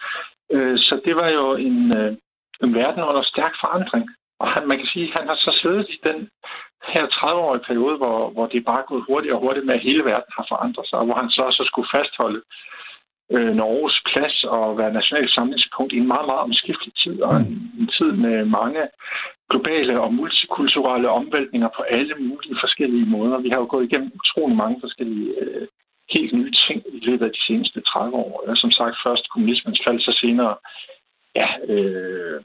Øh, 0.52 0.78
så 0.78 1.00
det 1.04 1.16
var 1.16 1.28
jo 1.28 1.54
en, 1.54 1.92
øh, 1.98 2.12
en 2.64 2.74
verden 2.74 3.02
under 3.10 3.22
stærk 3.22 3.54
forandring. 3.60 4.04
Og 4.40 4.46
han, 4.52 4.68
man 4.68 4.78
kan 4.78 4.86
sige, 4.92 5.06
at 5.08 5.18
han 5.18 5.28
har 5.28 5.38
så 5.46 5.52
siddet 5.62 5.86
i 5.94 5.98
den 6.08 6.18
her 6.92 7.04
30-årige 7.06 7.66
periode, 7.68 7.96
hvor, 7.96 8.30
hvor 8.30 8.46
det 8.46 8.58
er 8.58 8.70
bare 8.72 8.88
gået 8.90 9.06
hurtigt 9.08 9.34
og 9.34 9.40
hurtigt 9.40 9.66
med, 9.66 9.74
at 9.74 9.86
hele 9.88 10.04
verden 10.04 10.32
har 10.38 10.46
forandret 10.48 10.86
sig, 10.88 10.98
og 10.98 11.04
hvor 11.06 11.14
han 11.22 11.30
så 11.30 11.42
også 11.42 11.64
skulle 11.66 11.88
fastholde 11.96 12.40
øh, 13.34 13.52
Norges 13.60 13.98
plads 14.10 14.44
og 14.44 14.78
være 14.78 14.92
nationalt 14.92 15.32
samlingspunkt 15.34 15.92
i 15.92 15.96
en 15.96 16.08
meget, 16.12 16.26
meget 16.26 16.46
omskiftelig 16.48 16.94
tid, 17.02 17.22
og 17.22 17.36
en, 17.36 17.52
en 17.80 17.88
tid 17.98 18.10
med 18.24 18.44
mange 18.44 18.82
globale 19.50 20.00
og 20.00 20.14
multikulturelle 20.14 21.08
omvæltninger 21.08 21.68
på 21.76 21.82
alle 21.82 22.14
mulige 22.14 22.56
forskellige 22.64 23.10
måder. 23.16 23.38
Vi 23.38 23.48
har 23.48 23.58
jo 23.58 23.66
gået 23.70 23.84
igennem 23.84 24.12
utrolig 24.20 24.56
mange 24.56 24.76
forskellige 24.80 25.34
øh, 25.42 25.66
helt 26.14 26.32
nye 26.32 26.52
ting 26.66 26.82
i 26.98 27.00
løbet 27.08 27.24
af 27.26 27.32
de 27.32 27.44
seneste 27.46 27.80
30 27.80 28.16
år. 28.16 28.54
Som 28.54 28.70
sagt, 28.70 28.96
først 29.06 29.24
kommunismens 29.30 29.80
fald, 29.86 30.00
så 30.00 30.12
senere 30.20 30.54
ja, 31.38 31.48
øh, 31.72 32.36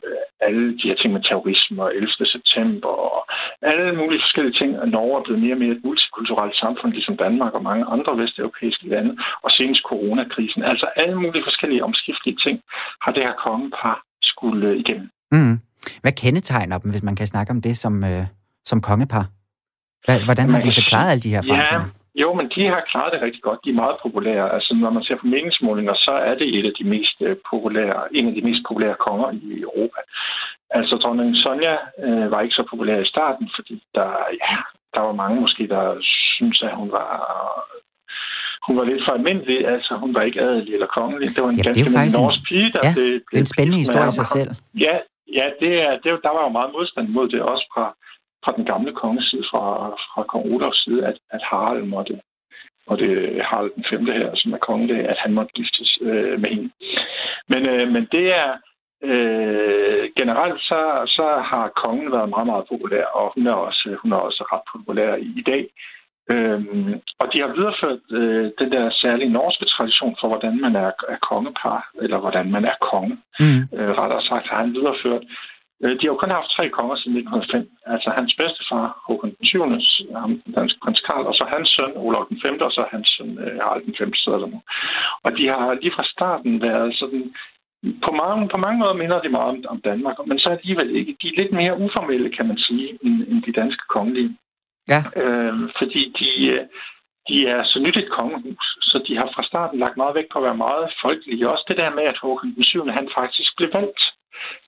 alle 0.47 0.63
de 0.79 0.87
her 0.89 0.97
ting 0.97 1.11
med 1.13 1.23
terrorisme 1.29 1.83
og 1.85 1.91
11. 1.95 2.09
september 2.35 2.91
og 3.07 3.19
alle 3.71 3.93
mulige 3.99 4.23
forskellige 4.25 4.57
ting. 4.61 4.71
At 4.83 4.89
Norge 4.95 5.15
er 5.19 5.23
blevet 5.25 5.41
mere 5.43 5.55
og 5.57 5.61
mere 5.63 5.73
et 5.77 5.83
multikulturelt 5.87 6.55
samfund, 6.63 6.91
ligesom 6.93 7.15
Danmark 7.25 7.53
og 7.57 7.63
mange 7.69 7.85
andre 7.95 8.11
vesteuropæiske 8.21 8.85
lande, 8.93 9.11
og 9.45 9.49
senest 9.57 9.81
coronakrisen. 9.89 10.61
Altså 10.71 10.85
alle 11.01 11.15
mulige 11.23 11.47
forskellige 11.49 11.83
omskiftelige 11.89 12.37
ting 12.45 12.55
har 13.03 13.11
det 13.15 13.23
her 13.27 13.35
kongepar 13.45 13.95
skulle 14.31 14.67
øh, 14.69 14.75
igennem. 14.83 15.07
Mm. 15.35 15.55
Hvad 16.03 16.13
kendetegner 16.21 16.77
dem, 16.77 16.91
hvis 16.91 17.03
man 17.03 17.15
kan 17.15 17.27
snakke 17.27 17.51
om 17.51 17.61
det 17.61 17.77
som, 17.77 18.03
øh, 18.11 18.23
som 18.65 18.81
kongepar? 18.81 19.25
Hvordan 20.25 20.49
har 20.49 20.59
de 20.59 20.71
så 20.71 20.83
klaret 20.87 21.11
alle 21.11 21.21
de 21.21 21.29
her 21.35 21.41
forandringer? 21.41 21.85
Ja, 21.85 22.00
Jo, 22.15 22.33
men 22.33 22.51
de 22.55 22.61
har 22.67 22.83
klaret 22.91 23.13
det 23.13 23.21
rigtig 23.21 23.41
godt. 23.41 23.59
De 23.65 23.69
er 23.69 23.73
meget 23.83 23.97
populære. 24.03 24.53
Altså, 24.53 24.73
når 24.75 24.89
man 24.89 25.03
ser 25.03 25.15
på 25.15 25.27
meningsmålinger, 25.27 25.93
så 25.93 26.11
er 26.11 26.35
det 26.35 26.47
et 26.59 26.65
af 26.65 26.71
de 26.79 26.83
mest 26.83 27.15
øh, 27.21 27.35
populære, 27.51 28.15
en 28.15 28.27
af 28.27 28.33
de 28.33 28.41
mest 28.41 28.61
populære 28.67 28.95
konger 29.07 29.29
i 29.31 29.61
Europa. 29.61 29.99
Altså, 30.69 30.95
dronning 30.95 31.35
Sonja 31.37 31.75
øh, 32.05 32.31
var 32.31 32.41
ikke 32.41 32.55
så 32.55 32.63
populær 32.69 32.97
i 32.99 33.05
starten, 33.13 33.49
fordi 33.55 33.83
der, 33.95 34.09
ja, 34.43 34.55
der 34.93 35.01
var 35.01 35.11
mange 35.23 35.41
måske, 35.41 35.67
der 35.67 35.97
synes, 36.35 36.61
at 36.61 36.75
hun 36.75 36.91
var 36.91 37.09
hun 38.67 38.77
var 38.77 38.83
lidt 38.83 39.05
for 39.05 39.11
almindelig, 39.11 39.67
altså 39.67 39.93
hun 40.03 40.13
var 40.15 40.21
ikke 40.21 40.41
adelig 40.41 40.73
eller 40.73 40.87
kongelig. 40.87 41.27
Det 41.35 41.43
var 41.43 41.49
en 41.49 41.57
Ja, 41.57 41.63
ganske 41.63 41.91
faktisk 41.97 42.17
norsk 42.17 42.39
pige, 42.49 42.71
der 42.75 42.79
ja, 42.87 42.93
blev, 42.95 43.05
det 43.31 43.35
er 43.39 43.45
en 43.47 43.53
spændende 43.55 43.77
historie 43.85 44.07
i 44.13 44.17
sig 44.21 44.25
selv. 44.37 44.49
Ja, 44.85 44.95
ja 45.39 45.45
det 45.61 45.71
er, 45.87 45.91
det, 46.01 46.07
er- 46.11 46.23
der 46.27 46.33
var 46.37 46.43
jo 46.47 46.51
meget 46.59 46.71
modstand 46.77 47.07
mod 47.17 47.27
det, 47.33 47.41
også 47.41 47.65
fra, 47.73 47.85
fra 48.43 48.51
den 48.57 48.65
gamle 48.65 48.93
konges 48.93 49.25
side, 49.29 49.45
fra, 49.51 49.89
fra 50.13 50.23
kong 50.23 50.45
Olafs 50.53 50.83
side, 50.83 51.05
at, 51.05 51.17
at 51.29 51.41
Harald 51.43 51.83
måtte, 51.83 52.21
og 52.87 52.97
det 52.97 53.37
er 53.39 53.43
Harald 53.43 53.71
den 53.75 53.85
5. 53.89 54.05
her, 54.05 54.29
som 54.35 54.53
er 54.53 54.57
kongelig, 54.57 55.09
at 55.09 55.17
han 55.17 55.33
måtte 55.33 55.51
giftes 55.53 55.97
øh, 56.01 56.41
med 56.41 56.49
hende. 56.49 56.69
Men, 57.47 57.65
øh, 57.65 57.87
men 57.87 58.07
det 58.11 58.25
er, 58.43 58.51
øh, 59.03 60.09
generelt 60.19 60.61
så, 60.61 60.81
så 61.07 61.27
har 61.51 61.71
kongen 61.83 62.11
været 62.11 62.29
meget, 62.29 62.47
meget 62.47 62.65
populær, 62.71 63.05
og 63.05 63.31
hun 63.35 63.47
er 63.47 63.53
også, 63.53 63.97
hun 64.01 64.11
er 64.11 64.17
også 64.17 64.43
ret 64.51 64.65
populær 64.73 65.15
i, 65.15 65.27
i 65.37 65.43
dag. 65.51 65.63
Øhm, 66.29 66.93
og 67.19 67.25
de 67.33 67.37
har 67.41 67.51
videreført 67.57 67.99
øh, 68.19 68.51
den 68.59 68.71
der 68.71 68.89
særlige 69.01 69.33
norske 69.39 69.65
tradition 69.65 70.15
for, 70.19 70.27
hvordan 70.27 70.61
man 70.61 70.75
er, 70.75 70.91
er 71.13 71.19
kongepar, 71.29 71.91
eller 72.03 72.17
hvordan 72.17 72.51
man 72.51 72.65
er 72.65 72.75
konge 72.91 73.17
Mm. 73.39 73.61
øh, 73.77 73.89
rettere 73.99 74.21
sagt, 74.21 74.47
har 74.49 74.57
han 74.57 74.73
videreført. 74.73 75.23
Øh, 75.83 75.91
de 75.97 76.03
har 76.05 76.13
jo 76.13 76.21
kun 76.21 76.37
haft 76.37 76.53
tre 76.55 76.69
konger 76.77 76.95
siden 76.95 77.17
1905. 77.17 77.69
Altså 77.93 78.09
hans 78.17 78.31
bedstefar, 78.39 78.85
Håkon 79.05 79.35
den 79.37 79.45
20., 79.45 79.63
ham, 80.21 80.41
den 80.45 80.53
danske 80.57 80.79
prins 80.83 81.01
Karl, 81.07 81.25
og 81.31 81.35
så 81.39 81.43
hans 81.53 81.69
søn, 81.75 81.93
Olav 82.05 82.25
den 82.29 82.39
5., 82.45 82.61
og 82.67 82.71
så 82.77 82.83
hans 82.93 83.07
søn, 83.15 83.31
øh, 83.43 83.57
Harald 83.63 83.85
den 83.85 83.95
5. 83.97 84.13
sidder 84.13 84.39
der 84.39 84.47
nu. 84.53 84.59
Og 85.25 85.31
de 85.37 85.43
har 85.47 85.73
lige 85.73 85.95
fra 85.95 86.05
starten 86.15 86.61
været 86.61 86.95
sådan... 86.95 87.23
På 88.05 88.11
mange, 88.11 88.49
på 88.49 88.57
mange 88.57 88.79
måder 88.79 88.93
minder 88.93 89.21
de 89.21 89.29
meget 89.29 89.49
om, 89.53 89.57
om 89.73 89.81
Danmark, 89.81 90.15
men 90.27 90.39
så 90.39 90.49
alligevel 90.49 90.95
ikke. 90.95 91.17
De 91.21 91.27
er 91.27 91.39
lidt 91.41 91.53
mere 91.53 91.79
uformelle, 91.85 92.29
kan 92.37 92.47
man 92.47 92.57
sige, 92.57 92.87
end, 93.05 93.15
end 93.29 93.43
de 93.43 93.51
danske 93.51 93.83
kongelige. 93.89 94.37
Ja. 94.93 95.01
Øh, 95.21 95.53
fordi 95.79 96.01
de, 96.19 96.29
øh, 96.53 96.65
de 97.29 97.47
er 97.47 97.63
så 97.63 97.79
nyt 97.79 97.97
et 97.97 98.09
kongehus, 98.09 98.65
så 98.81 99.03
de 99.07 99.17
har 99.17 99.29
fra 99.35 99.43
starten 99.43 99.79
lagt 99.79 99.97
meget 99.97 100.15
vægt 100.15 100.31
på 100.31 100.39
at 100.39 100.43
være 100.43 100.63
meget 100.67 100.93
folkelige. 101.01 101.49
Også 101.49 101.65
det 101.67 101.77
der 101.77 101.95
med, 101.95 102.03
at 102.03 102.17
Håkon 102.17 102.55
den 102.55 102.63
7. 102.63 102.87
han 102.87 103.09
faktisk 103.17 103.57
blev 103.57 103.69
valgt. 103.73 104.01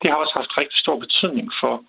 Det 0.01 0.07
har 0.09 0.17
også 0.17 0.33
haft 0.39 0.57
rigtig 0.57 0.79
stor 0.79 0.99
betydning 0.99 1.51
for, 1.62 1.83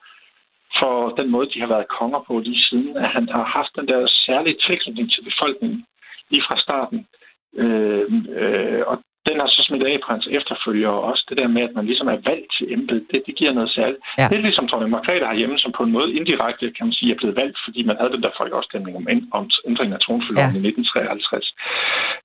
for 0.78 0.94
den 1.18 1.30
måde, 1.30 1.50
de 1.54 1.60
har 1.60 1.66
været 1.74 1.88
konger 1.98 2.20
på 2.26 2.38
lige 2.38 2.62
siden, 2.68 2.96
at 2.96 3.08
han 3.08 3.28
har 3.28 3.44
haft 3.44 3.72
den 3.78 3.88
der 3.88 4.06
særlige 4.26 4.58
tilknytning 4.66 5.12
til 5.12 5.22
befolkningen 5.30 5.84
lige 6.30 6.44
fra 6.48 6.58
starten. 6.58 7.06
Øh, 7.62 8.04
øh, 8.42 8.82
og 8.86 8.96
den 9.28 9.40
har 9.40 9.46
så 9.46 9.62
smidt 9.66 9.82
af 9.82 10.00
på 10.00 10.12
hans 10.12 10.26
efterfølgere 10.38 11.00
også. 11.10 11.22
Det 11.28 11.36
der 11.38 11.48
med, 11.48 11.62
at 11.62 11.74
man 11.74 11.86
ligesom 11.86 12.08
er 12.08 12.18
valgt 12.30 12.48
til 12.58 12.72
embedet, 12.72 13.06
det, 13.10 13.22
det 13.26 13.34
giver 13.34 13.52
noget 13.52 13.70
særligt. 13.70 14.00
Ja. 14.18 14.26
Det 14.30 14.36
er 14.38 14.42
ligesom 14.48 14.68
Tony 14.68 14.88
Margrethe 14.88 15.26
herhjemme, 15.26 15.58
som 15.58 15.72
på 15.72 15.82
en 15.82 15.92
måde 15.92 16.14
indirekte, 16.18 16.70
kan 16.76 16.86
man 16.86 16.92
sige, 16.92 17.12
er 17.12 17.16
blevet 17.20 17.36
valgt, 17.36 17.58
fordi 17.64 17.82
man 17.82 17.96
havde 17.96 18.12
den 18.12 18.22
der 18.22 18.30
folkeafstemning 18.40 18.96
om, 18.96 19.06
om 19.32 19.50
ændring 19.68 19.92
af 19.92 20.00
tronfølgeloven 20.00 20.54
Ja. 20.54 20.60
i 20.60 20.68
1953. 20.68 21.54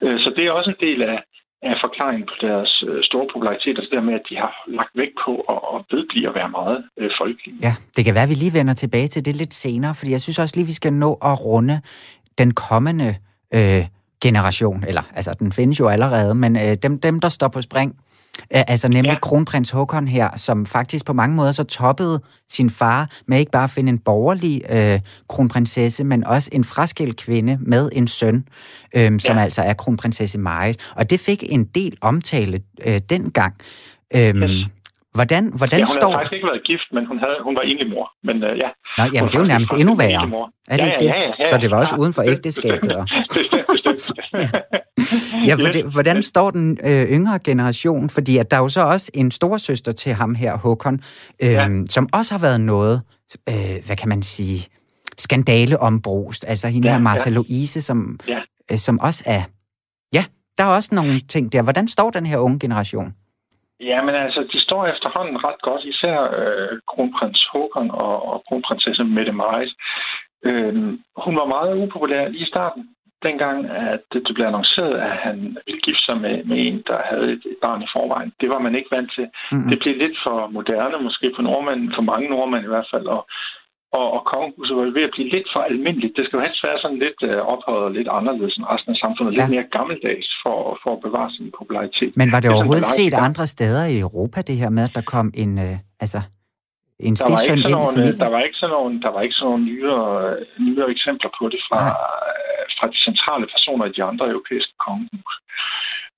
Øh, 0.03 0.19
Så 0.23 0.29
det 0.35 0.43
er 0.45 0.51
også 0.51 0.69
en 0.69 0.81
del 0.87 1.01
af, 1.03 1.17
af 1.61 1.75
forklaringen 1.85 2.27
på 2.31 2.35
deres 2.47 2.83
øh, 2.87 3.03
store 3.09 3.27
popularitet, 3.33 3.73
altså 3.77 3.89
det 3.91 3.97
der 3.99 4.09
med, 4.09 4.13
at 4.13 4.25
de 4.29 4.35
har 4.35 4.53
lagt 4.67 4.93
vægt 4.95 5.15
på 5.25 5.33
at, 5.75 5.79
vedblive 5.91 6.27
at 6.29 6.35
være 6.35 6.49
meget 6.49 6.79
øh, 6.99 7.09
folkelige. 7.21 7.55
Ja, 7.67 7.73
det 7.95 8.05
kan 8.05 8.13
være, 8.13 8.27
at 8.27 8.29
vi 8.29 8.33
lige 8.43 8.57
vender 8.59 8.73
tilbage 8.73 9.07
til 9.07 9.25
det 9.25 9.35
lidt 9.35 9.53
senere, 9.53 9.93
fordi 9.95 10.11
jeg 10.11 10.21
synes 10.21 10.39
også 10.39 10.55
lige, 10.55 10.65
vi 10.65 10.79
skal 10.81 10.93
nå 10.93 11.11
at 11.13 11.45
runde 11.45 11.81
den 12.37 12.53
kommende 12.53 13.09
øh, 13.53 13.83
generation, 14.23 14.83
eller 14.87 15.01
altså 15.15 15.31
den 15.39 15.51
findes 15.51 15.79
jo 15.79 15.87
allerede, 15.87 16.35
men 16.35 16.55
øh, 16.55 16.75
dem, 16.83 16.99
dem, 16.99 17.19
der 17.19 17.29
står 17.29 17.47
på 17.47 17.61
spring, 17.61 17.95
altså 18.49 18.87
nemlig 18.87 19.11
ja. 19.11 19.19
Kronprins 19.19 19.69
Håkon 19.69 20.07
her, 20.07 20.29
som 20.35 20.65
faktisk 20.65 21.05
på 21.05 21.13
mange 21.13 21.35
måder 21.35 21.51
så 21.51 21.63
toppede 21.63 22.21
sin 22.51 22.69
far 22.69 23.09
med 23.27 23.39
ikke 23.39 23.51
bare 23.51 23.63
at 23.63 23.69
finde 23.69 23.89
en 23.89 23.99
borgerlig 23.99 24.61
øh, 24.69 24.99
kronprinsesse, 25.29 26.03
men 26.03 26.23
også 26.23 26.49
en 26.53 26.63
fraskilt 26.63 27.17
kvinde 27.17 27.57
med 27.61 27.89
en 27.93 28.07
søn, 28.07 28.45
øh, 28.95 29.19
som 29.19 29.35
Ja. 29.37 29.41
altså 29.43 29.61
er 29.61 29.73
kronprinsesse 29.73 30.37
Marit. 30.39 30.79
Og 30.95 31.09
det 31.09 31.19
fik 31.19 31.43
en 31.49 31.63
del 31.63 31.97
omtale 32.01 32.61
øh, 32.87 33.01
dengang. 33.09 33.53
Øhm, 34.15 34.41
Yes. 34.43 34.67
Hvordan, 35.17 35.43
hvordan 35.59 35.79
ja, 35.79 35.85
hun 35.85 35.93
står... 36.01 36.09
havde 36.11 36.19
faktisk 36.19 36.33
ikke 36.33 36.47
været 36.51 36.63
gift, 36.71 36.87
men 36.95 37.03
hun, 37.09 37.17
havde, 37.23 37.37
hun 37.47 37.55
var 37.55 37.61
enlig 37.61 37.87
mor. 37.93 38.05
Men 38.27 38.35
øh, 38.47 38.53
ja. 38.63 38.69
Nå, 38.97 39.03
jamen, 39.13 39.27
det 39.31 39.35
er 39.35 39.43
jo 39.43 39.47
nærmest 39.53 39.71
endnu 39.73 39.93
en 39.93 39.99
værre. 39.99 40.23
Er 40.71 40.77
det 40.77 40.83
ja, 40.83 40.91
ikke 40.91 40.99
det? 41.03 41.09
Ja, 41.13 41.17
ja, 41.25 41.31
ja, 41.39 41.45
Så 41.49 41.57
det 41.57 41.71
var 41.71 41.77
også 41.79 41.95
ja, 41.95 42.01
uden 42.01 42.13
for 42.13 42.21
ægteskabet, 42.33 42.91
og-. 42.99 43.07
Ja, 45.47 45.55
for 45.55 45.67
det, 45.71 45.85
hvordan 45.91 46.23
står 46.23 46.51
den 46.51 46.77
øh, 46.85 47.05
yngre 47.17 47.39
generation? 47.39 48.09
Fordi 48.09 48.37
at 48.37 48.51
der 48.51 48.57
er 48.57 48.61
jo 48.61 48.69
så 48.69 48.83
også 48.85 49.11
en 49.13 49.31
storsøster 49.31 49.91
til 49.91 50.13
ham 50.13 50.35
her, 50.35 50.57
Håkon, 50.57 50.93
øh, 51.43 51.49
ja. 51.51 51.67
Ja. 51.67 51.69
som 51.89 52.09
også 52.13 52.33
har 52.33 52.39
været 52.39 52.61
noget, 52.61 53.01
øh, 53.49 53.55
hvad 53.85 53.95
kan 53.95 54.09
man 54.09 54.21
sige, 54.23 54.67
skandale 55.17 55.79
ombrust. 55.79 56.45
Altså 56.47 56.67
hende 56.67 56.87
Ja, 56.87 56.93
her 56.93 57.01
Martha 57.01 57.29
ja. 57.29 57.35
Louise, 57.35 57.81
som, 57.81 58.19
Ja. 58.27 58.39
øh, 58.71 58.77
som 58.77 58.99
også 58.99 59.23
er... 59.25 59.41
Ja, 60.13 60.25
der 60.57 60.63
er 60.63 60.67
også 60.67 60.89
nogle 60.95 61.21
ting 61.21 61.51
der. 61.51 61.61
Hvordan 61.61 61.87
står 61.87 62.09
den 62.09 62.25
her 62.25 62.37
unge 62.37 62.59
generation? 62.59 63.13
Ja, 63.79 64.01
men 64.01 64.15
altså, 64.15 64.47
de 64.53 64.59
står 64.61 64.85
efterhånden 64.85 65.43
ret 65.43 65.61
godt, 65.61 65.83
især 65.85 66.17
øh, 66.39 66.79
kronprins 66.87 67.45
Håkon 67.51 67.91
og, 67.91 68.33
og 68.33 68.43
kronprinsesse 68.47 69.03
Mette 69.03 69.31
Marit. 69.31 69.73
Øh, 70.45 70.73
hun 71.25 71.35
var 71.35 71.45
meget 71.45 71.77
upopulær 71.83 72.27
lige 72.27 72.43
i 72.43 72.51
starten, 72.53 72.89
dengang 73.23 73.69
at 73.69 74.01
det, 74.13 74.31
blev 74.35 74.45
annonceret, 74.45 74.93
at 74.93 75.11
han 75.11 75.57
ville 75.65 75.81
gifte 75.81 76.05
sig 76.05 76.17
med, 76.21 76.43
med 76.43 76.57
en, 76.67 76.83
der 76.87 76.99
havde 77.09 77.31
et, 77.31 77.43
et 77.51 77.57
barn 77.61 77.81
i 77.81 77.91
forvejen. 77.93 78.33
Det 78.41 78.49
var 78.49 78.59
man 78.59 78.75
ikke 78.75 78.91
vant 78.91 79.11
til. 79.15 79.27
Mm-hmm. 79.51 79.69
Det 79.69 79.79
blev 79.79 79.97
lidt 79.97 80.17
for 80.23 80.47
moderne, 80.47 81.03
måske 81.03 81.31
for 81.35 81.41
nordmænd, 81.41 81.93
for 81.95 82.01
mange 82.01 82.29
nordmænd 82.29 82.63
i 82.65 82.73
hvert 82.73 82.89
fald, 82.93 83.05
og, 83.05 83.27
og, 83.97 84.05
og 84.15 84.21
kongehuset 84.33 84.75
var 84.77 84.83
ved 84.97 85.03
at 85.09 85.13
blive 85.15 85.29
lidt 85.35 85.47
for 85.53 85.61
almindeligt. 85.71 86.13
Det 86.17 86.23
skal 86.25 86.37
jo 86.37 86.43
helst 86.47 86.63
være 86.67 86.79
sådan 86.83 86.99
lidt 87.05 87.19
øh, 87.29 87.39
ophøjet 87.53 87.83
og 87.87 87.91
lidt 87.97 88.09
anderledes 88.19 88.55
end 88.57 88.65
resten 88.73 88.91
af 88.95 88.99
samfundet, 89.03 89.31
Ja. 89.33 89.37
lidt 89.39 89.51
mere 89.55 89.67
gammeldags 89.77 90.29
for, 90.43 90.57
for 90.83 90.91
at 90.95 91.01
bevare 91.07 91.29
sin 91.37 91.47
popularitet. 91.59 92.11
Men 92.21 92.27
var 92.33 92.39
det 92.39 92.47
sådan 92.47 92.57
overhovedet 92.57 92.85
en 92.89 92.95
set 92.99 93.11
balance. 93.13 93.27
andre 93.27 93.45
steder 93.55 93.83
i 93.93 93.97
Europa, 94.07 94.39
det 94.49 94.55
her 94.61 94.69
med, 94.77 94.83
at 94.89 94.93
der 94.97 95.05
kom 95.15 95.27
en, 95.43 95.51
øh, 95.67 95.75
altså, 96.05 96.19
en 97.07 97.13
Der 97.15 97.25
var, 97.31 97.39
ikke 97.41 97.61
sådan 97.61 97.71
nogle, 97.77 97.93
familien? 97.97 98.19
der 98.23 98.29
var 98.35 98.41
ikke 98.47 98.59
sådan 98.61 98.75
nogle, 98.77 98.93
der 99.05 99.11
var 99.15 99.21
ikke 99.25 99.35
sådan 99.37 99.49
nogle 99.49 99.65
nyere, 99.71 100.07
nyere 100.67 100.89
eksempler 100.95 101.29
på 101.39 101.43
det 101.53 101.61
fra, 101.67 101.79
fra 102.77 102.85
de 102.93 102.99
centrale 103.07 103.45
personer 103.53 103.85
i 103.85 103.93
de 103.97 104.03
andre 104.11 104.25
europæiske 104.33 104.73
kongehus. 104.85 105.33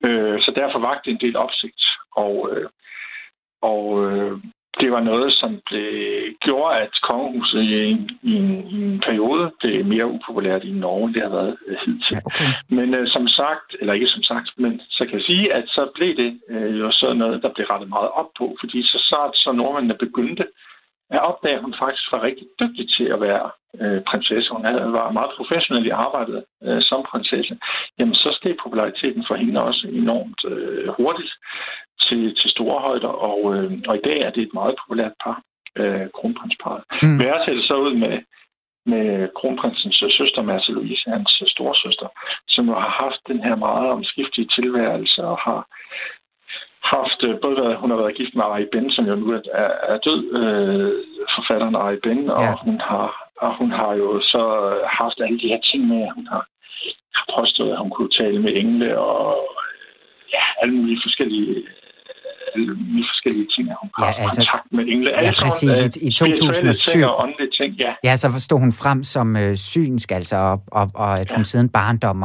Øh, 0.06 0.36
så 0.46 0.50
derfor 0.60 0.80
vagte 0.88 1.04
det 1.06 1.12
en 1.16 1.22
del 1.26 1.36
opsigt. 1.46 1.82
Og, 2.26 2.36
øh, 2.52 2.68
og 3.72 3.84
øh, 4.06 4.34
det 4.80 4.92
var 4.92 5.00
noget, 5.00 5.34
som 5.34 5.62
blev, 5.66 5.90
gjorde, 6.42 6.78
at 6.78 6.94
kongehuset 7.04 7.62
i 7.62 7.84
en, 7.84 8.10
i, 8.24 8.36
en, 8.36 8.68
i 8.68 8.78
en 8.84 9.00
periode 9.00 9.52
blev 9.60 9.86
mere 9.86 10.08
upopulært 10.08 10.64
i 10.64 10.72
Norge, 10.72 11.06
end 11.06 11.14
det 11.14 11.22
har 11.22 11.30
været 11.30 11.58
øh, 11.68 11.78
hidtil. 11.86 12.18
Okay. 12.26 12.50
Men 12.70 12.94
øh, 12.94 13.08
som 13.08 13.28
sagt, 13.28 13.76
eller 13.80 13.94
ikke 13.94 14.08
som 14.08 14.24
sagt, 14.24 14.50
men 14.58 14.82
så 14.90 15.06
kan 15.06 15.14
jeg 15.18 15.26
sige, 15.26 15.54
at 15.54 15.64
så 15.68 15.92
blev 15.96 16.16
det 16.16 16.40
øh, 16.50 16.80
jo 16.80 16.92
så 16.92 17.14
noget, 17.14 17.44
der 17.44 17.54
blev 17.54 17.66
rettet 17.66 17.90
meget 17.90 18.10
op 18.10 18.30
på, 18.38 18.56
fordi 18.60 18.84
så 18.84 18.98
snart 19.10 19.32
så 19.36 19.52
nordmændene 19.52 19.98
begyndte 20.06 20.46
at 21.12 21.22
opdage, 21.30 21.56
at 21.56 21.62
hun 21.62 21.76
faktisk 21.80 22.12
var 22.12 22.24
rigtig 22.24 22.48
dygtig 22.60 22.90
til 22.98 23.04
at 23.04 23.22
være 23.22 23.50
øh, 23.82 24.02
prinsesse. 24.10 24.54
Hun 24.54 24.66
havde, 24.66 24.94
var 24.94 25.12
meget 25.12 25.32
professionel 25.38 25.86
i 25.86 25.98
arbejdet 26.06 26.44
øh, 26.64 26.82
som 26.82 27.06
prinsesse. 27.12 27.58
Jamen, 28.00 28.16
så 28.16 28.30
steg 28.38 28.56
populariteten 28.64 29.24
for 29.28 29.36
hende 29.36 29.62
også 29.62 29.88
enormt 29.88 30.42
øh, 30.52 30.88
hurtigt 30.98 31.34
til, 32.08 32.36
til 32.36 32.50
store 32.52 32.80
højder, 32.82 33.08
og, 33.30 33.56
øh, 33.56 33.72
og 33.88 33.96
i 33.96 34.02
dag 34.08 34.18
er 34.20 34.30
det 34.32 34.44
et 34.44 34.54
meget 34.54 34.76
populært 34.82 35.14
par, 35.24 35.42
øh, 35.76 36.08
kronprinsparet. 36.18 36.84
Mm. 37.04 37.20
Værre 37.20 37.46
ser 37.46 37.54
det 37.54 37.64
så 37.64 37.76
ud 37.76 37.94
med, 37.94 38.16
med 38.86 39.30
kronprinsens 39.40 40.04
søster, 40.18 40.42
Mærta 40.42 40.72
Louise, 40.72 41.10
hans 41.10 41.44
storsøster, 41.48 42.08
som 42.48 42.68
jo 42.70 42.74
har 42.74 42.94
haft 43.04 43.22
den 43.28 43.40
her 43.44 43.56
meget 43.56 43.90
omskiftige 43.90 44.50
tilværelse 44.58 45.24
og 45.24 45.38
har 45.38 45.62
haft, 46.96 47.20
øh, 47.24 47.40
både 47.42 47.56
været, 47.62 47.78
hun 47.78 47.90
har 47.90 47.98
været 47.98 48.16
gift 48.18 48.36
med 48.36 48.44
Ari 48.44 48.66
Ben, 48.72 48.92
som 48.92 49.06
jo 49.06 49.16
nu 49.16 49.32
er, 49.32 49.42
er, 49.94 49.98
død, 49.98 50.22
øh, 50.40 50.92
forfatteren 51.36 51.76
Ari 51.76 51.98
Ben, 52.04 52.30
og, 52.30 52.42
Ja. 52.42 52.54
hun 52.66 52.80
har, 52.80 53.30
og 53.46 53.58
hun 53.58 53.72
har 53.72 53.94
jo 53.94 54.22
så 54.22 54.44
haft 55.02 55.18
alle 55.22 55.40
de 55.40 55.48
her 55.48 55.62
ting 55.70 55.88
med, 55.88 56.04
hun 56.16 56.28
har, 56.28 56.44
har 57.18 57.26
påstået, 57.38 57.72
at 57.72 57.78
hun 57.80 57.90
kunne 57.90 58.10
tale 58.22 58.40
med 58.42 58.54
engle 58.56 59.00
og 59.00 59.38
ja, 60.34 60.44
alle 60.62 60.74
mulige 60.76 61.02
forskellige 61.06 61.64
alle 62.56 62.68
mulige 62.82 63.08
forskellige 63.14 63.48
ting, 63.56 63.66
at 63.74 63.78
hun 63.82 63.90
har 63.98 64.06
Ja, 64.06 64.12
altså- 64.24 64.38
kontakt 64.40 64.68
med 64.78 64.84
engle. 64.94 65.10
Ja, 65.12 65.16
Alle 65.18 65.38
sådan, 65.38 65.52
præcis. 65.52 65.70
øh, 65.70 66.04
I- 66.04 66.08
i 66.08 66.14
spirituelle 66.14 66.74
2007. 66.74 66.92
ting 66.92 67.06
og 67.10 67.14
åndelige 67.24 67.52
ting, 67.60 67.72
ja. 67.86 67.92
Ja, 68.08 68.14
så 68.22 68.28
stod 68.48 68.60
hun 68.66 68.72
frem 68.82 69.00
som 69.16 69.28
øh, 69.44 69.54
synsk, 69.72 70.08
altså, 70.20 70.36
og, 70.52 70.58
og, 70.80 70.86
og 71.04 71.12
at 71.24 71.30
hun 71.36 71.44
siden 71.52 71.70
barndom 71.78 72.18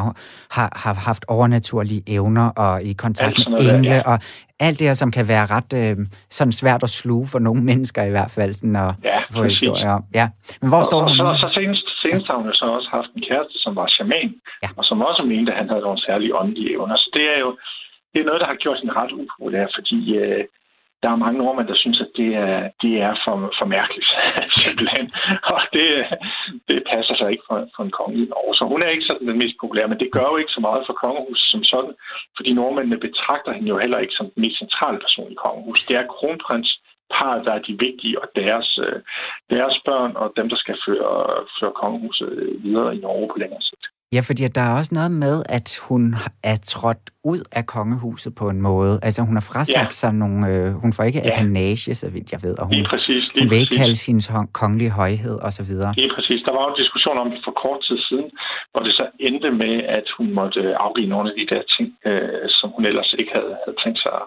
har, 0.57 0.69
har 0.85 0.95
haft 1.09 1.23
overnaturlige 1.29 2.03
evner 2.17 2.47
og 2.65 2.73
i 2.91 2.93
kontakt 3.05 3.29
Alt 3.29 3.39
sådan 3.39 3.53
med 3.53 3.59
noget 3.59 3.73
der, 3.73 3.79
engle, 3.79 3.95
ja. 3.95 4.13
og 4.13 4.19
alt 4.67 4.77
det 4.79 4.87
her, 4.87 4.95
som 5.03 5.11
kan 5.17 5.25
være 5.35 5.47
ret 5.57 5.71
øh, 5.83 5.97
sådan 6.39 6.53
svært 6.63 6.83
at 6.83 6.93
sluge 7.01 7.27
for 7.33 7.39
nogle 7.47 7.63
mennesker 7.71 8.03
i 8.11 8.13
hvert 8.17 8.31
fald, 8.39 8.55
når 8.77 8.89
Ja, 9.11 9.19
få 9.35 9.43
historier 9.53 9.91
om. 9.99 10.03
Ja, 10.21 10.27
men 10.61 10.69
hvor 10.71 10.83
står 10.91 11.01
og, 11.03 11.09
hun 11.11 11.21
og 11.27 11.37
så, 11.37 11.41
så 11.45 11.49
senest, 11.59 11.85
senest 12.03 12.27
har 12.31 12.37
hun 12.41 12.47
jo 12.51 12.55
så 12.63 12.65
også 12.79 12.89
haft 12.97 13.11
en 13.17 13.23
kæreste, 13.29 13.57
som 13.65 13.73
var 13.81 13.87
shaman, 13.97 14.29
ja. 14.63 14.69
og 14.79 14.85
som 14.89 14.97
også 15.09 15.23
mente, 15.33 15.49
at 15.53 15.59
han 15.61 15.69
havde 15.73 15.85
nogle 15.89 16.01
særlige 16.09 16.33
åndelige 16.41 16.69
evner. 16.77 16.97
Så 17.05 17.09
det 17.17 17.25
er 17.35 17.39
jo 17.47 17.51
det 18.17 18.23
er 18.23 18.31
noget, 18.31 18.43
der 18.43 18.53
har 18.53 18.63
gjort 18.65 18.83
den 18.83 18.97
ret 18.97 19.13
upopulær, 19.13 19.67
fordi 19.77 20.17
øh, 20.17 20.45
der 21.03 21.09
er 21.11 21.23
mange 21.25 21.39
nordmænd, 21.39 21.69
der 21.69 21.83
synes, 21.85 22.01
at 22.01 22.11
det 22.21 22.31
er, 22.35 22.71
det 22.83 22.93
er 23.07 23.13
for, 23.25 23.35
for 23.59 23.67
mærkeligt, 23.77 24.09
simpelthen. 24.65 25.07
Og 25.55 25.61
det, 25.77 25.89
det 26.69 26.79
passer 26.93 27.15
sig 27.17 27.29
ikke 27.31 27.47
for, 27.49 27.59
for 27.75 27.83
en 27.85 27.97
konge 27.99 28.17
i 28.23 28.31
Norge. 28.33 28.55
Så 28.59 28.65
hun 28.73 28.83
er 28.83 28.89
ikke 28.95 29.09
sådan 29.09 29.29
den 29.29 29.39
mest 29.43 29.57
populære, 29.61 29.89
men 29.89 30.01
det 30.03 30.13
gør 30.17 30.27
jo 30.33 30.37
ikke 30.37 30.57
så 30.57 30.61
meget 30.69 30.83
for 30.87 30.97
kongehuset 31.05 31.49
som 31.53 31.65
sådan, 31.73 31.95
fordi 32.37 32.51
nordmændene 32.53 33.05
betragter 33.07 33.53
hende 33.53 33.69
jo 33.69 33.79
heller 33.79 33.99
ikke 33.99 34.19
som 34.19 34.31
den 34.35 34.41
mest 34.45 34.59
centrale 34.59 34.99
person 35.05 35.33
i 35.33 35.41
kongehuset. 35.45 35.89
Det 35.89 35.97
er 35.97 36.13
kronprins, 36.17 36.71
par, 37.15 37.43
der 37.47 37.53
er 37.53 37.63
de 37.69 37.79
vigtige, 37.87 38.21
og 38.23 38.29
deres, 38.37 38.79
øh, 38.87 38.99
deres 39.51 39.77
børn, 39.89 40.13
og 40.17 40.33
dem, 40.37 40.49
der 40.49 40.57
skal 40.57 40.77
føre, 40.87 41.15
føre 41.61 41.75
kongehuset 41.83 42.31
videre 42.65 42.97
i 42.97 43.01
Norge 43.01 43.29
på 43.29 43.39
længere 43.39 43.63
sigt. 43.63 43.85
Ja, 44.15 44.21
fordi 44.29 44.43
der 44.59 44.61
er 44.61 44.75
også 44.79 44.93
noget 44.99 45.13
med, 45.25 45.37
at 45.49 45.69
hun 45.89 46.15
er 46.53 46.57
trådt 46.73 47.05
ud 47.33 47.41
af 47.59 47.65
kongehuset 47.67 48.33
på 48.41 48.47
en 48.55 48.61
måde. 48.71 48.95
Altså, 49.07 49.21
hun 49.29 49.37
har 49.41 49.47
frasagt 49.53 49.93
ja. 49.95 50.01
sig 50.03 50.13
nogle... 50.23 50.39
Øh, 50.51 50.69
hun 50.83 50.93
får 50.97 51.05
ikke 51.11 51.23
ja. 51.25 51.31
apanage, 51.31 51.95
så 51.95 52.07
vidt 52.15 52.33
jeg 52.33 52.41
ved, 52.47 52.55
og 52.61 52.65
hun, 52.67 52.75
lige 52.75 52.89
præcis, 52.93 53.23
lige 53.35 53.43
hun 53.43 53.51
vil 53.51 53.59
ikke 53.65 53.77
kalde 53.83 53.97
sin 54.07 54.21
kongelige 54.61 54.93
højhed 55.01 55.37
og 55.47 55.53
så 55.59 55.63
videre. 55.71 55.91
Lige 56.01 56.13
præcis. 56.17 56.41
Der 56.47 56.53
var 56.57 56.63
jo 56.65 56.71
en 56.75 56.81
diskussion 56.83 57.19
om 57.23 57.31
det 57.33 57.41
for 57.47 57.55
kort 57.65 57.81
tid 57.89 57.99
siden, 58.09 58.29
hvor 58.71 58.83
det 58.87 58.93
så 59.01 59.07
endte 59.27 59.51
med, 59.63 59.75
at 59.99 60.07
hun 60.17 60.27
måtte 60.41 60.63
afgive 60.85 61.09
nogle 61.15 61.27
af 61.31 61.35
de 61.39 61.47
der 61.53 61.63
ting, 61.75 61.89
øh, 62.09 62.47
som 62.59 62.69
hun 62.77 62.85
ellers 62.91 63.11
ikke 63.21 63.33
havde, 63.39 63.55
havde 63.65 63.79
tænkt 63.85 63.99
sig 64.05 64.13
at 64.21 64.27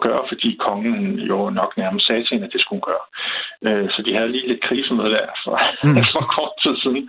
gøre, 0.00 0.22
fordi 0.32 0.48
kongen 0.66 1.18
jo 1.30 1.38
nok 1.50 1.70
nærmest 1.76 2.06
sagde 2.06 2.24
til 2.24 2.34
hende, 2.34 2.46
at 2.46 2.52
det 2.52 2.60
skulle 2.60 2.78
hun 2.80 2.88
gøre. 2.90 3.04
Øh, 3.66 3.86
så 3.94 3.98
de 4.06 4.14
havde 4.16 4.32
lige 4.32 4.48
lidt 4.48 4.62
krise 4.68 4.94
med 4.94 5.08
der 5.16 5.26
for, 5.44 5.54
mm. 5.84 6.04
for 6.14 6.24
kort 6.36 6.54
tid 6.62 6.74
siden, 6.82 7.04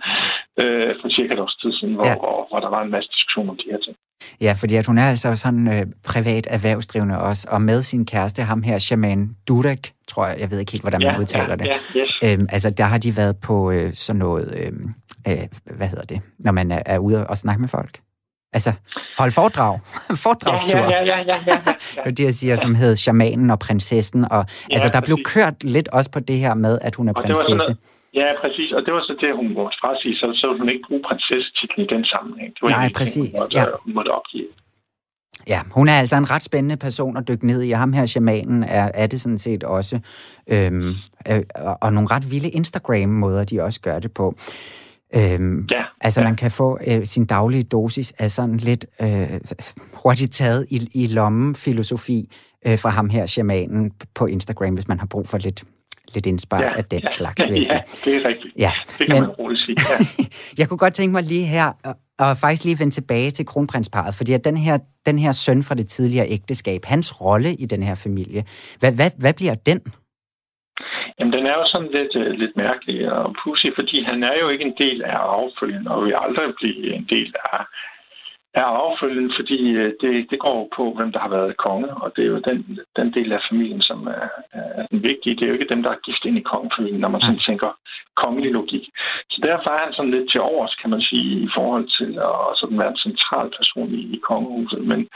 øh, 0.62 0.90
for 1.00 1.08
cirka 1.16 1.32
et 1.34 1.40
års 1.44 1.56
tid 1.62 1.72
siden, 1.78 1.94
hvor, 1.94 2.06
ja. 2.08 2.16
hvor, 2.22 2.36
hvor 2.50 2.60
der 2.64 2.70
var 2.76 2.82
en 2.82 2.90
masse 2.90 3.10
diskussion 3.16 3.48
om 3.48 3.56
de 3.56 3.70
her 3.72 3.80
ting. 3.86 3.96
Ja, 4.40 4.52
fordi 4.60 4.74
at 4.76 4.86
hun 4.86 4.98
er 4.98 5.08
altså 5.08 5.36
sådan 5.36 5.66
øh, 5.74 5.86
privat 6.06 6.46
erhvervsdrivende 6.50 7.18
også, 7.20 7.48
og 7.50 7.62
med 7.62 7.82
sin 7.82 8.06
kæreste, 8.06 8.42
ham 8.42 8.62
her, 8.62 8.78
Shaman 8.78 9.36
Durek, 9.48 9.92
tror 10.08 10.26
jeg, 10.26 10.36
jeg 10.40 10.50
ved 10.50 10.58
ikke 10.58 10.72
helt, 10.72 10.84
hvordan 10.84 11.00
man 11.00 11.14
ja, 11.14 11.20
udtaler 11.20 11.48
ja, 11.48 11.56
det. 11.56 11.66
Ja, 11.66 12.00
yes. 12.00 12.12
øhm, 12.24 12.46
altså, 12.52 12.70
der 12.70 12.84
har 12.84 12.98
de 12.98 13.16
været 13.16 13.36
på 13.46 13.70
øh, 13.70 13.92
sådan 13.92 14.18
noget, 14.18 14.54
øh, 14.60 14.72
øh, 15.28 15.76
hvad 15.76 15.88
hedder 15.88 16.04
det, 16.04 16.20
når 16.38 16.52
man 16.52 16.70
er, 16.70 16.82
er 16.86 16.98
ude 16.98 17.26
og 17.26 17.36
snakke 17.36 17.60
med 17.60 17.68
folk. 17.68 18.00
Altså, 18.56 18.72
hold 19.18 19.30
foredrag. 19.30 19.80
Foredragstur. 20.24 20.78
Ja, 20.78 20.90
ja, 20.90 21.02
ja, 21.04 21.18
ja, 21.30 21.36
ja, 21.46 21.58
ja, 22.04 22.10
det 22.10 22.24
jeg 22.24 22.34
siger, 22.34 22.56
som 22.56 22.74
hed 22.74 22.96
Shamanen 22.96 23.50
og 23.50 23.58
prinsessen. 23.58 24.24
Og, 24.30 24.42
ja, 24.70 24.74
altså, 24.74 24.88
der 24.88 25.00
blev 25.00 25.18
kørt 25.24 25.64
lidt 25.64 25.88
også 25.88 26.10
på 26.10 26.20
det 26.20 26.36
her 26.36 26.54
med, 26.54 26.78
at 26.82 26.94
hun 26.94 27.08
er 27.08 27.12
prinsesse. 27.12 27.76
Ja, 28.14 28.28
præcis. 28.40 28.72
Og 28.72 28.82
det 28.86 28.92
var 28.94 29.00
så 29.00 29.14
det, 29.20 29.36
hun 29.36 29.48
måtte 29.54 29.76
frasige. 29.82 30.14
Så, 30.16 30.26
så 30.40 30.46
hun 30.58 30.68
ikke 30.68 30.84
bruge 30.88 31.02
prinsessetitlen 31.08 31.80
i 31.86 31.88
den 31.94 32.04
sammenhæng. 32.04 32.50
Det 32.54 32.62
var 32.62 32.68
Nej, 32.68 32.90
præcis. 32.96 33.14
Ting, 33.14 33.26
hun 33.26 33.40
måtte, 33.40 33.58
ja. 33.58 33.64
hun 33.84 33.94
måtte 33.94 34.08
opgive. 34.08 34.48
Ja, 35.48 35.60
hun 35.70 35.88
er 35.88 35.92
altså 35.92 36.16
en 36.16 36.30
ret 36.30 36.44
spændende 36.44 36.76
person 36.76 37.16
at 37.16 37.28
dykke 37.28 37.46
ned 37.46 37.62
i, 37.62 37.70
og 37.70 37.78
ham 37.78 37.92
her, 37.92 38.06
shamanen, 38.06 38.62
er, 38.62 38.90
er 38.94 39.06
det 39.06 39.20
sådan 39.20 39.38
set 39.38 39.64
også. 39.64 40.00
Øhm, 40.46 40.92
øh, 41.30 41.42
og 41.82 41.92
nogle 41.92 42.08
ret 42.10 42.30
vilde 42.30 42.50
Instagram-måder, 42.50 43.44
de 43.44 43.62
også 43.62 43.80
gør 43.80 43.98
det 43.98 44.12
på. 44.12 44.34
Øhm, 45.16 45.66
ja, 45.70 45.82
altså, 46.00 46.20
ja. 46.20 46.26
man 46.26 46.36
kan 46.36 46.50
få 46.50 46.78
øh, 46.86 47.06
sin 47.06 47.24
daglige 47.24 47.62
dosis 47.62 48.12
af 48.18 48.30
sådan 48.30 48.56
lidt 48.56 48.86
øh, 49.02 49.40
hurtigt 49.92 50.32
taget 50.32 50.66
i, 50.70 50.88
i 50.94 51.06
lommen 51.06 51.54
filosofi 51.54 52.32
øh, 52.66 52.78
fra 52.78 52.90
ham 52.90 53.10
her, 53.10 53.26
shamanen, 53.26 53.92
på 54.14 54.26
Instagram, 54.26 54.74
hvis 54.74 54.88
man 54.88 54.98
har 54.98 55.06
brug 55.06 55.28
for 55.28 55.38
lidt 55.38 55.64
lidt 56.14 56.26
indspark 56.26 56.62
ja, 56.62 56.76
af 56.76 56.84
den 56.84 57.00
ja, 57.00 57.12
slags, 57.12 57.40
jeg 57.46 57.56
Ja, 57.56 57.80
det 58.04 58.16
er 58.16 58.28
rigtigt. 58.28 58.54
Ja. 58.58 58.72
Det 58.98 59.06
kan 59.06 59.14
Men, 59.14 59.22
man 59.22 59.30
roligt 59.30 59.60
sige. 59.60 59.76
Ja. 59.90 60.24
jeg 60.58 60.68
kunne 60.68 60.78
godt 60.78 60.94
tænke 60.94 61.12
mig 61.12 61.22
lige 61.22 61.46
her, 61.46 61.72
og, 61.84 61.96
og 62.18 62.36
faktisk 62.36 62.64
lige 62.64 62.78
vende 62.78 62.94
tilbage 62.94 63.30
til 63.30 63.46
kronprinsparet, 63.46 64.14
fordi 64.14 64.32
at 64.32 64.44
den 64.44 64.56
her, 64.56 64.78
den 65.06 65.18
her 65.18 65.32
søn 65.32 65.62
fra 65.62 65.74
det 65.74 65.88
tidligere 65.88 66.28
ægteskab, 66.28 66.84
hans 66.84 67.20
rolle 67.20 67.54
i 67.54 67.66
den 67.66 67.82
her 67.82 67.94
familie, 67.94 68.44
hvad, 68.80 68.92
hvad, 68.92 69.10
hvad 69.18 69.32
bliver 69.32 69.54
den? 69.54 69.80
Jamen, 71.18 71.32
den 71.32 71.46
er 71.46 71.54
jo 71.60 71.66
sådan 71.66 71.90
lidt, 71.98 72.16
uh, 72.16 72.30
lidt 72.42 72.56
mærkelig 72.56 73.12
og 73.12 73.34
pussy, 73.42 73.66
fordi 73.74 74.02
han 74.02 74.22
er 74.22 74.34
jo 74.40 74.48
ikke 74.48 74.64
en 74.64 74.76
del 74.78 75.02
af 75.02 75.16
affølgen, 75.16 75.88
og 75.88 76.04
vil 76.04 76.16
aldrig 76.20 76.54
blive 76.54 76.94
en 76.94 77.06
del 77.10 77.34
af 77.52 77.60
er 78.54 78.64
affølgende, 78.64 79.34
fordi 79.38 79.58
øh, 79.70 79.92
det, 80.00 80.30
det 80.30 80.38
går 80.38 80.68
på, 80.76 80.92
hvem 80.96 81.12
der 81.12 81.20
har 81.20 81.28
været 81.28 81.56
konge, 81.56 81.88
og 82.02 82.12
det 82.16 82.22
er 82.24 82.28
jo 82.28 82.38
den, 82.38 82.78
den 82.96 83.14
del 83.14 83.32
af 83.32 83.40
familien, 83.50 83.82
som 83.82 84.06
er, 84.06 84.28
er 84.52 84.86
den 84.90 85.02
vigtige. 85.02 85.34
Det 85.36 85.42
er 85.42 85.46
jo 85.46 85.52
ikke 85.52 85.72
dem, 85.74 85.82
der 85.82 85.90
er 85.90 86.04
gift 86.06 86.24
ind 86.24 86.38
i 86.38 86.48
kongefamilien, 86.50 87.00
når 87.00 87.08
man 87.08 87.20
sådan 87.20 87.46
tænker 87.48 87.70
kongelig 88.16 88.52
logik. 88.52 88.84
Så 89.30 89.38
derfor 89.42 89.70
er 89.70 89.84
han 89.84 89.92
sådan 89.92 90.10
lidt 90.10 90.30
til 90.30 90.40
overs, 90.40 90.74
kan 90.74 90.90
man 90.90 91.00
sige, 91.00 91.30
i 91.46 91.48
forhold 91.54 91.86
til 91.98 92.10
at 92.28 92.58
sådan 92.60 92.78
være 92.78 92.90
en 92.94 93.04
central 93.08 93.48
person 93.58 93.88
i, 93.94 94.02
i 94.16 94.18
kongehuset. 94.28 94.80
Men, 94.90 95.08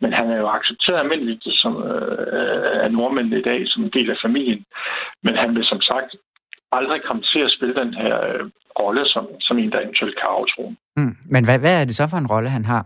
men 0.00 0.12
han 0.12 0.30
er 0.30 0.36
jo 0.36 0.48
accepteret 0.48 0.98
almindeligt 0.98 1.44
som, 1.62 1.82
øh, 1.82 2.84
af 2.84 2.92
nordmændene 2.92 3.38
i 3.38 3.42
dag 3.42 3.60
som 3.66 3.84
en 3.84 3.94
del 3.96 4.10
af 4.10 4.18
familien. 4.22 4.64
Men 5.22 5.34
han 5.36 5.54
vil 5.54 5.64
som 5.64 5.80
sagt 5.80 6.10
aldrig 6.78 7.00
komme 7.08 7.22
til 7.32 7.40
at 7.46 7.50
spille 7.56 7.74
den 7.82 7.94
her 7.94 8.14
øh, 8.28 8.42
rolle 8.80 9.02
som, 9.14 9.24
som 9.46 9.58
en, 9.58 9.70
der 9.72 9.80
eventuelt 9.80 10.16
kan 10.20 10.28
aftroen. 10.38 10.76
Mm. 10.96 11.16
Men 11.34 11.44
hvad, 11.44 11.58
hvad 11.58 11.80
er 11.80 11.84
det 11.84 11.96
så 11.96 12.04
for 12.10 12.16
en 12.16 12.26
rolle, 12.34 12.48
han 12.58 12.64
har? 12.64 12.82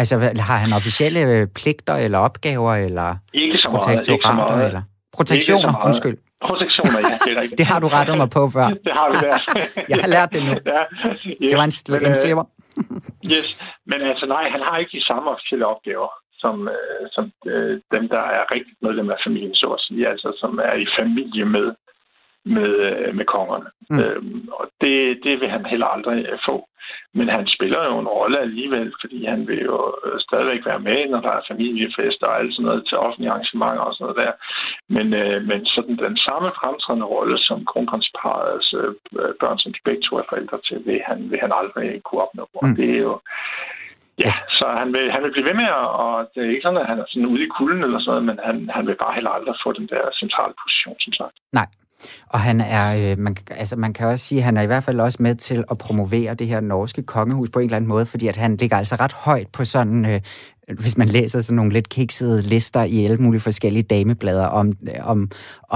Altså, 0.00 0.14
har 0.48 0.58
han 0.64 0.72
officielle 0.72 1.20
øh, 1.32 1.46
pligter 1.58 1.96
eller 2.04 2.18
opgaver, 2.18 2.74
eller 2.86 3.08
ikke 3.34 3.58
så 3.58 3.68
meget, 3.70 4.08
ikke 4.08 4.22
så 4.22 4.32
meget. 4.34 4.66
eller 4.66 4.82
protektioner, 5.16 5.72
undskyld. 5.86 6.16
Protektioner, 6.48 6.98
ja, 7.10 7.14
det 7.24 7.30
er 7.36 7.40
rigtigt. 7.42 7.58
det 7.60 7.66
har 7.72 7.80
du 7.80 7.88
rettet 7.96 8.16
mig 8.22 8.30
på 8.38 8.42
før. 8.56 8.66
det 8.86 8.92
har 8.98 9.06
vi 9.12 9.16
lært. 9.26 9.42
jeg 9.92 9.98
har 10.04 10.10
lært 10.16 10.30
det 10.34 10.42
nu. 10.48 10.52
Ja, 10.74 10.82
yes. 11.08 11.20
Det 11.50 11.56
var 11.60 11.66
en, 11.70 11.76
sl- 11.80 12.00
men, 12.02 12.06
en 12.10 12.16
slipper. 12.22 12.44
yes, 13.34 13.48
men 13.90 14.00
altså 14.10 14.26
nej, 14.26 14.44
han 14.54 14.62
har 14.68 14.76
ikke 14.82 14.92
de 14.98 15.04
samme 15.10 15.26
officielle 15.34 15.66
opgaver 15.74 16.10
som, 16.42 16.54
øh, 16.76 17.04
som 17.14 17.24
øh, 17.52 17.74
dem, 17.94 18.04
der 18.14 18.22
er 18.38 18.52
rigtigt 18.54 18.78
medlem 18.86 19.10
af 19.14 19.18
familien, 19.26 19.54
så 19.54 19.66
at 19.76 19.80
sige, 19.86 20.02
altså 20.12 20.28
som 20.42 20.52
er 20.68 20.74
i 20.84 20.86
familie 21.00 21.44
med 21.56 21.66
med, 22.44 22.70
øh, 22.88 23.14
med 23.14 23.24
kongerne. 23.24 23.70
Mm. 23.90 23.98
Øhm, 24.00 24.48
og 24.52 24.70
det, 24.80 25.18
det 25.24 25.40
vil 25.40 25.50
han 25.50 25.66
heller 25.66 25.86
aldrig 25.86 26.26
øh, 26.30 26.38
få. 26.48 26.68
Men 27.14 27.28
han 27.28 27.46
spiller 27.46 27.84
jo 27.84 27.98
en 27.98 28.08
rolle 28.18 28.38
alligevel, 28.40 28.92
fordi 29.00 29.24
han 29.24 29.48
vil 29.48 29.60
jo 29.70 29.94
øh, 30.04 30.20
stadigvæk 30.20 30.66
være 30.66 30.80
med, 30.88 31.08
når 31.08 31.20
der 31.20 31.32
er 31.32 31.48
familiefester 31.48 32.26
og 32.26 32.38
alt 32.38 32.54
sådan 32.54 32.64
noget 32.64 32.86
til 32.88 32.98
offentlige 32.98 33.30
arrangementer 33.30 33.82
og 33.88 33.94
sådan 33.94 34.04
noget 34.06 34.20
der. 34.22 34.32
Men, 34.96 35.06
øh, 35.22 35.38
men 35.50 35.66
sådan 35.66 35.96
den 35.96 36.16
samme 36.16 36.48
fremtrædende 36.60 37.06
rolle 37.06 37.38
som 37.38 37.64
kronprinsparets 37.70 38.74
øh, 38.80 38.92
børn, 39.40 39.58
som 39.58 39.74
begge 39.84 40.02
to 40.02 40.16
er 40.16 40.26
forældre 40.28 40.58
til, 40.68 40.78
vil 40.86 41.00
han, 41.08 41.30
vil 41.30 41.40
han 41.44 41.52
aldrig 41.60 42.02
kunne 42.02 42.22
opnå. 42.22 42.44
Mm. 42.52 42.58
Og 42.60 42.76
det 42.76 42.88
er 42.96 43.02
jo 43.08 43.20
Ja, 44.26 44.34
så 44.58 44.66
han 44.80 44.88
vil, 44.94 45.12
han 45.14 45.22
vil 45.22 45.32
blive 45.34 45.48
ved 45.50 45.56
med, 45.62 45.70
og 46.04 46.12
det 46.32 46.40
er 46.42 46.50
ikke 46.50 46.66
sådan, 46.66 46.82
at 46.82 46.90
han 46.92 46.98
er 46.98 47.06
sådan 47.08 47.30
ude 47.32 47.44
i 47.44 47.54
kulden 47.58 47.82
eller 47.84 48.00
sådan 48.00 48.10
noget, 48.10 48.24
men 48.28 48.38
han, 48.48 48.56
han 48.76 48.86
vil 48.86 48.96
bare 49.04 49.14
heller 49.14 49.30
aldrig 49.30 49.56
få 49.64 49.72
den 49.72 49.88
der 49.92 50.02
centrale 50.22 50.54
position, 50.62 50.96
som 51.04 51.12
sagt. 51.20 51.36
Nej, 51.58 51.68
og 52.30 52.40
han 52.40 52.60
er, 52.60 53.12
øh, 53.12 53.18
man, 53.18 53.36
altså 53.50 53.76
man 53.76 53.92
kan 53.92 54.06
også 54.06 54.24
sige, 54.24 54.38
at 54.38 54.44
han 54.44 54.56
er 54.56 54.62
i 54.62 54.66
hvert 54.66 54.84
fald 54.84 55.00
også 55.00 55.18
med 55.20 55.34
til 55.34 55.64
at 55.70 55.78
promovere 55.78 56.34
det 56.34 56.46
her 56.46 56.60
norske 56.60 57.02
kongehus 57.02 57.50
på 57.50 57.58
en 57.58 57.64
eller 57.64 57.76
anden 57.76 57.88
måde, 57.88 58.06
fordi 58.06 58.28
at 58.28 58.36
han 58.36 58.56
ligger 58.56 58.76
altså 58.76 58.96
ret 59.00 59.12
højt 59.12 59.48
på 59.52 59.64
sådan, 59.64 60.06
øh, 60.10 60.20
hvis 60.84 60.98
man 61.02 61.08
læser 61.16 61.38
sådan 61.42 61.56
nogle 61.56 61.72
lidt 61.72 61.88
kiksede 61.96 62.42
lister 62.52 62.84
i 62.94 62.96
alle 63.04 63.16
mulige 63.24 63.40
forskellige 63.48 63.86
dameblader 63.94 64.48
om, 64.60 64.66
om, 65.12 65.18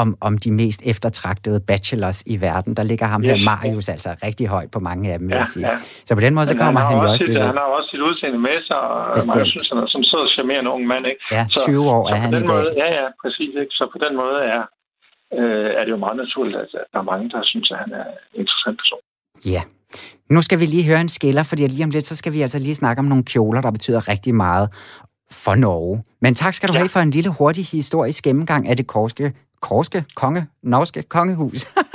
om, 0.01 0.09
om 0.21 0.33
de 0.45 0.51
mest 0.53 0.81
eftertragtede 0.93 1.59
bachelors 1.71 2.23
i 2.35 2.37
verden. 2.41 2.71
Der 2.79 2.85
ligger 2.91 3.07
ham 3.07 3.21
yes. 3.23 3.29
her 3.31 3.37
Marius 3.51 3.89
altså 3.89 4.11
rigtig 4.29 4.47
højt 4.47 4.71
på 4.77 4.81
mange 4.89 5.13
af 5.13 5.19
dem, 5.19 5.29
vil 5.29 5.37
jeg 5.43 5.47
sige. 5.55 5.67
Ja. 5.69 5.77
Så 6.09 6.15
på 6.15 6.21
den 6.27 6.35
måde, 6.35 6.47
så 6.47 6.57
kommer 6.57 6.81
han, 6.81 6.89
han 6.91 7.07
jo 7.07 7.11
også 7.13 7.25
lidt... 7.27 7.39
Han 7.53 7.59
har 7.63 7.69
også 7.79 7.89
sit 7.93 8.03
udseende 8.09 8.41
med 8.49 8.59
sig, 8.69 8.81
og 8.91 9.15
Bestemt. 9.15 9.49
synes, 9.53 9.69
han 9.73 9.79
er 9.85 9.89
som 9.95 10.03
så 10.13 10.19
charmerende 10.35 10.71
ung 10.75 10.83
mand, 10.93 11.05
ikke? 11.13 11.23
Ja, 11.37 11.45
20 11.67 11.91
år 11.97 12.03
så, 12.09 12.15
er 12.15 12.17
så 12.17 12.23
han 12.23 12.31
i 12.31 12.35
dag. 12.35 12.47
Måde, 12.55 12.71
ja, 12.83 12.89
ja, 13.01 13.07
præcis. 13.23 13.53
Ikke? 13.63 13.73
Så 13.79 13.85
på 13.95 13.99
den 14.05 14.13
måde 14.23 14.39
er, 14.55 14.63
øh, 15.39 15.71
er 15.79 15.85
det 15.85 15.91
jo 15.91 15.97
meget 15.97 16.17
naturligt, 16.17 16.57
at 16.57 16.69
der 16.93 16.99
er 16.99 17.03
mange, 17.13 17.31
der 17.31 17.41
synes, 17.45 17.71
at 17.71 17.79
han 17.79 17.93
er 17.93 18.05
en 18.05 18.41
interessant 18.41 18.79
person. 18.83 19.03
Ja. 19.55 19.63
Nu 20.31 20.43
skal 20.43 20.61
vi 20.61 20.67
lige 20.67 20.85
høre 20.85 21.01
en 21.01 21.09
skiller, 21.09 21.43
fordi 21.43 21.67
lige 21.67 21.85
om 21.85 21.91
lidt, 21.91 22.05
så 22.05 22.17
skal 22.17 22.33
vi 22.33 22.43
altså 22.43 22.59
lige 22.59 22.75
snakke 22.75 23.01
om 23.01 23.07
nogle 23.07 23.25
kjoler, 23.25 23.61
der 23.61 23.71
betyder 23.71 24.09
rigtig 24.09 24.35
meget 24.35 24.69
for 25.31 25.55
Norge. 25.55 26.05
Men 26.21 26.35
tak 26.35 26.55
skal 26.55 26.69
du 26.69 26.73
ja. 26.73 26.79
have 26.79 26.89
for 26.89 27.01
en 27.01 27.11
lille 27.11 27.31
hurtig 27.31 27.65
historisk 27.65 28.25
gennemgang 28.25 28.69
af 28.69 28.77
det 28.77 28.87
korske, 28.87 29.33
korske, 29.61 30.05
konge, 30.17 30.47
norske 30.63 31.03
kongehus. 31.03 31.67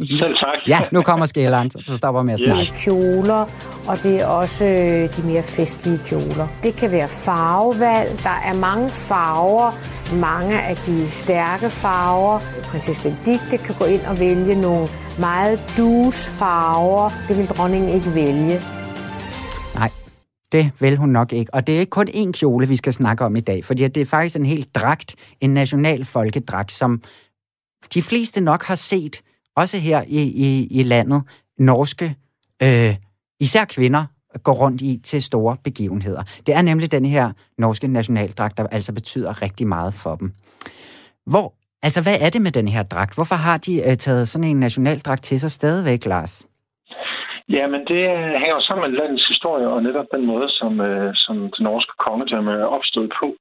Selv 0.00 0.36
tak. 0.36 0.58
Ja, 0.68 0.80
nu 0.92 1.02
kommer 1.02 1.26
skilleren, 1.26 1.70
så 1.70 1.96
stopper 1.96 2.22
med 2.22 2.34
at 2.34 2.40
snakke. 2.40 2.62
Det 2.62 2.68
er 2.68 2.74
kjoler, 2.76 3.42
og 3.88 4.02
det 4.02 4.20
er 4.20 4.26
også 4.26 4.64
øh, 4.64 5.16
de 5.16 5.22
mere 5.26 5.42
festlige 5.42 5.98
kjoler. 6.06 6.48
Det 6.62 6.74
kan 6.74 6.90
være 6.92 7.08
farvevalg. 7.08 8.22
Der 8.22 8.38
er 8.44 8.54
mange 8.54 8.88
farver, 8.90 9.72
mange 10.14 10.62
af 10.62 10.76
de 10.76 11.10
stærke 11.10 11.70
farver. 11.70 12.38
Prinsesse 12.70 13.02
Benedikte 13.02 13.58
kan 13.58 13.74
gå 13.78 13.84
ind 13.84 14.00
og 14.00 14.20
vælge 14.20 14.60
nogle 14.60 14.88
meget 15.20 15.60
dus 15.76 16.28
farver. 16.38 17.10
Det 17.28 17.38
vil 17.38 17.46
dronningen 17.46 17.90
ikke 17.90 18.14
vælge. 18.14 18.60
Nej, 19.74 19.90
det 20.52 20.70
vil 20.80 20.96
hun 20.96 21.08
nok 21.08 21.32
ikke. 21.32 21.54
Og 21.54 21.66
det 21.66 21.74
er 21.74 21.80
ikke 21.80 21.90
kun 21.90 22.08
én 22.08 22.32
kjole, 22.32 22.68
vi 22.68 22.76
skal 22.76 22.92
snakke 22.92 23.24
om 23.24 23.36
i 23.36 23.40
dag, 23.40 23.64
fordi 23.64 23.88
det 23.88 24.00
er 24.00 24.06
faktisk 24.06 24.36
en 24.36 24.46
helt 24.46 24.74
dragt, 24.74 25.14
en 25.40 25.54
national 25.54 26.04
folkedragt, 26.04 26.72
som 26.72 27.02
de 27.94 28.02
fleste 28.02 28.40
nok 28.40 28.62
har 28.64 28.74
set, 28.74 29.22
også 29.56 29.76
her 29.80 30.02
i, 30.08 30.22
i, 30.46 30.80
i 30.80 30.82
landet, 30.82 31.22
norske 31.58 32.04
øh, 32.62 32.94
især 33.40 33.64
kvinder 33.64 34.04
går 34.44 34.52
rundt 34.52 34.80
i 34.82 35.00
til 35.04 35.22
store 35.22 35.56
begivenheder. 35.64 36.22
Det 36.46 36.54
er 36.54 36.62
nemlig 36.62 36.92
den 36.92 37.04
her 37.04 37.32
norske 37.58 37.88
nationaldragt, 37.88 38.58
der 38.58 38.66
altså 38.66 38.94
betyder 38.94 39.42
rigtig 39.42 39.66
meget 39.66 39.94
for 40.02 40.14
dem. 40.16 40.32
Hvor, 41.26 41.52
altså 41.82 42.02
hvad 42.02 42.16
er 42.20 42.30
det 42.30 42.42
med 42.42 42.50
den 42.50 42.68
her 42.68 42.82
dragt? 42.82 43.14
Hvorfor 43.14 43.34
har 43.34 43.56
de 43.56 43.74
øh, 43.88 43.96
taget 43.96 44.28
sådan 44.28 44.48
en 44.48 44.60
nationaldragt 44.60 45.22
til 45.22 45.40
sig 45.40 45.50
stadigvæk, 45.50 46.06
Lars? 46.06 46.46
Ja, 47.48 47.66
men 47.66 47.80
det 47.90 48.02
øh, 48.16 48.32
hænger 48.40 48.56
jo 48.58 48.60
sammen 48.66 48.90
med 48.90 48.98
landets 48.98 49.28
historie, 49.28 49.68
og 49.68 49.82
netop 49.82 50.06
den 50.14 50.26
måde, 50.26 50.48
som, 50.50 50.80
øh, 50.80 51.10
som 51.14 51.36
det 51.54 51.60
norske 51.60 51.92
kongedømme 51.98 52.52
er 52.52 52.64
opstået 52.76 53.12
på. 53.20 53.34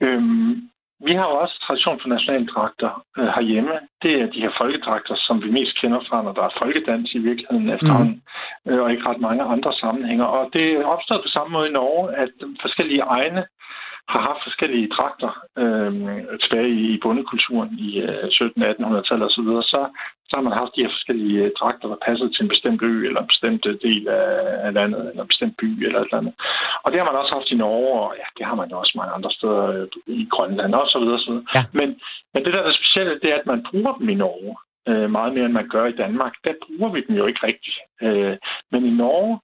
Øhm, 0.00 0.69
vi 1.06 1.12
har 1.18 1.26
jo 1.30 1.36
også 1.44 1.56
tradition 1.66 2.00
for 2.00 2.08
nationaldragter 2.08 2.90
øh, 3.18 3.28
herhjemme. 3.36 3.74
Det 4.02 4.12
er 4.22 4.26
de 4.34 4.42
her 4.44 4.52
folkedragter, 4.60 5.14
som 5.26 5.42
vi 5.44 5.50
mest 5.58 5.74
kender 5.80 6.00
fra, 6.08 6.22
når 6.22 6.32
der 6.32 6.42
er 6.42 6.58
folkedans 6.62 7.14
i 7.14 7.18
virkeligheden 7.18 7.70
efterhånden, 7.76 8.22
mm. 8.64 8.70
øh, 8.70 8.82
og 8.82 8.90
ikke 8.90 9.08
ret 9.08 9.20
mange 9.20 9.42
andre 9.54 9.72
sammenhænger. 9.82 10.24
Og 10.24 10.50
det 10.52 10.84
opstået 10.84 11.24
på 11.24 11.28
samme 11.36 11.52
måde 11.52 11.68
i 11.68 11.76
Norge, 11.78 12.16
at 12.22 12.32
forskellige 12.64 13.06
egne 13.18 13.42
har 14.12 14.20
haft 14.28 14.42
forskellige 14.48 14.92
dragter 14.96 15.32
øh, 15.62 15.92
tilbage 16.42 16.72
i 16.92 16.98
bondekulturen 17.04 17.70
i 17.86 17.90
øh, 18.06 18.24
1700-1800-tallet 18.36 19.26
osv., 19.30 19.50
så, 19.60 19.62
så, 19.72 19.80
så 20.28 20.32
har 20.36 20.44
man 20.46 20.58
haft 20.60 20.72
de 20.74 20.82
her 20.84 20.92
forskellige 20.96 21.38
øh, 21.44 21.50
dragter, 21.58 21.88
der 21.88 22.04
passede 22.06 22.30
til 22.32 22.42
en 22.42 22.52
bestemt 22.54 22.82
ø, 22.82 22.92
eller 23.06 23.20
en 23.20 23.32
bestemt 23.32 23.62
øh, 23.70 23.74
del 23.86 24.08
af, 24.66 24.72
landet, 24.78 25.02
eller 25.10 25.22
en 25.22 25.32
bestemt 25.32 25.54
by, 25.60 25.68
eller 25.86 25.98
et 26.00 26.08
eller 26.08 26.20
andet. 26.22 26.34
Og 26.84 26.88
det 26.90 26.98
har 27.00 27.06
man 27.08 27.20
også 27.20 27.34
haft 27.36 27.50
i 27.50 27.60
Norge, 27.64 27.92
og 28.02 28.14
ja, 28.20 28.26
det 28.38 28.44
har 28.48 28.56
man 28.60 28.70
jo 28.70 28.76
også 28.82 28.94
mange 29.00 29.12
andre 29.16 29.30
steder 29.38 29.62
øh, 29.74 29.86
i 30.06 30.28
Grønland, 30.34 30.74
og 30.74 30.86
så 30.92 30.98
videre, 30.98 31.18
og 31.18 31.24
så 31.24 31.30
videre. 31.30 31.46
Ja. 31.56 31.62
Men, 31.78 31.88
men 32.32 32.40
det 32.44 32.52
der 32.54 32.62
er 32.62 32.78
specielle, 32.80 33.20
det 33.22 33.28
er, 33.30 33.38
at 33.40 33.50
man 33.52 33.64
bruger 33.70 33.92
dem 33.98 34.08
i 34.08 34.20
Norge 34.24 34.54
øh, 34.88 35.10
meget 35.10 35.32
mere, 35.34 35.46
end 35.46 35.58
man 35.60 35.68
gør 35.74 35.86
i 35.86 35.98
Danmark. 36.02 36.34
Der 36.44 36.52
bruger 36.64 36.90
vi 36.92 37.00
dem 37.06 37.14
jo 37.20 37.26
ikke 37.26 37.46
rigtigt. 37.46 37.78
Øh, 38.02 38.36
men 38.72 38.82
i 38.90 38.92
Norge, 39.02 39.40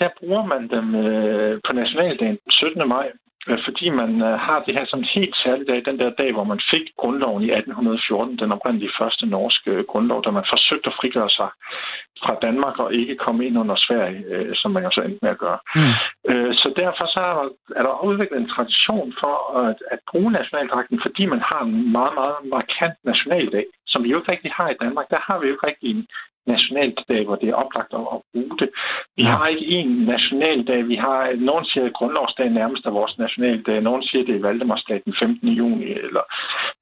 der 0.00 0.08
bruger 0.18 0.44
man 0.52 0.62
dem 0.74 0.86
øh, 0.94 1.60
på 1.66 1.72
nationaldagen 1.72 2.38
den 2.44 2.52
17. 2.52 2.88
maj, 2.88 3.06
Øh, 3.10 3.27
fordi 3.66 3.88
man 4.00 4.10
øh, 4.28 4.34
har 4.46 4.58
det 4.66 4.74
her 4.78 4.86
som 4.88 4.98
en 4.98 5.12
helt 5.16 5.36
særlig 5.44 5.66
dag, 5.68 5.80
den 5.84 5.98
der 5.98 6.10
dag, 6.10 6.30
hvor 6.32 6.44
man 6.44 6.60
fik 6.72 6.86
grundloven 7.00 7.42
i 7.42 7.50
1814, 7.50 8.38
den 8.38 8.52
oprindelige 8.52 8.96
første 9.00 9.26
norske 9.26 9.70
øh, 9.70 9.84
grundlov, 9.90 10.24
da 10.24 10.30
man 10.30 10.50
forsøgte 10.54 10.90
at 10.90 10.98
frigøre 11.00 11.30
sig 11.38 11.50
fra 12.24 12.34
Danmark 12.46 12.76
og 12.78 12.94
ikke 12.94 13.16
komme 13.16 13.46
ind 13.46 13.58
under 13.58 13.76
Sverige, 13.86 14.20
som 14.60 14.70
man 14.70 14.82
jo 14.82 14.90
så 14.90 15.00
endte 15.00 15.18
med 15.22 15.30
at 15.30 15.38
gøre. 15.38 15.58
Mm. 15.76 15.94
Så 16.60 16.68
derfor 16.82 17.04
så 17.16 17.24
er 17.78 17.82
der 17.82 18.04
udviklet 18.10 18.38
en 18.40 18.52
tradition 18.54 19.14
for 19.20 19.34
at, 19.64 19.78
at 19.90 19.98
bruge 20.10 20.32
nationaldragten, 20.32 21.00
fordi 21.04 21.26
man 21.26 21.42
har 21.50 21.60
en 21.64 21.92
meget, 21.92 22.14
meget 22.20 22.36
markant 22.56 22.96
nationaldag, 23.04 23.64
som 23.86 24.04
vi 24.04 24.08
jo 24.10 24.18
ikke 24.18 24.32
rigtig 24.32 24.52
har 24.58 24.68
i 24.70 24.80
Danmark. 24.82 25.06
Der 25.10 25.20
har 25.28 25.38
vi 25.38 25.46
jo 25.46 25.52
ikke 25.52 25.66
rigtig 25.66 25.90
en 25.90 26.06
nationaldag, 26.54 27.24
hvor 27.26 27.36
det 27.36 27.48
er 27.48 27.60
oplagt 27.62 27.92
at, 28.00 28.06
at 28.14 28.20
bruge 28.32 28.54
det. 28.60 28.68
Vi 29.16 29.24
ja. 29.24 29.30
har 29.30 29.46
ikke 29.46 29.66
en 29.78 29.90
nationaldag. 30.14 30.88
Vi 30.88 30.96
har, 30.96 31.18
nogen 31.50 31.64
siger, 31.64 31.84
at 31.86 31.96
grundlovsdagen 31.98 32.52
nærmest 32.52 32.86
er 32.86 32.98
vores 33.00 33.18
nationaldag. 33.18 33.80
Nogen 33.88 34.02
siger, 34.02 34.22
at 34.22 34.28
det 34.28 34.36
er 34.36 34.46
Valdemarsdag 34.46 35.02
den 35.04 35.14
15. 35.18 35.48
juni, 35.48 35.84
eller 35.84 36.24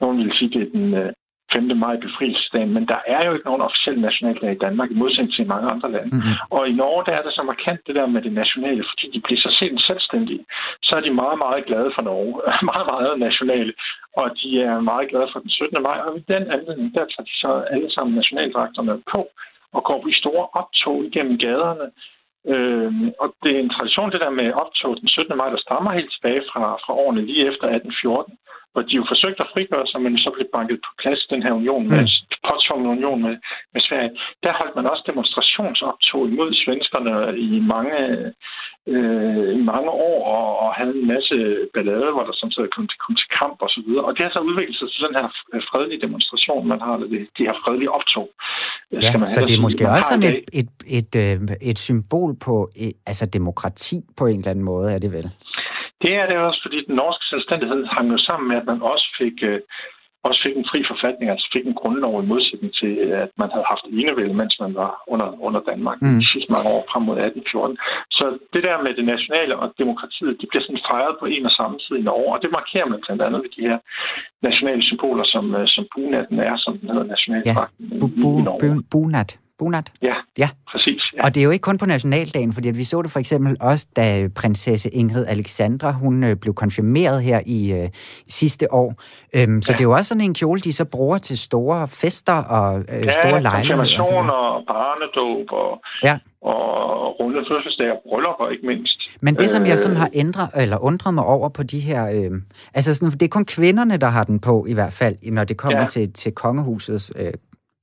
nogen 0.00 0.18
vil 0.18 0.32
sige, 0.38 0.48
at 0.48 0.54
det 0.54 0.62
er 0.62 0.70
den 0.78 1.14
5. 1.52 1.70
Øh, 1.70 1.76
maj 1.76 1.96
befrielsesdagen, 2.06 2.72
men 2.76 2.84
der 2.92 3.00
er 3.06 3.26
jo 3.26 3.32
ikke 3.34 3.48
nogen 3.50 3.66
officiel 3.68 4.00
nationaldag 4.00 4.52
i 4.52 4.62
Danmark, 4.64 4.90
i 4.90 5.00
modsætning 5.02 5.34
til 5.34 5.46
mange 5.46 5.70
andre 5.70 5.92
lande. 5.92 6.10
Mm-hmm. 6.16 6.34
Og 6.56 6.68
i 6.68 6.72
Norge, 6.72 7.04
der 7.06 7.12
er 7.16 7.22
det 7.22 7.32
så 7.34 7.42
markant 7.42 7.80
det 7.86 7.94
der 7.94 8.06
med 8.06 8.22
det 8.22 8.32
nationale, 8.32 8.84
fordi 8.90 9.06
de 9.14 9.20
bliver 9.24 9.40
så 9.40 9.50
sent 9.58 9.80
selvstændige, 9.90 10.44
så 10.82 10.92
er 10.96 11.00
de 11.00 11.20
meget, 11.22 11.38
meget 11.38 11.66
glade 11.68 11.90
for 11.94 12.02
Norge. 12.02 12.34
meget, 12.72 12.86
meget 12.92 13.18
nationale. 13.26 13.72
Og 14.20 14.26
de 14.40 14.48
er 14.62 14.80
meget 14.90 15.08
glade 15.10 15.28
for 15.32 15.40
den 15.40 15.50
17. 15.50 15.82
maj, 15.82 15.98
og 16.06 16.18
i 16.18 16.24
den 16.32 16.44
anledning, 16.56 16.94
der 16.94 17.04
tager 17.12 17.26
de 17.30 17.36
så 17.44 17.50
alle 17.72 17.90
sammen 17.94 18.14
nationaldragterne 18.14 19.02
på 19.12 19.20
og 19.76 19.82
går 19.84 20.00
i 20.08 20.20
store 20.22 20.46
optog 20.60 21.04
igennem 21.04 21.38
gaderne. 21.38 21.86
Øh, 22.52 22.92
og 23.22 23.28
det 23.42 23.50
er 23.56 23.60
en 23.60 23.74
tradition, 23.76 24.12
det 24.12 24.20
der 24.20 24.38
med 24.40 24.58
optog 24.62 24.92
den 25.00 25.08
17. 25.08 25.36
maj, 25.36 25.48
der 25.50 25.60
stammer 25.66 25.90
helt 25.92 26.12
tilbage 26.12 26.42
fra, 26.50 26.62
fra 26.84 26.92
årene 27.02 27.26
lige 27.26 27.46
efter 27.50 27.66
1814, 27.66 28.38
hvor 28.76 28.84
de 28.88 28.98
jo 29.00 29.04
forsøgte 29.12 29.42
at 29.44 29.52
frigøre 29.54 29.86
sig, 29.90 30.00
men 30.04 30.14
så 30.24 30.28
blev 30.34 30.46
banket 30.56 30.78
på 30.86 30.90
plads 31.02 31.20
den 31.32 31.42
her 31.44 31.52
union 31.60 31.84
med, 31.92 32.02
mm. 32.02 32.38
påtvunget 32.48 32.88
union 32.96 33.20
med, 33.26 33.34
med 33.74 33.80
Sverige. 33.86 34.12
Der 34.44 34.58
holdt 34.60 34.76
man 34.78 34.90
også 34.92 35.04
demonstrationsoptog 35.10 36.22
imod 36.30 36.50
svenskerne 36.64 37.12
i 37.48 37.60
mange 37.74 37.98
øh, 38.92 39.48
i 39.60 39.62
mange 39.72 39.90
år 40.08 40.18
og, 40.36 40.48
og 40.62 40.68
havde 40.78 40.94
en 41.00 41.08
masse 41.14 41.36
ballade, 41.74 42.08
hvor 42.14 42.24
der 42.28 42.34
samtidig 42.42 42.70
kom 42.76 42.86
til, 42.90 42.98
kom 43.04 43.14
til 43.20 43.28
kamp 43.40 43.56
og 43.64 43.70
så 43.74 43.80
videre. 43.86 44.04
Og 44.08 44.12
det 44.14 44.22
har 44.26 44.32
så 44.36 44.42
udviklet 44.48 44.76
sig 44.78 44.88
til 44.92 45.02
den 45.06 45.14
her 45.18 45.28
fredelige 45.70 46.00
demonstration, 46.06 46.62
man 46.72 46.80
har, 46.86 46.94
det, 46.96 47.20
de 47.38 47.42
her 47.48 47.56
fredelige 47.64 47.90
optog. 47.98 48.28
Ja, 48.92 49.00
skal 49.08 49.20
man 49.20 49.28
så 49.34 49.40
det 49.48 49.54
er 49.56 49.64
måske 49.66 49.84
også 49.94 50.08
sådan 50.12 50.28
et, 50.32 50.38
et, 50.60 50.70
et, 50.98 51.12
et, 51.12 51.12
øh, 51.24 51.70
et 51.70 51.78
symbol 51.88 52.30
på 52.46 52.54
altså 53.10 53.24
demokrati 53.38 53.98
på 54.18 54.24
en 54.26 54.38
eller 54.38 54.52
anden 54.54 54.66
måde, 54.72 54.86
er 54.94 55.00
det 55.04 55.12
vel? 55.18 55.26
Det 56.02 56.12
er 56.20 56.26
det 56.26 56.36
også, 56.48 56.60
fordi 56.64 56.78
den 56.88 56.94
norske 56.94 57.24
selvstændighed 57.32 57.86
hang 57.94 58.06
jo 58.12 58.18
sammen 58.18 58.48
med, 58.48 58.56
at 58.56 58.66
man 58.66 58.82
også 58.82 59.06
fik 59.20 59.36
øh, 59.42 59.60
også 60.28 60.40
fik 60.46 60.56
en 60.56 60.70
fri 60.70 60.80
forfatning, 60.92 61.26
altså 61.30 61.46
fik 61.54 61.66
en 61.66 61.80
grundlov 61.80 62.14
i 62.22 62.30
modsætning 62.32 62.72
til, 62.80 62.92
at 63.24 63.30
man 63.42 63.48
havde 63.54 63.70
haft 63.72 63.84
enevælde, 64.00 64.34
mens 64.40 64.54
man 64.64 64.72
var 64.82 64.92
under, 65.12 65.28
under 65.46 65.60
Danmark 65.70 65.98
mm. 66.02 66.18
de 66.22 66.26
sidste 66.32 66.50
mange 66.54 66.68
år 66.76 66.82
frem 66.90 67.02
mod 67.08 67.16
1814. 67.16 67.76
Så 68.18 68.24
det 68.54 68.62
der 68.68 68.76
med 68.84 68.92
det 68.98 69.06
nationale 69.14 69.54
og 69.62 69.66
demokratiet, 69.82 70.34
det 70.40 70.46
bliver 70.48 70.64
sådan 70.64 70.86
fejret 70.90 71.14
på 71.20 71.26
en 71.34 71.48
og 71.48 71.54
samme 71.60 71.76
tid 71.84 71.94
i 71.98 72.06
Norge, 72.10 72.30
og 72.34 72.38
det 72.42 72.50
markerer 72.58 72.86
man 72.92 73.00
blandt 73.04 73.22
andet 73.26 73.40
ved 73.44 73.50
de 73.56 73.66
her 73.68 73.78
nationale 74.48 74.82
symboler, 74.88 75.26
som, 75.34 75.44
øh, 75.58 75.64
som 75.74 75.84
bunatten 75.92 76.38
er, 76.48 76.54
som 76.64 76.72
den 76.78 76.88
hedder 76.92 77.08
nationaldragten 77.14 77.84
ja. 77.90 77.96
bu- 78.00 78.40
i 78.40 78.42
Norge. 78.48 78.84
Bunat. 78.92 79.30
Bunat? 79.58 79.92
Ja, 80.02 80.14
ja. 80.38 80.48
præcis. 80.72 81.02
Ja. 81.16 81.24
Og 81.24 81.34
det 81.34 81.40
er 81.40 81.44
jo 81.44 81.50
ikke 81.50 81.62
kun 81.62 81.78
på 81.78 81.86
nationaldagen, 81.86 82.52
fordi 82.52 82.70
vi 82.70 82.84
så 82.84 83.02
det 83.02 83.10
for 83.10 83.20
eksempel 83.20 83.56
også, 83.60 83.86
da 83.96 84.28
prinsesse 84.34 84.90
Ingrid 84.90 85.26
Alexandra, 85.28 85.92
hun 85.92 86.24
øh, 86.24 86.36
blev 86.36 86.54
konfirmeret 86.54 87.22
her 87.22 87.40
i 87.46 87.72
øh, 87.72 87.88
sidste 88.28 88.72
år. 88.72 88.94
Øhm, 89.36 89.62
så 89.62 89.72
ja. 89.72 89.74
det 89.74 89.80
er 89.80 89.84
jo 89.84 89.92
også 89.92 90.08
sådan 90.08 90.20
en 90.20 90.34
kjole, 90.34 90.60
de 90.60 90.72
så 90.72 90.84
bruger 90.84 91.18
til 91.18 91.38
store 91.38 91.88
fester 91.88 92.42
og 92.42 92.78
øh, 92.78 93.06
ja, 93.06 93.10
store 93.10 93.42
lejligheder. 93.42 93.84
Ja, 93.84 93.96
konfirmationer, 93.96 94.64
barnedåb 94.66 95.52
og, 95.52 95.80
ja. 96.02 96.18
og 96.42 96.56
runde 97.20 97.40
fødselsdage 97.50 97.92
og 97.92 98.02
bryllupper, 98.08 98.48
ikke 98.48 98.66
mindst. 98.66 98.98
Men 99.20 99.34
det, 99.34 99.50
som 99.50 99.66
jeg 99.66 99.78
sådan 99.78 99.96
øh. 99.96 100.00
har 100.00 100.10
ændret, 100.12 100.48
eller 100.56 100.78
undret 100.84 101.14
mig 101.14 101.24
over 101.24 101.48
på 101.48 101.62
de 101.62 101.80
her... 101.80 102.08
Øh, 102.08 102.40
altså 102.74 102.94
sådan, 102.94 103.10
det 103.10 103.22
er 103.22 103.28
kun 103.28 103.44
kvinderne, 103.44 103.96
der 103.96 104.06
har 104.06 104.24
den 104.24 104.40
på, 104.40 104.66
i 104.68 104.74
hvert 104.74 104.92
fald, 104.92 105.16
når 105.22 105.44
det 105.44 105.56
kommer 105.56 105.80
ja. 105.80 105.86
til, 105.86 106.12
til 106.12 106.32
kongehusets 106.32 107.12
øh, 107.16 107.32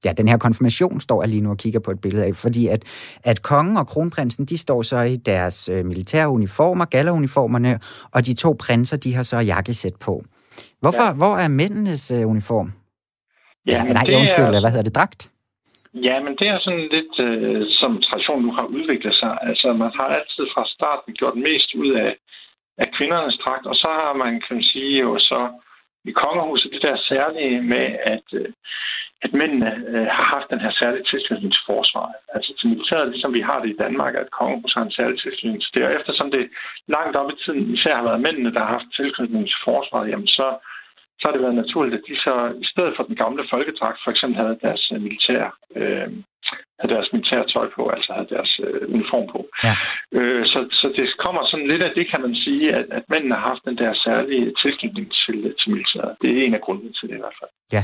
ja, 0.06 0.12
den 0.18 0.28
her 0.28 0.38
konfirmation 0.38 0.99
står 0.99 1.22
jeg 1.24 1.30
lige 1.30 1.41
nu 1.41 1.49
og 1.49 1.58
kigger 1.58 1.80
på 1.80 1.91
et 1.91 2.01
billede 2.01 2.26
af, 2.26 2.36
fordi 2.36 2.68
at, 2.68 2.82
at 3.24 3.41
kongen 3.41 3.78
og 3.78 3.88
kronprinsen, 3.88 4.45
de 4.45 4.58
står 4.58 4.82
så 4.82 4.99
i 5.01 5.16
deres 5.16 5.70
øh, 5.70 5.86
militære 5.86 6.30
uniformer, 6.30 6.86
galleruniformerne, 6.86 7.80
og 8.14 8.26
de 8.26 8.34
to 8.36 8.56
prinser, 8.60 8.97
de 8.97 9.14
har 9.14 9.24
så 9.24 9.38
jakkesæt 9.38 9.95
på. 10.06 10.24
Hvorfor, 10.82 11.08
ja. 11.08 11.14
Hvor 11.14 11.38
er 11.38 11.47
mændenes 11.47 12.12
øh, 12.12 12.30
uniform? 12.34 12.72
Ja, 13.66 13.84
nej, 13.84 13.93
nej, 13.93 14.20
undskyld, 14.22 14.45
er... 14.45 14.60
hvad 14.64 14.72
hedder 14.72 14.89
det, 14.89 14.95
dragt? 14.95 15.30
Ja, 15.93 16.16
men 16.26 16.34
det 16.39 16.47
er 16.47 16.60
sådan 16.60 16.88
lidt, 16.95 17.16
øh, 17.28 17.62
som 17.80 18.01
tradition 18.01 18.41
nu 18.45 18.51
har 18.51 18.66
udviklet 18.78 19.16
sig. 19.22 19.38
Altså, 19.49 19.68
man 19.74 19.91
har 19.99 20.08
altid 20.18 20.45
fra 20.54 20.64
starten 20.76 21.14
gjort 21.14 21.38
mest 21.47 21.70
ud 21.82 21.91
af, 22.06 22.12
af 22.78 22.88
kvindernes 22.97 23.38
dragt, 23.43 23.66
og 23.72 23.76
så 23.76 23.88
har 23.99 24.14
man, 24.24 24.32
kan 24.43 24.56
man 24.58 24.64
sige, 24.74 24.99
jo 25.06 25.20
så 25.20 25.41
i 26.06 26.12
kongehuset 26.12 26.72
det 26.74 26.82
der 26.82 26.97
særlige 26.97 27.62
med, 27.62 27.86
at, 28.16 28.28
øh, 28.39 28.49
at 29.26 29.34
mændene 29.34 29.71
øh, 29.91 30.07
har 30.15 30.26
haft 30.36 30.47
den 30.53 30.59
her 30.65 30.71
særlige 30.80 31.09
tilknytning 31.11 31.53
til 31.53 31.63
forsvaret. 31.71 32.15
Altså 32.36 32.51
til 32.57 32.69
militæret, 32.69 33.09
ligesom 33.09 33.34
vi 33.34 33.41
har 33.49 33.59
det 33.59 33.69
i 33.69 33.82
Danmark, 33.84 34.13
at 34.15 34.32
kongen 34.39 34.65
har 34.76 34.84
en 34.84 34.97
særlig 34.99 35.17
tilknytning 35.19 35.61
til 35.63 35.74
det. 35.76 35.84
Og 35.88 35.93
eftersom 35.99 36.32
det 36.32 36.43
langt 36.95 37.15
op 37.19 37.30
i 37.32 37.36
tiden 37.43 37.74
især 37.76 37.95
har 37.95 38.03
været 38.09 38.26
mændene, 38.28 38.53
der 38.53 38.59
har 38.59 38.71
haft 38.78 38.95
tilknytning 38.99 39.45
til 39.47 39.59
forsvaret, 39.67 40.09
jamen 40.11 40.28
så, 40.28 40.47
så 41.20 41.24
har 41.26 41.34
det 41.34 41.41
været 41.45 41.61
naturligt, 41.64 41.97
at 41.99 42.07
de 42.09 42.16
så 42.26 42.36
i 42.66 42.66
stedet 42.72 42.93
for 42.95 43.03
den 43.03 43.16
gamle 43.16 43.43
folkedragt 43.53 43.99
for 44.03 44.11
eksempel 44.11 44.38
havde 44.41 44.64
deres 44.66 44.84
øh, 44.93 45.01
militær 45.01 45.43
øh, 45.76 46.09
havde 46.80 46.93
deres 46.95 47.09
militærtøj 47.14 47.68
på, 47.76 47.84
altså 47.95 48.09
havde 48.18 48.34
deres 48.36 48.53
øh, 48.66 48.82
uniform 48.95 49.26
på. 49.34 49.39
Ja. 49.68 49.76
Øh, 50.18 50.45
så, 50.51 50.59
så 50.80 50.88
det 50.97 51.05
kommer 51.26 51.41
sådan 51.51 51.68
lidt 51.72 51.84
af 51.88 51.91
det, 51.97 52.05
kan 52.11 52.22
man 52.26 52.36
sige, 52.36 52.66
at, 52.78 52.86
at 52.97 53.03
mændene 53.09 53.36
har 53.36 53.45
haft 53.51 53.64
den 53.70 53.78
der 53.78 53.91
særlige 54.05 54.53
tilknytning 54.61 55.07
til, 55.22 55.38
til 55.59 55.68
militæret. 55.74 56.11
Det 56.22 56.30
er 56.32 56.45
en 56.45 56.53
af 56.57 56.61
grundene 56.66 56.93
til 56.97 57.09
det 57.09 57.16
i 57.16 57.24
hvert 57.24 57.39
fald. 57.41 57.51
Ja, 57.76 57.84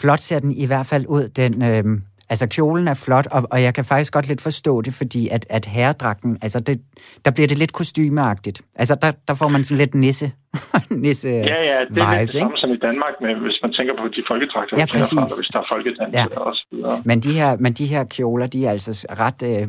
flot 0.00 0.22
ser 0.28 0.40
den 0.44 0.52
i 0.64 0.66
hvert 0.70 0.88
fald 0.92 1.04
ud, 1.16 1.24
den... 1.40 1.52
Øh... 1.70 1.84
Altså, 2.32 2.46
kjolen 2.46 2.88
er 2.88 2.94
flot, 2.94 3.26
og, 3.36 3.42
og 3.52 3.62
jeg 3.62 3.74
kan 3.74 3.84
faktisk 3.84 4.12
godt 4.12 4.28
lidt 4.28 4.40
forstå 4.40 4.80
det, 4.86 4.94
fordi 4.94 5.28
at, 5.28 5.46
at 5.50 5.64
herredragten, 5.66 6.38
altså, 6.42 6.60
det, 6.60 6.80
der 7.24 7.30
bliver 7.30 7.48
det 7.48 7.58
lidt 7.58 7.72
kostymeagtigt. 7.72 8.62
Altså, 8.74 8.94
der, 9.02 9.10
der 9.28 9.34
får 9.34 9.48
man 9.48 9.64
sådan 9.64 9.78
lidt 9.78 9.94
nisse, 9.94 10.32
nisse 11.06 11.28
Ja, 11.28 11.60
ja, 11.70 11.78
det 11.94 11.98
er 11.98 12.10
vibes, 12.10 12.18
lidt 12.18 12.32
det 12.32 12.40
samme 12.40 12.56
som 12.56 12.70
i 12.70 12.76
Danmark, 12.76 13.14
med, 13.20 13.34
hvis 13.34 13.58
man 13.62 13.72
tænker 13.72 13.94
på 14.00 14.08
de 14.16 14.22
folkedragter, 14.30 14.74
ja, 14.78 14.86
præcis. 14.92 15.18
Fra, 15.18 15.36
hvis 15.40 15.48
der 15.52 15.58
er 15.58 15.68
folkedans 15.72 16.14
ja. 16.14 16.24
og 16.36 16.54
så 16.54 16.66
videre. 16.72 17.02
Men 17.04 17.20
de, 17.20 17.32
her, 17.32 17.56
men 17.64 17.72
de 17.72 17.86
her 17.86 18.04
kjoler, 18.04 18.46
de 18.46 18.66
er 18.66 18.70
altså 18.70 19.06
ret... 19.24 19.40
Øh, 19.50 19.68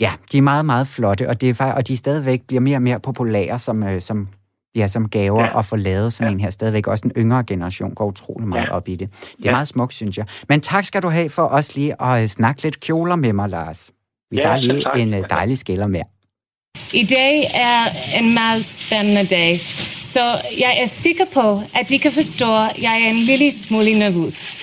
ja, 0.00 0.12
de 0.32 0.38
er 0.38 0.42
meget, 0.42 0.64
meget 0.66 0.86
flotte, 0.86 1.28
og, 1.28 1.40
det 1.40 1.60
er, 1.60 1.72
og 1.72 1.88
de 1.88 1.96
stadigvæk 1.96 2.40
bliver 2.48 2.60
mere 2.60 2.76
og 2.76 2.82
mere 2.82 3.00
populære 3.00 3.58
som, 3.58 3.82
øh, 3.82 4.00
som 4.00 4.28
ja, 4.76 4.88
som 4.88 5.08
gaver 5.08 5.42
ja. 5.42 5.58
at 5.58 5.64
få 5.64 5.76
lavet 5.76 6.12
sådan 6.12 6.28
ja. 6.28 6.34
en 6.34 6.40
her. 6.40 6.50
Stadigvæk 6.50 6.86
også 6.86 7.02
den 7.02 7.12
yngre 7.16 7.44
generation 7.44 7.94
går 7.94 8.06
utrolig 8.06 8.48
meget 8.48 8.64
ja. 8.66 8.72
op 8.72 8.88
i 8.88 8.96
det. 8.96 9.10
Det 9.10 9.26
er 9.28 9.34
ja. 9.44 9.50
meget 9.50 9.68
smukt, 9.68 9.94
synes 9.94 10.18
jeg. 10.18 10.26
Men 10.48 10.60
tak 10.60 10.84
skal 10.84 11.02
du 11.02 11.08
have 11.08 11.30
for 11.30 11.46
os 11.46 11.76
lige 11.76 12.02
at 12.02 12.22
øh, 12.22 12.28
snakke 12.28 12.62
lidt 12.62 12.80
kjoler 12.80 13.16
med 13.16 13.32
mig, 13.32 13.48
Lars. 13.48 13.90
Vi 14.30 14.36
tager 14.36 14.56
lige 14.56 14.84
en 14.96 15.14
øh, 15.14 15.24
dejlig 15.30 15.58
skiller 15.58 15.86
mere. 15.86 16.04
I 16.92 17.04
dag 17.04 17.44
er 17.54 17.84
en 18.18 18.34
meget 18.34 18.64
spændende 18.64 19.26
dag, 19.26 19.60
så 20.00 20.20
jeg 20.58 20.78
er 20.82 20.86
sikker 20.86 21.24
på, 21.34 21.60
at 21.74 21.90
de 21.90 21.98
kan 21.98 22.12
forstå, 22.12 22.56
at 22.56 22.82
jeg 22.82 23.02
er 23.02 23.10
en 23.10 23.16
lille 23.16 23.52
smule 23.52 23.98
nervøs. 23.98 24.56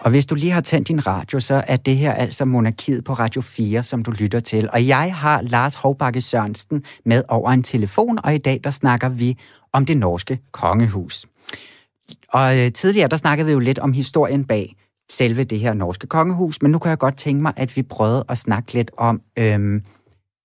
Og 0.00 0.10
hvis 0.10 0.26
du 0.26 0.34
lige 0.34 0.52
har 0.52 0.60
tændt 0.60 0.88
din 0.88 1.06
radio, 1.06 1.40
så 1.40 1.64
er 1.66 1.76
det 1.76 1.96
her 1.96 2.12
altså 2.12 2.44
Monarkiet 2.44 3.04
på 3.04 3.12
Radio 3.12 3.40
4, 3.40 3.82
som 3.82 4.02
du 4.02 4.10
lytter 4.10 4.40
til. 4.40 4.68
Og 4.72 4.86
jeg 4.86 5.14
har 5.14 5.42
Lars 5.42 5.74
Hovbakke 5.74 6.20
Sørensen 6.20 6.84
med 7.04 7.22
over 7.28 7.50
en 7.50 7.62
telefon, 7.62 8.18
og 8.24 8.34
i 8.34 8.38
dag 8.38 8.60
der 8.64 8.70
snakker 8.70 9.08
vi 9.08 9.38
om 9.72 9.86
det 9.86 9.96
norske 9.96 10.38
kongehus. 10.52 11.26
Og 12.32 12.58
øh, 12.58 12.72
tidligere 12.72 13.08
der 13.08 13.16
snakkede 13.16 13.46
vi 13.46 13.52
jo 13.52 13.58
lidt 13.58 13.78
om 13.78 13.92
historien 13.92 14.44
bag 14.44 14.76
selve 15.10 15.42
det 15.42 15.58
her 15.58 15.74
norske 15.74 16.06
kongehus, 16.06 16.62
men 16.62 16.70
nu 16.70 16.78
kan 16.78 16.90
jeg 16.90 16.98
godt 16.98 17.16
tænke 17.16 17.42
mig, 17.42 17.52
at 17.56 17.76
vi 17.76 17.82
prøvede 17.82 18.24
at 18.28 18.38
snakke 18.38 18.72
lidt 18.72 18.90
om, 18.96 19.20
øhm, 19.38 19.82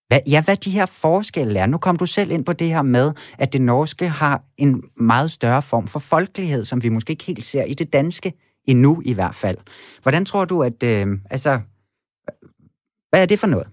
hvad, 0.07 0.19
ja, 0.27 0.41
hvad 0.41 0.57
de 0.57 0.71
her 0.71 0.85
forskelle 0.85 1.59
er. 1.59 1.65
Nu 1.65 1.77
kom 1.77 1.97
du 1.97 2.05
selv 2.05 2.31
ind 2.31 2.45
på 2.45 2.53
det 2.53 2.67
her 2.67 2.81
med, 2.81 3.11
at 3.37 3.53
det 3.53 3.61
norske 3.61 4.09
har 4.09 4.43
en 4.57 4.83
meget 4.97 5.31
større 5.31 5.61
form 5.61 5.87
for 5.87 5.99
folkelighed, 5.99 6.65
som 6.65 6.83
vi 6.83 6.89
måske 6.89 7.11
ikke 7.11 7.23
helt 7.23 7.45
ser 7.45 7.63
i 7.63 7.73
det 7.73 7.93
danske 7.93 8.33
endnu 8.71 9.01
i 9.11 9.13
hvert 9.15 9.37
fald. 9.43 9.57
Hvordan 10.01 10.25
tror 10.25 10.45
du, 10.45 10.63
at, 10.69 10.79
øh, 10.91 11.07
altså, 11.35 11.51
hvad 13.09 13.21
er 13.21 13.29
det 13.31 13.39
for 13.39 13.47
noget? 13.55 13.67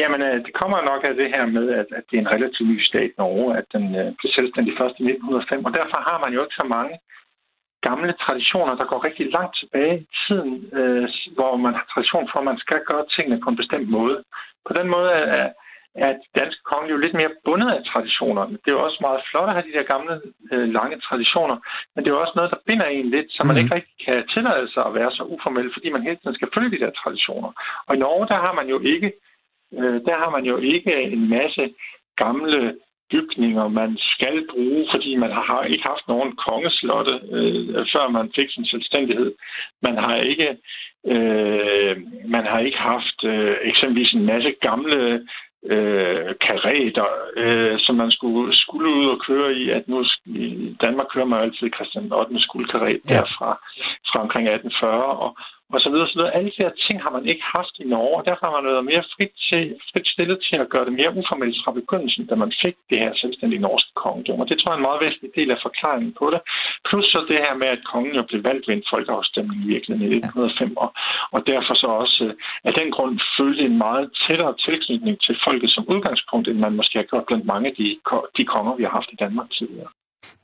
Jamen, 0.00 0.20
øh, 0.28 0.36
det 0.46 0.52
kommer 0.60 0.78
nok 0.90 1.02
af 1.04 1.14
det 1.20 1.28
her 1.34 1.46
med, 1.56 1.66
at, 1.80 1.88
at 1.98 2.04
det 2.08 2.16
er 2.16 2.22
en 2.22 2.34
relativt 2.36 2.68
ny 2.68 2.78
stat, 2.90 3.10
Norge, 3.18 3.56
at 3.60 3.66
den 3.74 3.84
øh, 4.00 4.08
blev 4.18 4.30
selvstændig 4.38 4.72
først 4.80 4.96
i 5.00 5.04
1905, 5.04 5.64
og 5.68 5.72
derfor 5.78 5.98
har 6.08 6.18
man 6.24 6.32
jo 6.34 6.40
ikke 6.44 6.60
så 6.62 6.66
mange 6.76 6.94
gamle 7.88 8.12
traditioner, 8.24 8.74
der 8.80 8.86
går 8.90 9.04
rigtig 9.08 9.26
langt 9.36 9.54
tilbage 9.60 9.94
i 10.00 10.08
tiden, 10.22 10.52
øh, 10.78 11.08
hvor 11.36 11.52
man 11.64 11.74
har 11.78 11.86
tradition 11.92 12.28
for, 12.30 12.38
at 12.38 12.48
man 12.50 12.58
skal 12.64 12.80
gøre 12.90 13.04
tingene 13.14 13.40
på 13.40 13.48
en 13.50 13.60
bestemt 13.62 13.88
måde. 13.98 14.16
På 14.66 14.72
den 14.78 14.88
måde 14.94 15.10
er, 15.10 15.48
at 15.94 16.20
danske 16.38 16.62
konge 16.62 16.90
jo 16.90 16.96
lidt 16.96 17.14
mere 17.14 17.36
bundet 17.44 17.70
af 17.70 17.84
traditioner. 17.84 18.46
Det 18.46 18.68
er 18.68 18.76
jo 18.78 18.84
også 18.84 18.98
meget 19.00 19.20
flot 19.30 19.48
at 19.48 19.54
have 19.54 19.68
de 19.68 19.76
der 19.78 19.82
gamle, 19.82 20.20
øh, 20.52 20.68
lange 20.78 20.96
traditioner, 21.00 21.56
men 21.94 22.04
det 22.04 22.10
er 22.10 22.16
jo 22.16 22.20
også 22.20 22.36
noget, 22.36 22.50
der 22.50 22.66
binder 22.66 22.86
en 22.86 23.10
lidt, 23.10 23.28
så 23.32 23.40
man 23.44 23.54
mm. 23.54 23.60
ikke 23.60 23.74
rigtig 23.74 23.96
kan 24.06 24.28
tillade 24.34 24.72
sig 24.72 24.82
at 24.86 24.94
være 24.94 25.10
så 25.10 25.22
uformel, 25.22 25.70
fordi 25.72 25.88
man 25.90 26.02
hele 26.02 26.16
tiden 26.16 26.34
skal 26.34 26.52
følge 26.54 26.70
de 26.70 26.82
der 26.84 26.90
traditioner. 26.90 27.50
Og 27.86 27.96
i 27.96 27.98
Norge, 27.98 28.28
der 28.32 28.38
har 28.44 28.52
man 28.52 28.68
jo 28.68 28.78
ikke, 28.94 29.12
øh, 29.78 29.98
der 30.08 30.16
har 30.22 30.30
man 30.30 30.44
jo 30.44 30.56
ikke 30.56 30.92
en 31.02 31.28
masse 31.28 31.74
gamle 32.16 32.76
bygninger, 33.10 33.68
man 33.68 33.98
skal 33.98 34.46
bruge, 34.50 34.86
fordi 34.94 35.16
man 35.16 35.30
har 35.30 35.62
ikke 35.64 35.84
haft 35.92 36.08
nogen 36.08 36.36
kongeslotte, 36.46 37.14
øh, 37.36 37.86
før 37.92 38.08
man 38.08 38.32
fik 38.36 38.50
sin 38.50 38.64
selvstændighed. 38.64 39.32
Man 39.82 39.96
har 39.96 40.16
ikke, 40.16 40.48
øh, 41.06 41.96
man 42.34 42.44
har 42.46 42.60
ikke 42.60 42.78
haft 42.78 43.18
øh, 43.24 43.56
eksempelvis 43.62 44.12
en 44.12 44.26
masse 44.26 44.54
gamle 44.60 45.26
øh, 45.64 46.34
kareter, 46.46 47.08
øh, 47.36 47.78
som 47.78 47.94
man 47.96 48.10
skulle, 48.10 48.56
skulle 48.56 48.88
ud 48.94 49.06
og 49.06 49.20
køre 49.28 49.52
i, 49.52 49.70
at 49.70 49.88
nu 49.88 50.04
i 50.26 50.76
Danmark 50.80 51.06
kører 51.14 51.26
man 51.26 51.42
altid 51.42 51.70
Christian 51.74 52.12
8. 52.12 52.40
skulkaret 52.40 53.00
ja. 53.10 53.14
derfra 53.14 53.50
fra 54.08 54.20
omkring 54.20 54.48
1840, 54.48 55.04
og, 55.04 55.36
og 55.74 55.80
så 55.80 55.88
videre, 55.90 56.08
så 56.08 56.16
videre. 56.18 56.36
Alle 56.38 56.50
de 56.54 56.62
her 56.64 56.72
ting 56.86 56.96
har 57.04 57.12
man 57.16 57.24
ikke 57.32 57.44
haft 57.56 57.74
i 57.82 57.84
Norge, 57.94 58.16
og 58.18 58.24
derfor 58.28 58.44
har 58.46 58.56
man 58.56 58.72
været 58.72 58.90
mere 58.92 59.04
frit, 59.14 59.34
til, 59.48 59.62
frit 59.90 60.08
stillet 60.14 60.38
til 60.48 60.56
at 60.62 60.70
gøre 60.72 60.84
det 60.88 60.94
mere 61.00 61.14
uformelt 61.20 61.56
fra 61.64 61.72
begyndelsen, 61.80 62.26
da 62.30 62.34
man 62.34 62.52
fik 62.62 62.76
det 62.90 62.98
her 63.04 63.12
selvstændige 63.22 63.64
norske 63.68 63.92
kongedømme. 64.02 64.42
Og 64.44 64.48
det 64.48 64.56
tror 64.58 64.70
jeg 64.70 64.76
er 64.76 64.82
en 64.82 64.88
meget 64.88 65.04
væsentlig 65.04 65.30
del 65.38 65.50
af 65.50 65.58
forklaringen 65.66 66.12
på 66.20 66.26
det. 66.34 66.40
Plus 66.88 67.06
så 67.12 67.18
det 67.30 67.38
her 67.44 67.54
med, 67.62 67.68
at 67.76 67.84
kongen 67.92 68.14
jo 68.18 68.22
blev 68.30 68.40
valgt 68.48 68.68
ved 68.68 68.74
en 68.76 68.90
folkeafstemning 68.92 69.58
i 69.64 69.68
virkeligheden 69.74 70.12
i 70.12 70.16
1905, 70.16 70.76
og, 70.84 70.90
og 71.34 71.40
derfor 71.52 71.74
så 71.82 71.88
også 72.02 72.24
øh, 72.24 72.34
af 72.68 72.72
den 72.80 72.88
grund 72.94 73.14
følte 73.38 73.62
en 73.70 73.78
meget 73.86 74.04
tættere 74.24 74.54
tilknytning 74.66 75.16
til 75.26 75.34
folket 75.44 75.70
som 75.70 75.88
udgangspunkt, 75.92 76.48
end 76.48 76.58
man 76.58 76.78
måske 76.78 76.98
har 76.98 77.08
gjort 77.10 77.26
blandt 77.26 77.46
mange 77.52 77.66
af 77.70 77.74
de, 77.80 77.88
de 78.36 78.44
konger, 78.54 78.76
vi 78.76 78.82
har 78.82 78.94
haft 78.98 79.12
i 79.12 79.20
Danmark 79.24 79.50
tidligere. 79.58 79.90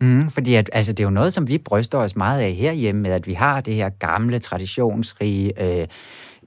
Mm, 0.01 0.31
fordi 0.31 0.55
at, 0.55 0.71
altså, 0.73 0.93
det 0.93 1.01
er 1.01 1.05
jo 1.05 1.11
noget, 1.11 1.33
som 1.33 1.49
vi 1.49 1.59
bryster 1.59 1.99
os 1.99 2.17
meget 2.17 2.41
af 2.41 2.53
herhjemme, 2.53 3.03
med 3.03 3.11
at 3.11 3.27
vi 3.27 3.33
har 3.33 3.61
det 3.61 3.75
her 3.75 3.89
gamle, 3.89 4.39
traditionsrige, 4.39 5.81
øh, 5.81 5.87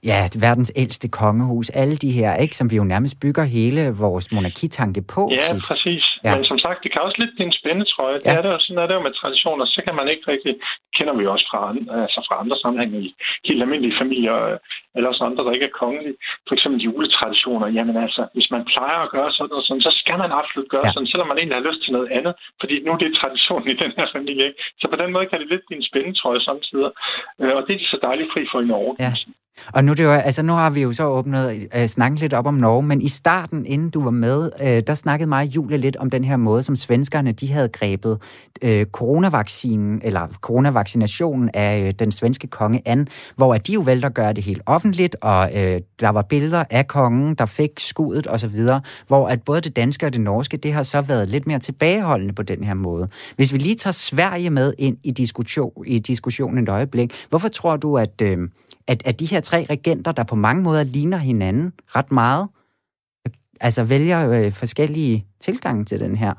ja, 0.04 0.20
verdens 0.46 0.72
ældste 0.82 1.08
kongehus, 1.08 1.68
alle 1.70 1.96
de 2.04 2.10
her, 2.18 2.30
ikke, 2.44 2.56
som 2.56 2.70
vi 2.70 2.76
jo 2.76 2.84
nærmest 2.84 3.16
bygger 3.24 3.44
hele 3.56 3.82
vores 4.04 4.26
monarkitanke 4.32 5.02
på. 5.14 5.22
Ja, 5.32 5.54
tit. 5.54 5.62
præcis. 5.68 6.04
Ja. 6.24 6.30
Men 6.34 6.44
som 6.50 6.58
sagt, 6.64 6.78
det 6.84 6.90
kan 6.92 7.02
også 7.06 7.18
lidt 7.22 7.32
blive 7.36 7.48
en 7.50 7.58
spændetrøje. 7.60 8.18
Ja. 8.18 8.30
Det 8.30 8.38
er 8.38 8.42
det 8.44 8.50
jo, 8.54 8.58
sådan 8.64 8.82
er 8.82 8.86
det 8.88 8.94
jo 8.98 9.02
med 9.06 9.14
traditioner. 9.20 9.64
Så 9.74 9.80
kan 9.86 9.94
man 10.00 10.06
ikke 10.12 10.24
rigtig, 10.32 10.52
kender 10.96 11.14
vi 11.18 11.24
også 11.34 11.46
fra, 11.50 11.60
altså 12.04 12.20
fra 12.28 12.36
andre 12.42 12.56
sammenhænge 12.62 12.96
i 13.06 13.08
helt 13.48 13.62
almindelige 13.64 13.98
familier, 14.02 14.36
øh, 14.48 14.56
eller 14.96 15.08
også 15.12 15.24
andre, 15.28 15.44
der 15.46 15.52
ikke 15.56 15.68
er 15.70 15.78
kongelige. 15.82 16.16
For 16.46 16.54
eksempel 16.56 16.80
juletraditioner. 16.86 17.68
Jamen 17.76 17.96
altså, 18.06 18.22
hvis 18.34 18.48
man 18.54 18.62
plejer 18.72 18.98
at 19.04 19.12
gøre 19.16 19.30
sådan 19.36 19.56
og 19.58 19.62
sådan, 19.66 19.86
så 19.88 19.92
skal 20.02 20.18
man 20.22 20.30
absolut 20.40 20.68
gøre 20.74 20.86
ja. 20.86 20.92
sådan, 20.92 21.10
selvom 21.12 21.28
man 21.28 21.38
egentlig 21.38 21.58
har 21.60 21.68
lyst 21.68 21.80
til 21.82 21.92
noget 21.96 22.08
andet. 22.18 22.34
Fordi 22.60 22.74
nu 22.84 22.88
er 22.92 23.00
det 23.02 23.18
tradition 23.20 23.62
i 23.72 23.74
den 23.82 23.92
her 23.98 24.06
familie. 24.16 24.44
Ikke? 24.48 24.60
Så 24.80 24.86
på 24.92 24.96
den 25.02 25.10
måde 25.14 25.26
kan 25.30 25.40
det 25.40 25.48
lidt 25.52 25.64
blive 25.66 25.80
en 25.80 25.88
spændetrøje 25.90 26.40
samtidig. 26.50 26.90
Øh, 27.40 27.52
og 27.56 27.62
det 27.66 27.72
er 27.74 27.80
de 27.82 27.92
så 27.94 27.98
dejligt 28.08 28.32
fri 28.32 28.42
for 28.52 28.60
i 28.64 28.70
Norge. 28.72 28.94
Ja. 29.06 29.12
Og 29.74 29.84
nu, 29.84 29.92
det 29.92 30.04
jo, 30.04 30.10
altså, 30.10 30.42
nu 30.42 30.52
har 30.52 30.70
vi 30.70 30.82
jo 30.82 30.92
så 30.92 31.04
åbnet 31.04 31.68
øh, 31.76 31.86
snakket 31.86 32.20
lidt 32.20 32.32
op 32.32 32.46
om 32.46 32.54
Norge, 32.54 32.82
men 32.82 33.02
i 33.02 33.08
starten, 33.08 33.66
inden 33.66 33.90
du 33.90 34.04
var 34.04 34.10
med, 34.10 34.50
øh, 34.60 34.82
der 34.86 34.94
snakkede 34.94 35.28
mig 35.28 35.46
Julie 35.46 35.76
lidt 35.76 35.96
om 35.96 36.10
den 36.10 36.24
her 36.24 36.36
måde, 36.36 36.62
som 36.62 36.76
svenskerne 36.76 37.32
de 37.32 37.52
havde 37.52 37.68
grebet 37.68 38.18
øh, 38.62 38.86
coronavaccinen, 38.86 40.00
eller 40.04 40.28
coronavaccinationen 40.40 41.50
af 41.54 41.86
øh, 41.86 41.92
den 41.98 42.12
svenske 42.12 42.46
konge 42.46 42.82
an, 42.84 43.08
hvor 43.36 43.54
at 43.54 43.66
de 43.66 43.72
jo 43.72 43.80
valgte 43.80 44.06
at 44.06 44.14
gøre 44.14 44.32
det 44.32 44.44
helt 44.44 44.62
offentligt, 44.66 45.16
og 45.20 45.50
øh, 45.54 45.80
der 46.00 46.08
var 46.08 46.22
billeder 46.22 46.64
af 46.70 46.86
kongen, 46.86 47.34
der 47.34 47.46
fik 47.46 47.70
skuddet 47.78 48.26
osv., 48.30 48.60
hvor 49.06 49.28
at 49.28 49.42
både 49.42 49.60
det 49.60 49.76
danske 49.76 50.06
og 50.06 50.12
det 50.12 50.20
norske, 50.20 50.56
det 50.56 50.72
har 50.72 50.82
så 50.82 51.00
været 51.00 51.28
lidt 51.28 51.46
mere 51.46 51.58
tilbageholdende 51.58 52.34
på 52.34 52.42
den 52.42 52.64
her 52.64 52.74
måde. 52.74 53.08
Hvis 53.36 53.52
vi 53.52 53.58
lige 53.58 53.76
tager 53.76 53.92
Sverige 53.92 54.50
med 54.50 54.72
ind 54.78 54.96
i, 55.04 55.10
diskussion, 55.10 55.72
i 55.86 55.98
diskussionen 55.98 56.62
et 56.62 56.68
øjeblik, 56.68 57.26
hvorfor 57.28 57.48
tror 57.48 57.76
du, 57.76 57.98
at, 57.98 58.22
øh, 58.22 58.38
at, 58.90 59.02
at 59.04 59.20
de 59.20 59.26
her 59.26 59.39
tre 59.40 59.58
regenter, 59.70 60.12
der 60.12 60.24
på 60.30 60.36
mange 60.36 60.62
måder 60.62 60.84
ligner 60.84 61.18
hinanden 61.18 61.72
ret 61.96 62.12
meget, 62.12 62.48
altså 63.60 63.82
vælger 63.84 64.20
øh, 64.36 64.52
forskellige 64.62 65.24
tilgange 65.40 65.84
til 65.84 66.00
den 66.00 66.16
her? 66.16 66.32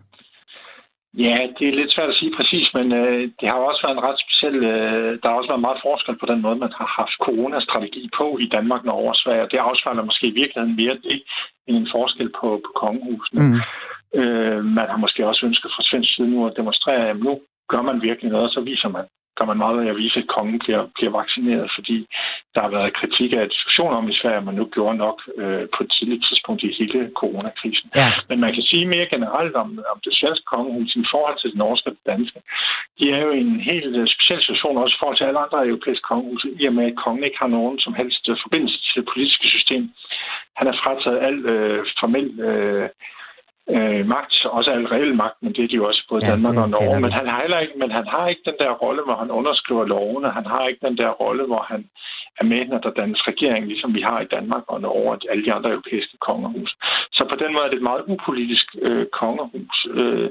Ja, 1.17 1.37
det 1.57 1.65
er 1.67 1.79
lidt 1.79 1.93
svært 1.93 2.09
at 2.09 2.19
sige 2.19 2.33
præcis, 2.37 2.67
men 2.73 2.87
øh, 3.01 3.21
det 3.39 3.47
har 3.49 3.59
også 3.69 3.81
været 3.83 3.97
en 3.97 4.05
ret 4.07 4.19
speciel... 4.23 4.57
Øh, 4.73 5.19
der 5.19 5.27
har 5.29 5.37
også 5.37 5.51
været 5.51 5.67
meget 5.67 5.83
forskel 5.87 6.15
på 6.19 6.25
den 6.31 6.41
måde, 6.41 6.63
man 6.65 6.73
har 6.79 6.89
haft 6.99 7.15
coronastrategi 7.25 8.09
på 8.19 8.27
i 8.45 8.47
Danmark, 8.55 8.83
Norge 8.85 9.09
og 9.13 9.19
Sverige. 9.23 9.51
Det 9.53 9.67
afspejler 9.67 10.09
måske 10.09 10.27
i 10.27 10.37
virkeligheden 10.41 10.75
mere 10.81 10.95
det, 11.07 11.17
end 11.67 11.77
en 11.77 11.91
forskel 11.95 12.29
på, 12.39 12.47
på 12.65 12.71
kongehusene. 12.81 13.41
Mm. 13.43 13.59
Øh, 14.19 14.59
man 14.77 14.87
har 14.91 14.99
måske 15.05 15.27
også 15.27 15.45
ønsket 15.45 15.71
fra 15.75 15.83
svensk 15.89 16.15
side 16.15 16.29
nu 16.33 16.47
at 16.47 16.57
demonstrere, 16.59 17.09
at 17.09 17.19
nu 17.25 17.31
gør 17.71 17.81
man 17.81 18.01
virkelig 18.01 18.31
noget, 18.31 18.47
og 18.49 18.53
så 18.55 18.61
viser 18.61 18.89
man 18.97 19.05
gør 19.37 19.45
man 19.45 19.57
meget 19.65 19.79
af 19.83 19.89
at 19.89 19.97
vise, 20.03 20.19
at 20.19 20.31
kongen 20.35 20.59
bliver, 20.63 20.83
bliver 20.95 21.11
vaccineret, 21.19 21.71
fordi 21.77 21.97
der 22.53 22.61
har 22.61 22.71
været 22.77 22.97
kritik 22.99 23.31
af 23.33 23.49
diskussioner 23.55 23.95
om 23.97 24.09
i 24.09 24.17
Sverige, 24.19 24.41
at 24.41 24.47
man 24.49 24.55
nu 24.55 24.65
gjorde 24.75 24.97
nok 25.05 25.17
øh, 25.41 25.65
på 25.75 25.79
et 25.83 25.91
tidligt 25.95 26.25
tidspunkt 26.27 26.63
i 26.63 26.77
hele 26.79 27.11
coronakrisen. 27.21 27.89
Ja. 27.95 28.07
Men 28.29 28.39
man 28.39 28.53
kan 28.53 28.63
sige 28.63 28.85
mere 28.93 29.11
generelt 29.15 29.55
om, 29.63 29.69
om 29.93 29.97
det 30.05 30.13
svenske 30.19 30.45
kongehus 30.53 30.95
i 30.95 31.05
forhold 31.13 31.37
til 31.39 31.49
det 31.51 31.57
norske 31.57 31.89
og 31.89 31.95
det 31.97 32.05
danske. 32.13 32.39
De 32.99 33.05
er 33.15 33.19
jo 33.25 33.31
i 33.31 33.41
en 33.49 33.59
helt 33.71 33.95
øh, 33.99 34.07
speciel 34.15 34.41
situation 34.41 34.77
også 34.77 34.95
i 34.95 34.99
forhold 34.99 35.17
til 35.17 35.27
alle 35.29 35.43
andre 35.45 35.67
europæiske 35.71 36.07
kongehus, 36.09 36.45
i 36.61 36.65
og 36.69 36.73
med 36.73 36.85
at 36.91 36.99
kongen 37.03 37.23
ikke 37.23 37.41
har 37.43 37.51
nogen 37.57 37.79
som 37.79 37.93
helst 37.93 38.29
øh, 38.29 38.37
forbindelse 38.45 38.77
til 38.85 38.95
det 38.99 39.09
politiske 39.11 39.47
system. 39.55 39.83
Han 40.59 40.67
er 40.67 40.75
frataget 40.83 41.19
al 41.27 41.37
øh, 41.53 41.85
formel 41.99 42.27
øh, 42.49 42.89
øh, 43.75 44.05
magt, 44.15 44.33
også 44.57 44.69
al 44.71 44.87
reel 44.93 45.15
magt, 45.15 45.37
men 45.41 45.53
det 45.53 45.63
er 45.63 45.67
de 45.67 45.75
jo 45.81 45.87
også 45.87 46.03
både 46.09 46.25
ja, 46.25 46.31
Danmark 46.31 46.57
og 46.57 46.69
Norge. 46.69 46.99
Men 47.05 47.11
han, 47.11 47.27
har 47.27 47.59
ikke, 47.65 47.77
men 47.77 47.91
han 47.91 48.07
har 48.07 48.27
ikke 48.27 48.41
den 48.45 48.57
der 48.59 48.71
rolle, 48.83 49.01
hvor 49.03 49.15
han 49.15 49.31
underskriver 49.31 49.85
lovene. 49.85 50.29
Han 50.39 50.45
har 50.45 50.67
ikke 50.67 50.87
den 50.87 50.97
der 50.97 51.09
rolle, 51.09 51.45
hvor 51.45 51.63
han 51.71 51.81
er 52.39 52.45
med, 52.51 52.65
når 52.65 52.79
der 52.85 52.91
dannes 52.99 53.27
regering, 53.27 53.67
ligesom 53.67 53.95
vi 53.95 54.01
har 54.01 54.19
i 54.21 54.31
Danmark 54.35 54.63
og 54.67 54.81
Norge 54.81 55.11
og 55.11 55.17
alle 55.31 55.45
de 55.45 55.53
andre 55.53 55.69
europæiske 55.69 56.17
kongehus. 56.27 56.71
Så 57.11 57.21
på 57.31 57.35
den 57.43 57.53
måde 57.53 57.65
er 57.65 57.69
det 57.69 57.77
et 57.77 57.89
meget 57.91 58.03
upolitisk 58.13 58.65
øh, 58.81 59.05
kongehus. 59.19 59.77
Øh, 59.99 60.29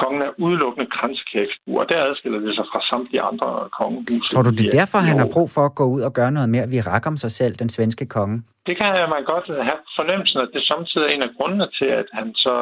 kongen 0.00 0.22
er 0.28 0.32
udelukkende 0.44 0.86
grænsekægsbuer, 0.96 1.80
og 1.82 1.88
der 1.90 1.98
adskiller 2.08 2.40
det 2.46 2.52
sig 2.58 2.66
fra 2.72 2.80
samtlige 2.90 3.22
andre 3.30 3.48
kongehus. 3.78 4.26
Tror 4.32 4.42
du, 4.46 4.52
det 4.58 4.66
er 4.66 4.78
derfor, 4.80 4.98
han 5.10 5.18
har 5.22 5.28
brug 5.36 5.48
for 5.56 5.64
at 5.70 5.74
gå 5.80 5.84
ud 5.94 6.02
og 6.08 6.12
gøre 6.18 6.32
noget 6.36 6.48
mere 6.54 6.66
virak 6.74 7.04
om 7.10 7.16
sig 7.24 7.32
selv, 7.40 7.52
den 7.62 7.68
svenske 7.76 8.06
konge? 8.16 8.36
Det 8.68 8.74
kan 8.80 8.90
man 9.14 9.22
godt 9.32 9.46
have 9.68 9.80
fornemmelsen, 9.98 10.38
at 10.44 10.50
det 10.54 10.62
samtidig 10.72 11.04
er 11.06 11.12
en 11.14 11.26
af 11.28 11.32
grundene 11.36 11.68
til, 11.78 11.88
at 12.00 12.08
han 12.18 12.26
så 12.34 12.56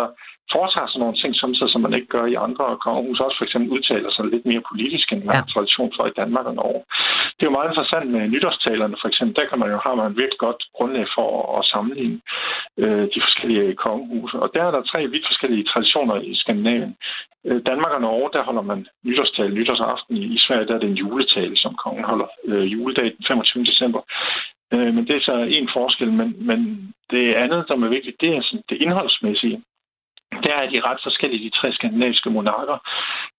foretager 0.52 0.88
sådan 0.88 1.02
nogle 1.04 1.20
ting, 1.22 1.32
som, 1.40 1.50
så, 1.58 1.64
som 1.72 1.80
man 1.86 1.94
ikke 1.98 2.10
gør 2.16 2.26
i 2.32 2.40
andre 2.46 2.66
kongehus. 2.84 3.20
Også 3.26 3.36
for 3.38 3.46
eksempel 3.48 3.68
udtaler 3.76 4.10
sig 4.12 4.24
lidt 4.24 4.46
mere 4.50 4.62
politisk, 4.70 5.06
end 5.12 5.22
man 5.24 5.34
ja. 5.34 5.40
har 5.40 5.46
tradition 5.54 5.90
for 5.96 6.04
i 6.06 6.16
Danmark 6.20 6.46
og 6.50 6.54
Norge. 6.60 6.82
Det 7.36 7.42
er 7.42 7.50
jo 7.50 7.56
meget 7.58 7.70
interessant 7.70 8.06
med 8.14 8.22
nytårstalerne, 8.34 8.96
for 9.00 9.08
eksempel. 9.10 9.34
Der 9.38 9.46
kan 9.48 9.58
man 9.62 9.70
jo 9.74 9.78
have 9.84 9.96
man 10.02 10.18
virkelig 10.20 10.40
godt 10.46 10.60
grundlag 10.76 11.06
for 11.16 11.28
at 11.58 11.62
sammenligne 11.72 12.18
øh, 12.78 13.04
de 13.14 13.20
forskellige 13.26 13.74
kongehuse. 13.74 14.36
Og 14.38 14.50
der 14.54 14.62
er 14.64 14.70
der 14.70 14.82
tre 14.82 15.06
vidt 15.06 15.26
forskellige 15.26 15.64
traditioner 15.64 16.16
i 16.20 16.34
Skandinavien. 16.34 16.96
Øh, 17.44 17.60
Danmark 17.66 17.92
og 17.92 18.00
Norge, 18.00 18.30
der 18.32 18.42
holder 18.42 18.62
man 18.62 18.86
nytårstal 19.04 19.54
nytårsaften. 19.54 20.16
I 20.16 20.38
Sverige 20.38 20.66
der 20.66 20.74
er 20.74 20.78
det 20.78 20.90
en 20.90 21.02
juletale, 21.04 21.56
som 21.56 21.74
kongen 21.74 22.04
holder 22.04 22.28
øh, 22.44 22.72
juledag 22.72 23.04
den 23.04 23.24
25. 23.28 23.64
december. 23.64 24.00
Øh, 24.72 24.94
men 24.94 25.06
det 25.06 25.16
er 25.16 25.20
så 25.20 25.36
en 25.36 25.68
forskel. 25.72 26.12
Men, 26.12 26.46
men 26.46 26.60
det 27.10 27.34
andet, 27.34 27.64
som 27.68 27.82
er 27.82 27.88
vigtigt, 27.88 28.20
det 28.20 28.36
er 28.36 28.42
sådan 28.42 28.64
det 28.68 28.76
indholdsmæssige. 28.76 29.62
Der 30.42 30.54
er 30.62 30.66
de 30.70 30.80
ret 30.88 31.00
forskellige, 31.02 31.44
de 31.46 31.56
tre 31.58 31.72
skandinaviske 31.72 32.30
monarker. 32.30 32.78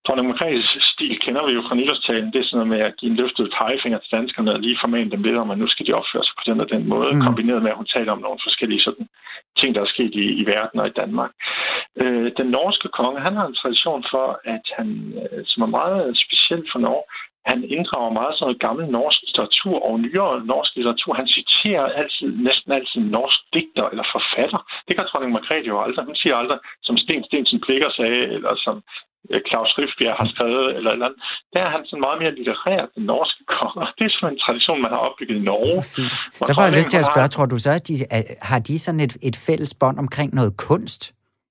Dronning 0.06 0.28
Margrethes 0.28 0.70
stil 0.92 1.20
kender 1.20 1.46
vi 1.48 1.54
jo 1.54 1.62
fra 1.68 1.76
nytårstalen. 1.76 2.34
Det 2.34 2.40
er 2.40 2.48
sådan 2.48 2.58
noget 2.58 2.74
med 2.74 2.82
at 2.88 2.98
give 2.98 3.12
en 3.12 3.18
løftet 3.22 3.54
pegefinger 3.60 4.00
til 4.00 4.12
danskerne 4.18 4.54
og 4.54 4.60
lige 4.60 4.82
formane 4.82 5.12
dem 5.12 5.24
lidt 5.24 5.38
om, 5.38 5.52
at 5.52 5.58
nu 5.58 5.68
skal 5.68 5.86
de 5.86 5.94
opføre 5.94 6.24
sig 6.24 6.36
på 6.38 6.44
den 6.50 6.60
og 6.64 6.70
den 6.70 6.84
måde, 6.94 7.12
mm. 7.14 7.22
kombineret 7.22 7.62
med, 7.64 7.72
at 7.72 7.78
hun 7.82 7.94
taler 7.96 8.12
om 8.12 8.22
nogle 8.26 8.40
forskellige 8.44 8.82
sådan, 8.82 9.08
ting, 9.60 9.76
der 9.76 9.82
er 9.82 9.94
sket 9.96 10.14
i, 10.24 10.26
i 10.42 10.44
verden 10.46 10.80
og 10.80 10.88
i 10.88 10.98
Danmark. 11.02 11.32
Øh, 12.02 12.32
den 12.38 12.48
norske 12.58 12.88
konge, 12.98 13.20
han 13.28 13.36
har 13.36 13.46
en 13.48 13.60
tradition 13.62 14.04
for, 14.12 14.40
at 14.44 14.66
han, 14.78 14.88
øh, 15.22 15.44
som 15.46 15.64
er 15.64 15.72
meget 15.80 16.18
speciel 16.24 16.64
for 16.72 16.80
Norge, 16.80 17.06
han 17.50 17.60
inddrager 17.76 18.18
meget 18.20 18.34
sådan 18.34 18.46
noget 18.46 18.64
gammel 18.66 18.86
norsk 18.98 19.20
litteratur 19.28 19.76
og 19.88 19.94
nyere 20.06 20.36
norsk 20.54 20.72
litteratur. 20.78 21.12
Han 21.22 21.30
citerer 21.38 21.86
altid, 22.02 22.28
næsten 22.48 22.70
altid 22.78 23.02
norsk 23.18 23.40
digter 23.56 23.86
eller 23.92 24.06
forfatter. 24.16 24.60
Det 24.88 24.94
kan 24.96 25.06
dronning 25.10 25.32
Margrethe 25.36 25.70
jo 25.74 25.78
aldrig. 25.86 26.04
Hun 26.12 26.20
siger 26.22 26.36
aldrig, 26.42 26.60
som 26.88 26.96
Sten 27.04 27.24
Stensen 27.28 27.60
Plikker 27.66 27.90
sagde, 28.00 28.22
eller 28.36 28.54
som 28.66 28.76
øh, 29.32 29.42
Claus 29.48 29.72
Riffbjerg 29.78 30.16
har 30.22 30.28
skrevet, 30.34 30.68
eller 30.78 30.92
eller 30.92 31.06
andet. 31.08 31.20
Der 31.54 31.60
er 31.66 31.72
han 31.76 31.82
sådan 31.90 32.06
meget 32.08 32.20
mere 32.22 32.34
litterær, 32.38 32.82
den 32.96 33.04
norske 33.14 33.44
konge. 33.58 33.86
Det 33.98 34.04
er 34.08 34.14
sådan 34.14 34.34
en 34.34 34.42
tradition, 34.46 34.78
man 34.86 34.92
har 34.96 35.02
opbygget 35.08 35.38
i 35.42 35.44
Norge. 35.52 35.82
Så 36.48 36.52
får 36.58 36.64
jeg 36.68 36.76
lyst 36.80 36.90
til 36.94 37.00
at 37.04 37.08
spørge, 37.14 37.30
tror 37.36 37.48
du 37.54 37.58
så, 37.66 37.72
at 37.80 37.84
de, 37.90 37.94
har 38.52 38.60
de 38.68 38.76
sådan 38.86 39.02
et, 39.08 39.14
et 39.30 39.38
fælles 39.48 39.74
bånd 39.82 39.98
omkring 40.06 40.30
noget 40.40 40.54
kunst? 40.68 41.02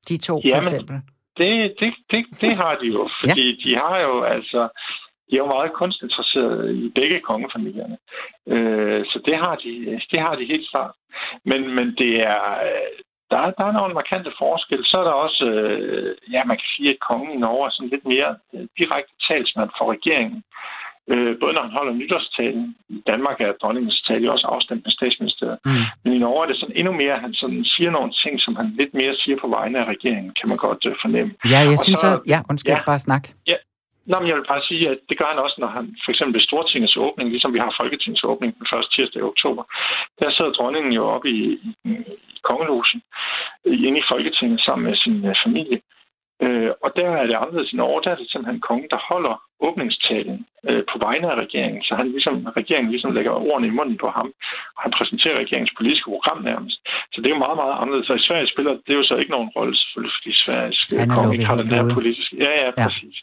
De 0.08 0.16
to, 0.28 0.34
for 0.34 0.48
Jamen, 0.48 0.70
eksempel? 0.72 0.96
Det, 1.40 1.52
det, 1.80 1.90
det, 2.10 2.20
det 2.40 2.52
har 2.62 2.74
de 2.82 2.86
jo, 2.96 3.02
fordi 3.20 3.46
ja. 3.50 3.56
de 3.64 3.70
har 3.82 3.96
jo 4.06 4.14
altså 4.36 4.60
de 5.30 5.34
er 5.36 5.42
jo 5.44 5.54
meget 5.56 5.72
kunstinteresserede 5.72 6.76
i 6.84 6.92
begge 6.94 7.20
kongefamilierne. 7.20 7.96
Øh, 8.48 9.04
så 9.10 9.18
det 9.26 9.36
har, 9.36 9.54
de, 9.64 10.00
det 10.12 10.20
har 10.20 10.34
de 10.34 10.44
helt 10.52 10.70
klart. 10.70 10.94
Men, 11.44 11.74
men 11.76 11.86
det 12.00 12.12
er, 12.22 12.40
der, 13.30 13.50
der 13.58 13.64
er 13.66 13.72
nogle 13.78 13.94
markante 14.00 14.32
forskel. 14.38 14.80
Så 14.84 14.96
er 14.98 15.04
der 15.04 15.16
også, 15.26 15.44
øh, 15.44 16.14
ja, 16.34 16.44
man 16.44 16.56
kan 16.56 16.68
sige, 16.76 16.90
at 16.90 17.00
kongen 17.08 17.30
i 17.32 17.42
Norge 17.44 17.66
er 17.66 17.70
sådan 17.74 17.92
lidt 17.94 18.06
mere 18.14 18.30
øh, 18.54 18.66
direkte 18.78 19.12
talsmand 19.28 19.70
for 19.78 19.86
regeringen. 19.96 20.42
Øh, 21.12 21.32
både 21.40 21.52
når 21.54 21.62
han 21.66 21.76
holder 21.78 21.92
nytårstalen. 21.92 22.76
I 22.88 23.02
Danmark 23.10 23.38
er 23.40 23.52
dronningens 23.62 24.02
tale 24.08 24.32
også 24.34 24.46
afstemt 24.54 24.82
med 24.86 24.92
statsministeriet. 24.98 25.58
Mm. 25.64 25.84
Men 26.04 26.12
i 26.16 26.18
Norge 26.18 26.42
er 26.44 26.48
det 26.50 26.58
sådan 26.60 26.76
endnu 26.80 26.92
mere, 27.02 27.14
at 27.16 27.20
han 27.26 27.34
sådan 27.34 27.64
siger 27.64 27.90
nogle 27.90 28.12
ting, 28.24 28.34
som 28.44 28.56
han 28.56 28.66
lidt 28.80 28.92
mere 29.00 29.14
siger 29.22 29.36
på 29.40 29.48
vegne 29.56 29.78
af 29.82 29.84
regeringen, 29.94 30.32
kan 30.38 30.48
man 30.48 30.58
godt 30.66 30.82
øh, 30.88 30.94
fornemme. 31.02 31.32
Ja, 31.52 31.58
jeg 31.70 31.78
Og 31.78 31.84
synes 31.86 32.00
så, 32.06 32.10
Ja, 32.32 32.38
undskyld, 32.50 32.74
ja, 32.74 32.80
bare 32.90 32.98
snak. 33.08 33.24
Ja, 33.46 33.56
Nå, 34.06 34.18
men 34.18 34.28
jeg 34.28 34.36
vil 34.36 34.50
bare 34.52 34.62
sige, 34.68 34.88
at 34.90 34.98
det 35.08 35.18
gør 35.18 35.28
han 35.32 35.44
også, 35.44 35.56
når 35.58 35.70
han 35.76 35.96
for 36.04 36.10
eksempel 36.10 36.34
ved 36.34 36.46
Stortingets 36.48 36.96
åbning, 36.96 37.30
ligesom 37.30 37.54
vi 37.54 37.58
har 37.58 37.78
Folketingets 37.80 38.24
åbning 38.24 38.58
den 38.58 38.66
første 38.72 38.90
tirsdag 38.96 39.20
i 39.20 39.30
oktober. 39.32 39.62
Der 40.20 40.30
sidder 40.30 40.52
dronningen 40.52 40.92
jo 40.92 41.04
oppe 41.14 41.28
i, 41.30 41.40
i, 41.84 41.90
i 42.34 42.38
kongelosen, 42.42 43.02
øh, 43.64 43.82
inde 43.86 43.98
i 43.98 44.08
Folketinget 44.12 44.60
sammen 44.60 44.84
med 44.88 44.96
sin 44.96 45.26
øh, 45.26 45.34
familie. 45.44 45.80
Øh, 46.42 46.70
og 46.84 46.90
der 46.96 47.10
er 47.10 47.26
det 47.26 47.34
anderledes 47.34 47.72
end 47.72 47.80
over, 47.80 48.00
der 48.00 48.10
er 48.10 48.18
det 48.20 48.30
simpelthen 48.30 48.60
kongen, 48.60 48.88
der 48.90 49.06
holder 49.10 49.34
åbningstalen 49.66 50.38
øh, 50.68 50.82
på 50.90 50.96
vegne 51.06 51.26
af 51.32 51.36
regeringen. 51.44 51.82
Så 51.88 51.92
han 52.00 52.06
ligesom, 52.16 52.34
regeringen 52.60 52.90
ligesom 52.94 53.12
lægger 53.16 53.32
ordene 53.50 53.66
i 53.68 53.76
munden 53.78 53.98
på 54.04 54.08
ham, 54.16 54.28
og 54.76 54.80
han 54.84 54.92
præsenterer 54.98 55.36
regeringens 55.42 55.74
politiske 55.78 56.08
program 56.14 56.38
nærmest. 56.50 56.78
Så 57.12 57.16
det 57.20 57.28
er 57.28 57.34
jo 57.36 57.44
meget, 57.46 57.58
meget 57.62 57.74
anderledes. 57.80 58.06
Så 58.08 58.14
i 58.20 58.26
Sverige 58.28 58.48
spiller 58.54 58.72
det 58.84 58.92
er 58.94 58.98
jo 59.02 59.06
så 59.10 59.16
ikke 59.20 59.34
nogen 59.36 59.50
rolle, 59.56 59.74
selvfølgelig, 59.80 60.14
fordi 60.18 60.30
Sveriges 60.42 60.78
konge 61.16 61.32
ikke 61.34 61.48
har 61.50 61.58
den 61.62 61.70
der 61.74 61.82
politiske... 61.98 62.32
Ja, 62.44 62.50
ja, 62.60 62.66
ja, 62.66 62.70
præcis. 62.84 63.16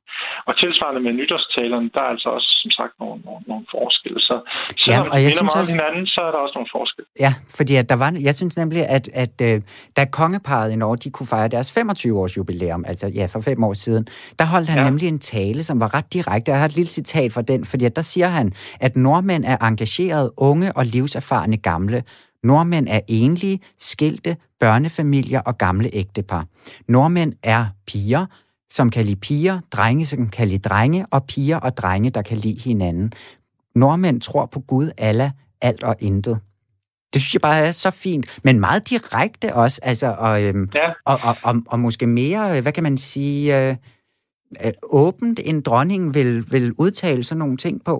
Og 0.47 0.53
tilsvarende 0.61 1.01
med 1.05 1.13
nytårstalerne, 1.19 1.87
der 1.95 2.01
er 2.07 2.11
altså 2.15 2.29
også, 2.37 2.49
som 2.63 2.71
sagt, 2.79 2.93
nogle, 3.01 3.17
nogle, 3.27 3.41
nogle 3.51 3.65
forskelle. 3.75 4.19
Så 4.29 4.35
selvom 4.83 5.05
ja, 5.05 5.11
og 5.13 5.17
jeg 5.25 5.31
synes 5.31 5.51
meget 5.53 5.65
også... 5.65 5.75
hinanden, 5.77 6.03
så 6.13 6.19
er 6.27 6.31
der 6.33 6.39
også 6.45 6.55
nogle 6.59 6.71
forskelle. 6.77 7.07
Ja, 7.25 7.31
fordi 7.57 7.73
at 7.81 7.87
der 7.91 7.97
var, 8.03 8.09
jeg 8.29 8.35
synes 8.39 8.53
nemlig, 8.61 8.81
at, 8.97 9.05
at 9.23 9.35
øh, 9.49 9.57
da 9.97 10.01
kongeparet 10.21 10.69
i 10.75 10.77
Norge, 10.83 10.97
de 11.05 11.09
kunne 11.15 11.29
fejre 11.33 11.49
deres 11.55 11.69
25-års 11.77 12.33
jubilæum, 12.37 12.83
altså 12.91 13.05
ja, 13.19 13.25
for 13.33 13.41
fem 13.49 13.59
år 13.63 13.73
siden, 13.85 14.03
der 14.39 14.45
holdt 14.53 14.69
han 14.73 14.79
ja. 14.79 14.83
nemlig 14.89 15.07
en 15.07 15.19
tale, 15.19 15.61
som 15.69 15.79
var 15.83 15.89
ret 15.97 16.07
direkte 16.21 16.31
direkte. 16.31 16.51
Jeg 16.51 16.59
har 16.59 16.65
et 16.65 16.75
lille 16.75 16.89
citat 16.89 17.33
fra 17.33 17.41
den, 17.41 17.65
fordi 17.65 17.89
der 17.89 18.01
siger 18.01 18.27
han, 18.27 18.53
at 18.79 18.95
nordmænd 18.95 19.45
er 19.45 19.57
engagerede, 19.57 20.31
unge 20.37 20.71
og 20.77 20.85
livserfarne 20.85 21.57
gamle. 21.57 22.03
Nordmænd 22.43 22.87
er 22.89 22.99
enlige, 23.07 23.59
skilte, 23.79 24.37
børnefamilier 24.59 25.39
og 25.39 25.57
gamle 25.57 25.89
ægtepar. 25.93 26.45
Nordmænd 26.87 27.33
er 27.43 27.65
piger, 27.87 28.25
som 28.71 28.89
kan 28.89 29.05
lide 29.05 29.15
piger, 29.15 29.59
drenge, 29.71 30.05
som 30.05 30.29
kan 30.29 30.47
lide 30.47 30.59
drenge, 30.69 31.05
og 31.11 31.23
piger 31.23 31.57
og 31.57 31.77
drenge, 31.77 32.09
der 32.09 32.21
kan 32.21 32.37
lide 32.37 32.59
hinanden. 32.59 33.13
Nordmænd 33.75 34.21
tror 34.21 34.45
på 34.45 34.59
Gud, 34.59 34.91
Allah, 34.97 35.31
alt 35.61 35.83
og 35.83 35.95
intet. 35.99 36.39
Det 37.13 37.21
synes 37.21 37.33
jeg 37.33 37.41
bare 37.41 37.57
er 37.57 37.71
så 37.71 37.91
fint, 37.91 38.39
men 38.43 38.59
meget 38.59 38.89
direkte 38.89 39.55
også, 39.55 39.79
altså, 39.83 40.15
og, 40.19 40.43
øhm, 40.43 40.69
ja. 40.75 40.89
og, 41.05 41.19
og, 41.23 41.35
og, 41.43 41.55
og 41.67 41.79
måske 41.79 42.07
mere, 42.07 42.61
hvad 42.61 42.71
kan 42.71 42.83
man 42.83 42.97
sige, 42.97 43.69
øh, 43.69 43.69
Øh, 43.69 43.75
åbent, 45.03 45.39
en 45.49 45.61
dronning 45.61 46.03
vil, 46.15 46.31
vil 46.53 46.67
udtale 46.79 47.23
sådan 47.23 47.39
nogle 47.39 47.57
ting 47.57 47.85
på? 47.85 47.95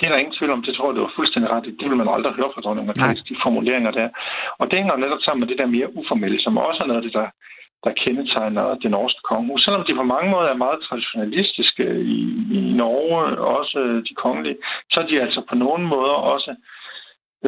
Det 0.00 0.06
er 0.06 0.12
der 0.12 0.22
ingen 0.24 0.38
tvivl 0.38 0.52
om. 0.52 0.62
Det 0.62 0.74
tror 0.74 0.88
jeg, 0.88 0.94
det 0.94 1.06
var 1.06 1.16
fuldstændig 1.16 1.50
ret. 1.50 1.64
Det 1.80 1.86
vil 1.88 2.00
man 2.02 2.14
aldrig 2.14 2.32
høre 2.32 2.52
fra 2.54 2.64
dronning 2.64 2.86
Margrethe, 2.86 3.28
de 3.30 3.42
formuleringer 3.44 3.90
der. 3.90 4.08
Og 4.60 4.64
det 4.66 4.78
hænger 4.78 4.96
netop 4.96 5.22
sammen 5.22 5.40
med 5.40 5.48
det 5.48 5.58
der 5.58 5.74
mere 5.76 5.94
uformelle, 6.00 6.40
som 6.40 6.56
også 6.56 6.80
er 6.82 6.86
noget 6.86 7.00
af 7.02 7.06
det, 7.06 7.14
der, 7.20 7.28
der 7.84 7.92
kendetegner 8.02 8.74
det 8.82 8.90
norske 8.90 9.22
kongehus. 9.30 9.62
Selvom 9.64 9.84
de 9.86 9.94
på 9.94 10.06
mange 10.14 10.30
måder 10.30 10.48
er 10.50 10.64
meget 10.64 10.80
traditionalistiske 10.88 11.84
i, 12.16 12.20
i 12.58 12.60
Norge, 12.80 13.20
også 13.56 13.78
de 14.08 14.14
kongelige, 14.24 14.58
så 14.90 15.00
er 15.00 15.06
de 15.06 15.22
altså 15.24 15.40
på 15.48 15.54
nogle 15.54 15.84
måder 15.94 16.18
også 16.34 16.52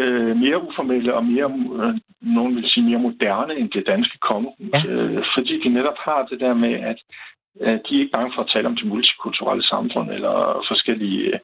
øh, 0.01 0.37
mere 0.37 0.63
uformelle 0.69 1.15
og 1.15 1.25
mere, 1.25 1.49
øh, 1.81 1.95
nogen 2.37 2.57
vil 2.57 2.71
sige, 2.71 2.89
mere 2.91 3.07
moderne 3.09 3.55
end 3.61 3.71
det 3.71 3.87
danske 3.87 4.19
kongehus. 4.19 4.79
Ja. 4.85 4.93
Øh, 4.93 5.25
fordi 5.35 5.55
de 5.65 5.69
netop 5.69 5.99
har 6.07 6.21
det 6.31 6.41
der 6.41 6.55
med, 6.55 6.75
at 6.93 6.99
Øh, 7.01 7.32
de 7.61 7.93
er 7.95 8.01
ikke 8.01 8.17
bange 8.17 8.33
for 8.35 8.43
at 8.43 8.51
tale 8.53 8.67
om 8.67 8.77
det 8.77 8.87
multikulturelle 8.87 9.65
samfund 9.73 10.11
eller 10.11 10.65
forskellige 10.71 11.41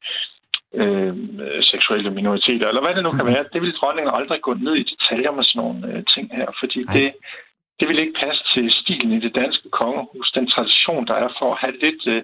øh, 0.74 1.14
seksuelle 1.72 2.10
minoriteter, 2.10 2.68
eller 2.68 2.82
hvad 2.84 2.94
det 2.94 3.02
nu 3.02 3.10
kan 3.10 3.24
mhm. 3.24 3.34
være. 3.34 3.44
Det 3.52 3.62
vil 3.62 3.78
dronningen 3.80 4.14
aldrig 4.18 4.40
gå 4.40 4.54
ned 4.54 4.74
i 4.76 4.88
detaljer 4.92 5.32
med 5.32 5.44
sådan 5.44 5.58
nogle 5.62 5.78
øh, 5.92 6.04
ting 6.14 6.26
her, 6.38 6.48
fordi 6.60 6.80
det, 6.94 7.06
det 7.78 7.88
vil 7.88 7.98
ikke 7.98 8.20
passe 8.24 8.42
til 8.54 8.66
stilen 8.80 9.12
i 9.12 9.20
det 9.20 9.34
danske 9.34 9.68
kongehus, 9.70 10.32
den 10.38 10.46
tradition, 10.54 11.06
der 11.06 11.14
er 11.14 11.28
for 11.38 11.48
at 11.52 11.60
have 11.62 11.76
lidt 11.84 12.02
øh, 12.06 12.22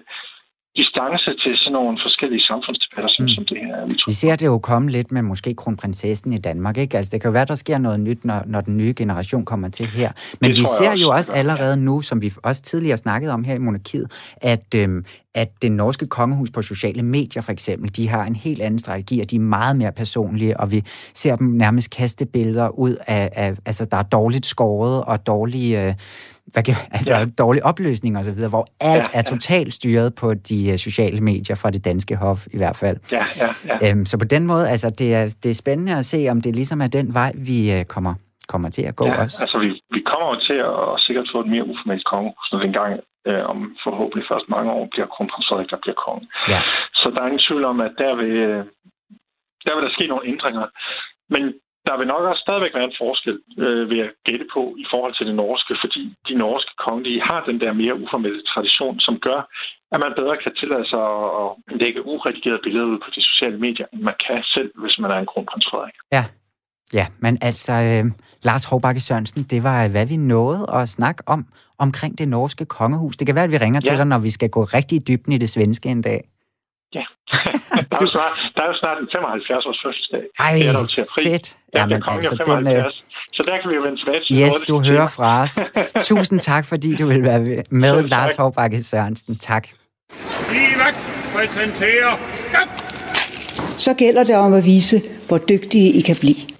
distance 0.77 1.29
til 1.43 1.53
sådan 1.57 1.71
nogle 1.71 1.97
forskellige 2.05 2.41
samfundsdebatter, 2.41 3.09
som, 3.15 3.23
mm. 3.25 3.29
som 3.29 3.45
det 3.45 3.57
her 3.57 3.75
er. 3.75 3.85
Vi 4.07 4.13
ser 4.13 4.35
det 4.35 4.45
jo 4.45 4.57
komme 4.57 4.91
lidt 4.91 5.11
med 5.11 5.21
måske 5.21 5.53
kronprinsessen 5.53 6.33
i 6.33 6.37
Danmark, 6.37 6.77
ikke? 6.77 6.97
Altså, 6.97 7.09
det 7.11 7.21
kan 7.21 7.27
jo 7.27 7.31
være, 7.31 7.45
der 7.45 7.55
sker 7.55 7.77
noget 7.77 7.99
nyt, 7.99 8.25
når, 8.25 8.43
når 8.45 8.61
den 8.61 8.77
nye 8.77 8.93
generation 8.97 9.45
kommer 9.45 9.69
til 9.69 9.85
her. 9.85 10.11
Men 10.41 10.51
det 10.51 10.57
vi 10.59 10.63
ser 10.63 10.89
også, 10.89 11.01
jo 11.01 11.09
også 11.09 11.31
allerede 11.31 11.77
nu, 11.77 12.01
som 12.01 12.21
vi 12.21 12.33
også 12.43 12.61
tidligere 12.61 12.97
snakkede 12.97 13.33
om 13.33 13.43
her 13.43 13.55
i 13.55 13.57
monarkiet, 13.57 14.33
at, 14.37 14.75
øhm, 14.75 15.05
at 15.35 15.61
det 15.61 15.71
norske 15.71 16.07
kongehus 16.07 16.51
på 16.51 16.61
sociale 16.61 17.03
medier 17.03 17.41
for 17.41 17.51
eksempel, 17.51 17.95
de 17.95 18.07
har 18.07 18.23
en 18.25 18.35
helt 18.35 18.61
anden 18.61 18.79
strategi, 18.79 19.19
og 19.19 19.31
de 19.31 19.35
er 19.35 19.39
meget 19.39 19.75
mere 19.75 19.91
personlige, 19.91 20.59
og 20.59 20.71
vi 20.71 20.83
ser 21.13 21.35
dem 21.35 21.47
nærmest 21.47 21.95
kaste 21.95 22.25
billeder 22.25 22.69
ud 22.69 22.95
af, 23.07 23.29
af 23.35 23.55
altså 23.65 23.85
der 23.85 23.97
er 23.97 24.03
dårligt 24.03 24.45
skåret 24.45 25.03
og 25.03 25.27
dårlige... 25.27 25.87
Øh, 25.87 25.93
hvad 26.53 26.63
kan, 26.63 26.75
altså 26.97 27.13
ja. 27.13 27.25
dårlig 27.39 27.65
opløsning 27.65 28.17
og 28.17 28.23
så 28.23 28.31
videre, 28.31 28.49
hvor 28.49 28.65
alt 28.79 29.07
ja, 29.13 29.19
er 29.19 29.21
totalt 29.21 29.73
styret 29.73 30.15
på 30.15 30.33
de 30.33 30.69
uh, 30.71 30.75
sociale 30.87 31.21
medier 31.21 31.55
fra 31.61 31.69
det 31.71 31.85
danske 31.85 32.15
hof 32.15 32.47
i 32.53 32.57
hvert 32.57 32.75
fald. 32.75 32.97
Ja, 33.11 33.23
ja, 33.41 33.49
ja. 33.81 33.91
Øhm, 33.91 34.05
så 34.05 34.19
på 34.19 34.25
den 34.25 34.47
måde, 34.47 34.69
altså 34.69 34.89
det 34.89 35.15
er, 35.15 35.37
det 35.43 35.49
er 35.51 35.55
spændende 35.63 35.97
at 35.97 36.05
se, 36.05 36.27
om 36.31 36.41
det 36.41 36.55
ligesom 36.55 36.81
er 36.81 36.87
den 36.87 37.13
vej, 37.13 37.31
vi 37.35 37.57
uh, 37.75 37.83
kommer, 37.83 38.13
kommer 38.47 38.69
til 38.69 38.83
at 38.91 38.95
gå 38.95 39.05
ja, 39.05 39.21
også. 39.23 39.37
altså 39.43 39.57
vi, 39.59 39.69
vi 39.95 40.01
kommer 40.09 40.27
jo 40.33 40.37
til 40.49 40.59
at 40.71 41.01
sikkert 41.05 41.27
få 41.33 41.39
et 41.39 41.49
mere 41.53 41.65
uformelt 41.71 42.05
kongehus, 42.05 42.47
når 42.51 42.59
det 42.59 42.67
engang 42.67 42.91
øh, 43.29 43.43
om 43.53 43.57
forhåbentlig 43.85 44.25
først 44.31 44.47
mange 44.55 44.71
år 44.77 44.85
bliver 44.93 45.07
kronprins 45.13 45.47
Frederik, 45.49 45.69
der 45.73 45.83
bliver 45.83 45.97
konge. 46.05 46.27
Ja. 46.53 46.59
Så 46.99 47.05
der 47.13 47.19
er 47.21 47.29
ingen 47.29 47.47
tvivl 47.47 47.63
om, 47.71 47.77
at 47.87 47.93
der 48.03 48.13
vil, 48.21 48.35
øh, 48.49 48.63
der 49.65 49.71
vil 49.75 49.83
der 49.85 49.95
ske 49.97 50.07
nogle 50.07 50.27
ændringer. 50.31 50.65
Men 51.33 51.43
der 51.87 51.95
vil 51.97 52.07
nok 52.13 52.23
også 52.29 52.41
stadigvæk 52.45 52.73
være 52.77 52.89
en 52.91 52.99
forskel, 53.03 53.37
øh, 53.63 53.83
ved 53.91 53.99
at 54.07 54.11
gætte 54.27 54.47
på, 54.55 54.61
i 54.83 54.85
forhold 54.91 55.13
til 55.15 55.27
det 55.29 55.35
norske, 55.43 55.73
fordi 55.83 56.01
de 56.29 56.35
norske 56.45 56.73
kongelige 56.85 57.21
har 57.29 57.41
den 57.49 57.59
der 57.63 57.73
mere 57.81 57.99
uformelle 58.03 58.41
tradition, 58.51 58.99
som 58.99 59.15
gør, 59.27 59.39
at 59.93 59.99
man 60.03 60.13
bedre 60.19 60.37
kan 60.43 60.53
tillade 60.59 60.85
sig 60.93 61.05
at 61.41 61.47
lægge 61.81 62.05
uredigerede 62.11 62.63
billeder 62.65 62.87
ud 62.93 62.99
på 63.05 63.09
de 63.15 63.21
sociale 63.29 63.57
medier, 63.65 63.87
end 63.93 64.01
man 64.01 64.17
kan 64.27 64.43
selv, 64.55 64.71
hvis 64.81 64.99
man 64.99 65.11
er 65.11 65.19
en 65.19 65.31
kronprins 65.31 65.67
Frederik. 65.71 65.97
Ja, 66.17 66.23
Ja, 66.93 67.05
men 67.19 67.37
altså, 67.41 67.73
øh, 67.73 68.05
Lars 68.43 68.65
Håbakke 68.65 68.99
Sørensen, 68.99 69.43
det 69.43 69.63
var, 69.63 69.89
hvad 69.89 70.07
vi 70.07 70.17
nåede 70.17 70.65
at 70.73 70.89
snakke 70.89 71.23
om 71.27 71.45
omkring 71.79 72.17
det 72.17 72.27
norske 72.27 72.65
kongehus. 72.65 73.17
Det 73.17 73.27
kan 73.27 73.35
være, 73.35 73.43
at 73.43 73.51
vi 73.51 73.57
ringer 73.57 73.81
ja. 73.83 73.89
til 73.89 73.97
dig, 73.97 74.07
når 74.07 74.19
vi 74.19 74.29
skal 74.29 74.49
gå 74.49 74.63
rigtig 74.63 74.95
i 74.95 75.03
dybden 75.07 75.33
i 75.33 75.37
det 75.37 75.49
svenske 75.49 75.89
en 75.89 76.01
dag. 76.01 76.21
Ja, 76.93 77.05
der, 77.89 77.97
er 77.97 78.05
jo 78.05 78.11
snart, 78.17 78.35
der 78.55 78.61
er 78.61 78.67
jo 78.67 78.77
snart 78.83 78.97
en 79.01 79.09
75 79.11 79.65
års 79.65 79.79
fødselsdag. 79.85 80.23
Ej, 80.39 80.53
det 80.53 80.67
er 80.67 80.71
der 80.71 80.85
til 80.87 81.01
april. 81.01 81.25
fedt. 81.25 81.57
Jamen, 81.79 81.89
bliver 81.89 82.01
kongen 82.01 82.25
altså, 82.25 82.31
altså, 82.39 82.55
den, 82.55 82.67
øh, 82.67 82.73
75. 82.73 83.03
Så 83.33 83.41
der 83.45 83.55
kan 83.61 83.69
vi 83.69 83.75
jo 83.75 83.81
vende 83.81 83.99
tilbage 84.01 84.21
til 84.25 84.41
Yes, 84.41 84.55
du 84.67 84.75
hører 84.89 85.07
fra 85.07 85.41
os. 85.43 85.59
Tusind 86.09 86.39
tak, 86.39 86.65
fordi 86.65 86.95
du 86.95 87.05
vil 87.07 87.23
være 87.23 87.39
med, 87.71 87.93
Selv 87.95 88.09
tak. 88.09 88.09
Lars 88.09 88.35
Håbakke 88.35 88.83
Sørensen. 88.83 89.37
Tak. 89.37 89.67
Livak 90.53 90.95
præsenterer... 91.35 92.11
Ja. 92.53 92.59
Så 93.77 93.93
gælder 93.93 94.23
det 94.23 94.35
om 94.35 94.53
at 94.53 94.65
vise, 94.65 95.01
hvor 95.27 95.37
dygtige 95.37 95.93
I 95.93 96.01
kan 96.01 96.15
blive. 96.19 96.54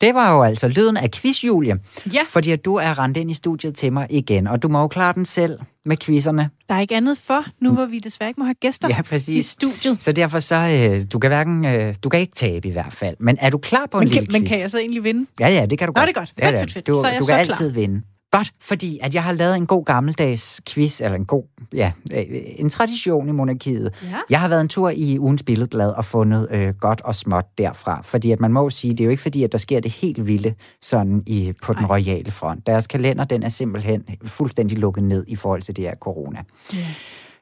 Det 0.00 0.14
var 0.14 0.32
jo 0.32 0.42
altså 0.42 0.68
lyden 0.68 0.96
af 0.96 1.10
quiz, 1.10 1.44
Julie. 1.44 1.78
Ja. 2.14 2.20
Fordi 2.28 2.50
at 2.50 2.64
du 2.64 2.74
er 2.74 2.98
rendt 2.98 3.16
ind 3.16 3.30
i 3.30 3.34
studiet 3.34 3.74
til 3.74 3.92
mig 3.92 4.06
igen, 4.10 4.46
og 4.46 4.62
du 4.62 4.68
må 4.68 4.80
jo 4.80 4.88
klare 4.88 5.12
den 5.12 5.24
selv 5.24 5.58
med 5.84 5.96
quizzerne. 5.96 6.50
Der 6.68 6.74
er 6.74 6.80
ikke 6.80 6.96
andet 6.96 7.18
for, 7.18 7.44
nu 7.60 7.72
hvor 7.72 7.86
vi 7.86 7.98
desværre 7.98 8.30
ikke 8.30 8.40
må 8.40 8.44
have 8.44 8.54
gæster 8.54 8.88
Ja, 8.88 9.16
i 9.32 9.42
studiet. 9.42 10.02
Så 10.02 10.12
derfor 10.12 10.38
så, 10.40 10.54
øh, 10.94 11.02
du 11.12 11.18
kan 11.18 11.28
hverken, 11.30 11.64
øh, 11.66 11.94
du 12.04 12.08
kan 12.08 12.20
ikke 12.20 12.34
tabe 12.34 12.68
i 12.68 12.70
hvert 12.72 12.92
fald. 12.92 13.16
Men 13.20 13.36
er 13.40 13.50
du 13.50 13.58
klar 13.58 13.86
på 13.90 13.98
en 13.98 14.04
Men 14.04 14.08
lille 14.08 14.26
kan, 14.26 14.32
men 14.32 14.42
quiz? 14.42 14.50
kan 14.50 14.60
jeg 14.60 14.70
så 14.70 14.78
egentlig 14.78 15.04
vinde? 15.04 15.26
Ja, 15.40 15.48
ja, 15.48 15.66
det 15.66 15.78
kan 15.78 15.88
du 15.88 15.92
Nå, 15.96 16.00
godt. 16.00 16.08
det 16.08 16.16
er 16.16 16.20
godt. 16.20 16.28
Fedt, 16.40 16.54
ja. 16.56 16.60
fedt, 16.62 16.72
fedt. 16.72 16.86
Du, 16.86 16.94
Så 16.94 17.06
er 17.06 17.10
jeg 17.10 17.20
du 17.20 17.24
så 17.24 17.32
kan 17.36 17.44
klar. 17.46 17.54
altid 17.54 17.70
vinde. 17.70 18.02
Godt, 18.30 18.52
fordi 18.60 18.98
at 19.02 19.14
jeg 19.14 19.24
har 19.24 19.32
lavet 19.32 19.56
en 19.56 19.66
god 19.66 19.84
gammeldags 19.84 20.60
quiz, 20.68 21.00
eller 21.00 21.16
en 21.16 21.24
god, 21.24 21.42
ja, 21.72 21.92
øh, 22.14 22.24
en 22.30 22.70
tradition 22.70 23.28
i 23.28 23.32
monarkiet. 23.32 23.94
Ja. 24.02 24.18
Jeg 24.30 24.40
har 24.40 24.48
været 24.48 24.60
en 24.60 24.68
tur 24.68 24.90
i 24.90 25.18
ugens 25.18 25.42
billedblad 25.42 25.90
og 25.90 26.04
fundet 26.04 26.48
øh, 26.50 26.74
godt 26.74 27.00
og 27.00 27.14
småt 27.14 27.44
derfra. 27.58 28.00
Fordi 28.04 28.32
at 28.32 28.40
man 28.40 28.52
må 28.52 28.70
sige, 28.70 28.92
det 28.92 29.00
er 29.00 29.04
jo 29.04 29.10
ikke 29.10 29.22
fordi, 29.22 29.44
at 29.44 29.52
der 29.52 29.58
sker 29.58 29.80
det 29.80 29.90
helt 29.90 30.26
vilde 30.26 30.54
sådan 30.82 31.22
i, 31.26 31.52
på 31.62 31.72
den 31.72 31.86
royale 31.86 32.30
front. 32.30 32.66
Deres 32.66 32.86
kalender, 32.86 33.24
den 33.24 33.42
er 33.42 33.48
simpelthen 33.48 34.04
fuldstændig 34.24 34.78
lukket 34.78 35.04
ned 35.04 35.24
i 35.28 35.36
forhold 35.36 35.62
til 35.62 35.76
det 35.76 35.84
her 35.84 35.94
corona. 35.94 36.38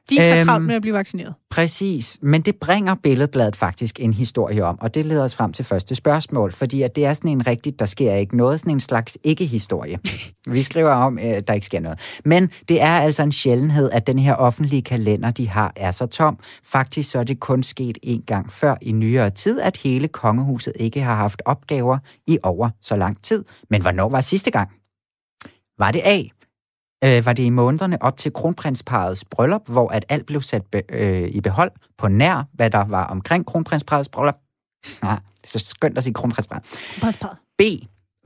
De 0.09 0.19
har 0.19 0.37
Øhm, 0.37 0.45
travlt 0.45 0.65
med 0.65 0.75
at 0.75 0.81
blive 0.81 0.93
vaccineret. 0.93 1.33
Præcis, 1.49 2.17
men 2.21 2.41
det 2.41 2.55
bringer 2.55 2.95
Billedbladet 2.95 3.55
faktisk 3.55 3.99
en 3.99 4.13
historie 4.13 4.65
om, 4.65 4.77
og 4.81 4.93
det 4.93 5.05
leder 5.05 5.23
os 5.23 5.35
frem 5.35 5.53
til 5.53 5.65
første 5.65 5.95
spørgsmål, 5.95 6.51
fordi 6.51 6.81
at 6.81 6.95
det 6.95 7.05
er 7.05 7.13
sådan 7.13 7.31
en 7.31 7.47
rigtigt, 7.47 7.79
der 7.79 7.85
sker 7.85 8.13
ikke 8.13 8.37
noget, 8.37 8.59
sådan 8.59 8.73
en 8.73 8.79
slags 8.79 9.17
ikke-historie. 9.23 9.99
Vi 10.47 10.61
skriver 10.63 10.91
om, 10.91 11.17
at 11.17 11.47
der 11.47 11.53
ikke 11.53 11.65
sker 11.65 11.79
noget. 11.79 11.99
Men 12.25 12.49
det 12.69 12.81
er 12.81 12.99
altså 12.99 13.23
en 13.23 13.31
sjældenhed, 13.31 13.89
at 13.91 14.07
den 14.07 14.19
her 14.19 14.33
offentlige 14.33 14.81
kalender, 14.81 15.31
de 15.31 15.47
har, 15.47 15.73
er 15.75 15.91
så 15.91 16.05
tom. 16.05 16.37
Faktisk 16.63 17.11
så 17.11 17.19
er 17.19 17.23
det 17.23 17.39
kun 17.39 17.63
sket 17.63 17.97
en 18.03 18.21
gang 18.21 18.51
før 18.51 18.75
i 18.81 18.91
nyere 18.91 19.29
tid, 19.29 19.61
at 19.61 19.77
hele 19.77 20.07
kongehuset 20.07 20.73
ikke 20.79 21.01
har 21.01 21.15
haft 21.15 21.41
opgaver 21.45 21.97
i 22.27 22.37
over 22.43 22.69
så 22.81 22.95
lang 22.95 23.23
tid. 23.23 23.45
Men 23.69 23.81
hvornår 23.81 24.09
var 24.09 24.21
sidste 24.21 24.51
gang? 24.51 24.69
Var 25.79 25.91
det 25.91 26.01
A? 26.05 26.23
Øh, 27.03 27.25
var 27.25 27.33
det 27.33 27.43
i 27.43 27.49
månederne 27.49 28.01
op 28.01 28.17
til 28.17 28.33
kronprinsparets 28.33 29.25
bryllup, 29.25 29.69
hvor 29.69 29.89
at 29.89 30.05
alt 30.09 30.25
blev 30.25 30.41
sat 30.41 30.65
be, 30.65 30.81
øh, 30.89 31.27
i 31.27 31.41
behold 31.41 31.71
på 31.97 32.07
nær, 32.07 32.47
hvad 32.53 32.69
der 32.69 32.85
var 32.85 33.05
omkring 33.05 33.45
kronprinsparets 33.45 34.09
bryllup. 34.09 34.37
Nej, 35.01 35.19
det 35.41 35.55
er 35.55 35.59
så 35.59 35.59
skønt 35.59 35.97
at 35.97 36.03
sige 36.03 36.13
kronprinsparet. 36.13 36.63
B. 37.57 37.61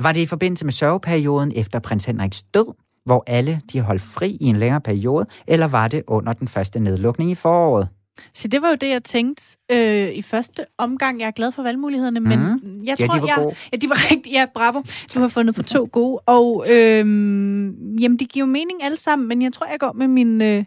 Var 0.03 0.11
det 0.11 0.21
i 0.21 0.25
forbindelse 0.25 0.65
med 0.65 0.73
sørgeperioden 0.73 1.51
efter 1.55 1.79
prins 1.79 2.05
Henriks 2.05 2.43
død, 2.43 2.73
hvor 3.05 3.23
alle 3.27 3.61
de 3.71 3.81
holdt 3.81 4.01
fri 4.01 4.37
i 4.41 4.45
en 4.45 4.55
længere 4.55 4.81
periode, 4.81 5.25
eller 5.47 5.67
var 5.67 5.87
det 5.87 6.03
under 6.07 6.33
den 6.33 6.47
første 6.47 6.79
nedlukning 6.79 7.31
i 7.31 7.35
foråret? 7.35 7.87
Så 8.33 8.47
det 8.47 8.61
var 8.61 8.69
jo 8.69 8.75
det, 8.75 8.89
jeg 8.89 9.03
tænkte 9.03 9.57
øh, 9.71 10.11
i 10.11 10.21
første 10.21 10.65
omgang. 10.77 11.19
Jeg 11.19 11.27
er 11.27 11.31
glad 11.31 11.51
for 11.51 11.63
valgmulighederne, 11.63 12.19
men 12.19 12.39
Mhm. 12.39 12.81
jeg 12.85 12.99
Ja, 12.99 13.05
tror, 13.07 13.15
de 13.15 13.21
var 13.21 13.27
jeg, 13.27 13.35
gode. 13.37 13.55
Ja, 13.73 13.77
de 13.77 13.89
var 13.89 13.95
rigtig... 14.11 14.31
Ja, 14.31 14.45
bravo. 14.53 14.81
Du 15.13 15.19
har 15.19 15.27
fundet 15.27 15.55
på 15.55 15.63
to 15.63 15.89
gode. 15.91 16.19
Og 16.25 16.65
øhm, 16.73 17.95
jamen, 17.97 18.19
de 18.19 18.25
giver 18.25 18.45
jo 18.45 18.51
mening 18.51 18.83
alle 18.83 18.97
sammen, 18.97 19.27
men 19.27 19.41
jeg 19.41 19.53
tror, 19.53 19.65
jeg 19.67 19.79
går 19.79 19.91
med 19.93 20.07
min, 20.07 20.41
øh, 20.41 20.63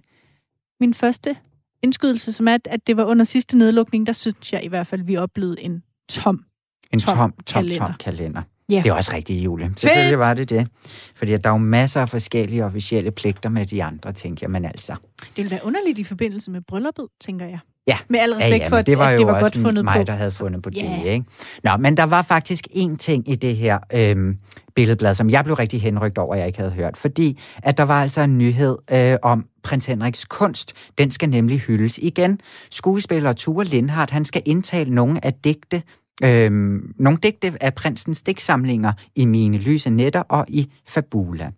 min 0.81 0.95
første 0.95 1.37
indskydelse, 1.83 2.33
som 2.33 2.49
er, 2.49 2.55
at- 2.55 2.69
at 2.71 2.87
det 2.87 2.97
var 2.97 3.05
under 3.05 3.25
sidste 3.25 3.59
nedlukning. 3.59 4.07
Der 4.07 4.13
synes 4.13 4.53
jeg 4.53 4.65
i 4.65 4.69
hvert 4.69 4.87
fald, 4.87 5.03
vi 5.03 5.17
oplevede 5.17 5.61
en 5.61 5.83
tom. 6.09 6.45
En 6.93 6.99
Tom 6.99 7.17
tom, 7.19 7.33
tom, 7.47 7.63
kalender. 7.63 7.87
tom 7.87 7.93
kalender. 8.01 8.43
Ja. 8.71 8.77
Det 8.85 8.87
er 8.87 8.93
også 8.95 9.11
rigtigt, 9.15 9.45
Julie. 9.45 9.73
Selvfølgelig 9.77 10.19
var 10.19 10.35
det 10.35 10.51
det. 10.51 10.69
Fordi 11.17 11.33
at 11.33 11.45
der 11.45 11.51
er 11.51 11.55
jo 11.55 11.59
masser 11.59 12.01
af 12.01 12.09
forskellige 12.09 12.65
officielle 12.65 13.11
pligter 13.11 13.49
med 13.49 13.67
de 13.67 13.85
andre, 13.85 14.13
tænker 14.13 14.39
jeg. 14.43 14.51
Men 14.51 14.65
altså, 14.65 14.93
Det 15.21 15.37
ville 15.37 15.51
være 15.51 15.61
underligt 15.65 15.99
i 15.99 16.05
forbindelse 16.05 16.51
med 16.51 16.61
brylluppet, 16.69 17.07
tænker 17.25 17.47
jeg. 17.47 17.59
Ja. 17.87 17.99
Med 18.09 18.21
al 18.21 18.29
Ja, 18.31 18.37
respekt 18.37 18.63
ja, 18.63 18.69
for, 18.69 18.71
men 18.77 18.79
at 18.81 18.87
det 18.87 18.99
var 18.99 19.09
at 19.09 19.13
jo 19.15 19.19
det 19.19 19.27
var 19.27 19.33
også 19.33 19.45
godt 19.45 19.57
fundet 19.67 19.85
mig, 19.85 19.97
på. 19.97 20.03
der 20.03 20.13
havde 20.13 20.31
fundet 20.31 20.63
på 20.63 20.71
Ja. 20.75 20.81
det, 21.05 21.11
ikke? 21.13 21.25
Nå, 21.65 21.77
men 21.77 21.97
der 21.97 22.03
var 22.05 22.23
faktisk 22.23 22.69
en 22.71 22.97
ting 22.97 23.29
i 23.29 23.35
det 23.35 23.57
her 23.57 23.79
øhm, 23.95 24.39
billedblad, 24.75 25.15
som 25.15 25.31
jeg 25.31 25.45
blev 25.45 25.55
rigtig 25.57 25.83
henrygt 25.83 26.19
over, 26.19 26.35
jeg 26.35 26.47
ikke 26.47 26.59
havde 26.59 26.73
hørt. 26.73 26.97
Fordi 26.97 27.41
at 27.63 27.77
der 27.79 27.83
var 27.85 28.03
altså 28.03 28.21
en 28.21 28.39
nyhed 28.39 28.77
øh, 28.93 29.17
om 29.23 29.47
prins 29.63 29.87
Henriks 29.87 30.25
kunst. 30.25 30.73
Den 30.99 31.11
skal 31.11 31.29
nemlig 31.31 31.59
hyldes 31.61 31.99
igen. 31.99 32.41
Skuespiller 32.71 33.33
Ture 33.33 33.65
Lindhardt, 33.65 34.11
han 34.11 34.25
skal 34.25 34.43
indtale 34.47 34.95
nogle 34.95 35.25
af 35.25 35.33
digte, 35.35 35.83
Øhm, 36.23 36.95
nogle 36.99 37.19
digte 37.23 37.53
af 37.61 37.75
prinsens 37.75 38.23
digtsamlinger 38.23 38.93
i 39.17 39.25
Mine 39.25 39.59
Lyse 39.59 39.91
Netter 39.91 40.21
og 40.21 40.45
i 40.49 40.73
Fabula. 40.87 41.51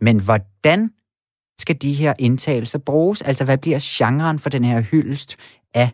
Men 0.00 0.20
hvordan 0.20 0.90
skal 1.60 1.76
de 1.82 1.92
her 1.92 2.14
indtagelser 2.18 2.78
bruges? 2.78 3.22
Altså, 3.22 3.44
hvad 3.44 3.58
bliver 3.58 3.78
genren 3.82 4.38
for 4.38 4.50
den 4.50 4.64
her 4.64 4.80
hyldest 4.80 5.36
af 5.74 5.90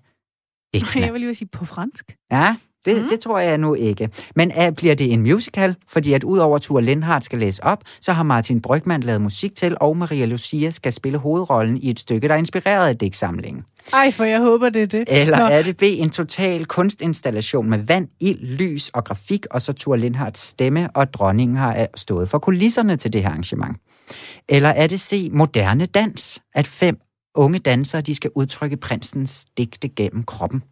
digtene? 0.74 1.04
Jeg 1.04 1.12
vil 1.12 1.20
lige 1.20 1.34
sige 1.34 1.48
på 1.48 1.64
fransk. 1.64 2.16
Ja, 2.32 2.56
det, 2.89 3.03
mm. 3.03 3.09
det 3.09 3.20
tror 3.20 3.39
jeg 3.39 3.59
nu 3.59 3.74
ikke. 3.74 4.09
Men 4.36 4.53
uh, 4.59 4.74
bliver 4.74 4.95
det 4.95 5.12
en 5.12 5.22
musical? 5.22 5.74
Fordi 5.89 6.12
at 6.12 6.24
udover 6.24 6.59
Ture 6.59 6.82
Lindhardt 6.82 7.24
skal 7.24 7.39
læse 7.39 7.64
op, 7.64 7.82
så 8.01 8.12
har 8.12 8.22
Martin 8.22 8.61
Brygman 8.61 9.01
lavet 9.01 9.20
musik 9.20 9.55
til, 9.55 9.76
og 9.80 9.97
Maria 9.97 10.24
Lucia 10.24 10.70
skal 10.70 10.93
spille 10.93 11.18
hovedrollen 11.18 11.78
i 11.78 11.91
et 11.91 12.01
stykke, 12.01 12.28
der 12.28 12.34
er 12.34 12.39
inspireret 12.39 12.89
af 12.89 12.97
digtsamlingen. 12.97 13.64
Ej, 13.93 14.11
for 14.11 14.24
jeg 14.24 14.41
håber, 14.41 14.68
det 14.68 14.82
er 14.82 14.86
det. 14.86 15.05
Eller 15.09 15.39
Nå. 15.39 15.45
er 15.45 15.62
det 15.62 15.76
B, 15.76 15.82
en 15.82 16.11
total 16.11 16.66
kunstinstallation 16.66 17.70
med 17.70 17.78
vand, 17.78 18.09
ild, 18.20 18.41
lys 18.41 18.89
og 18.89 19.05
grafik, 19.05 19.47
og 19.51 19.62
så 19.62 19.72
Ture 19.72 19.99
Lindhardts 19.99 20.41
stemme, 20.41 20.89
og 20.95 21.14
dronningen 21.14 21.57
har 21.57 21.86
stået 21.95 22.28
for 22.28 22.39
kulisserne 22.39 22.97
til 22.97 23.12
det 23.12 23.22
her 23.22 23.28
arrangement? 23.28 23.76
Eller 24.49 24.68
er 24.68 24.86
det 24.86 25.01
C, 25.01 25.28
moderne 25.32 25.86
dans, 25.86 26.41
at 26.55 26.66
fem 26.66 26.99
unge 27.34 27.59
dansere, 27.59 28.01
de 28.01 28.14
skal 28.14 28.30
udtrykke 28.34 28.76
prinsens 28.76 29.45
digte 29.59 29.89
gennem 29.89 30.22
kroppen? 30.22 30.62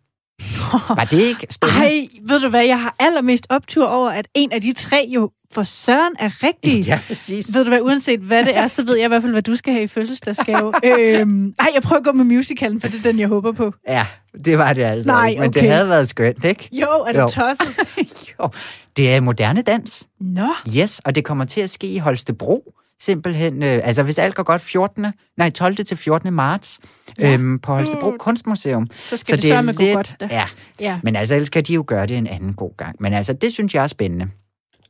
Var 0.89 1.07
det 1.11 1.18
ikke 1.20 1.47
spændende? 1.51 1.84
Ej, 1.87 2.07
ved 2.22 2.41
du 2.41 2.49
hvad, 2.49 2.64
jeg 2.64 2.80
har 2.80 2.95
allermest 2.99 3.47
optur 3.51 3.87
over, 3.87 4.11
at 4.11 4.28
en 4.34 4.53
af 4.53 4.61
de 4.61 4.72
tre 4.72 5.09
jo 5.14 5.30
for 5.53 5.62
søren 5.62 6.12
er 6.18 6.30
rigtig. 6.43 6.84
Ja, 6.89 7.01
præcis. 7.07 7.55
Ved 7.55 7.64
du 7.64 7.70
hvad, 7.70 7.80
uanset 7.80 8.20
hvad 8.20 8.45
det 8.45 8.57
er, 8.57 8.66
så 8.68 8.84
ved 8.84 8.97
jeg 8.97 9.05
i 9.05 9.09
hvert 9.09 9.22
fald, 9.22 9.32
hvad 9.32 9.43
du 9.43 9.57
skal 9.57 9.72
have 9.72 9.84
i 9.84 9.87
fødselsdagsgave. 9.87 10.72
øhm, 11.18 11.55
ej, 11.59 11.68
jeg 11.74 11.82
prøver 11.82 12.01
at 12.01 12.05
gå 12.05 12.12
med 12.12 12.24
musicalen, 12.24 12.80
for 12.80 12.89
det 12.89 12.99
er 12.99 13.03
den, 13.03 13.18
jeg 13.20 13.28
håber 13.28 13.53
på. 13.53 13.72
Ja, 13.89 14.07
det 14.45 14.59
var 14.59 14.72
det 14.72 14.82
altså 14.82 15.11
Nej, 15.11 15.28
ikke, 15.28 15.41
men 15.41 15.49
okay. 15.49 15.61
det 15.61 15.70
havde 15.70 15.89
været 15.89 16.09
skønt, 16.09 16.45
ikke? 16.45 16.68
Jo, 16.72 16.87
er 16.87 17.12
du 17.12 17.20
Jo. 17.20 17.26
tosset? 17.28 17.76
jo. 18.41 18.49
Det 18.97 19.14
er 19.14 19.20
moderne 19.20 19.62
dans. 19.62 20.07
Nå, 20.20 20.49
Yes, 20.76 21.01
og 21.05 21.14
det 21.14 21.24
kommer 21.24 21.45
til 21.45 21.61
at 21.61 21.70
ske 21.70 21.87
i 21.87 21.99
Holstebro. 21.99 22.72
Simpelthen, 23.03 23.62
øh, 23.62 23.80
altså 23.84 24.03
hvis 24.03 24.18
alt 24.18 24.34
går 24.34 24.42
godt 24.42 24.62
14. 24.62 25.07
Nej, 25.36 25.51
12. 25.51 25.76
til 25.84 25.97
14. 25.97 26.32
marts 26.32 26.80
Ja. 27.18 27.32
øhm, 27.34 27.59
på 27.59 27.72
Holstebro 27.74 28.11
Mm. 28.11 28.18
Kunstmuseum. 28.18 28.86
så 28.92 29.16
skal 29.16 29.32
så 29.32 29.36
det, 29.36 29.44
sørme 29.44 29.72
gå 29.72 29.84
godt. 29.94 30.14
Da. 30.20 30.28
Ja, 30.30 30.44
Ja. 30.80 31.01
men 31.03 31.16
altså 31.16 31.34
ellers 31.34 31.51
kan 31.51 31.62
de 31.62 31.74
jo 31.74 31.84
gøre 31.86 32.07
det 32.07 32.16
en 32.18 32.26
anden 32.26 32.55
god 32.55 32.76
gang. 32.76 32.97
Men 33.01 33.12
altså, 33.12 33.32
det 33.32 33.53
synes 33.53 33.74
jeg 33.74 33.82
er 33.82 33.86
spændende. 33.86 34.28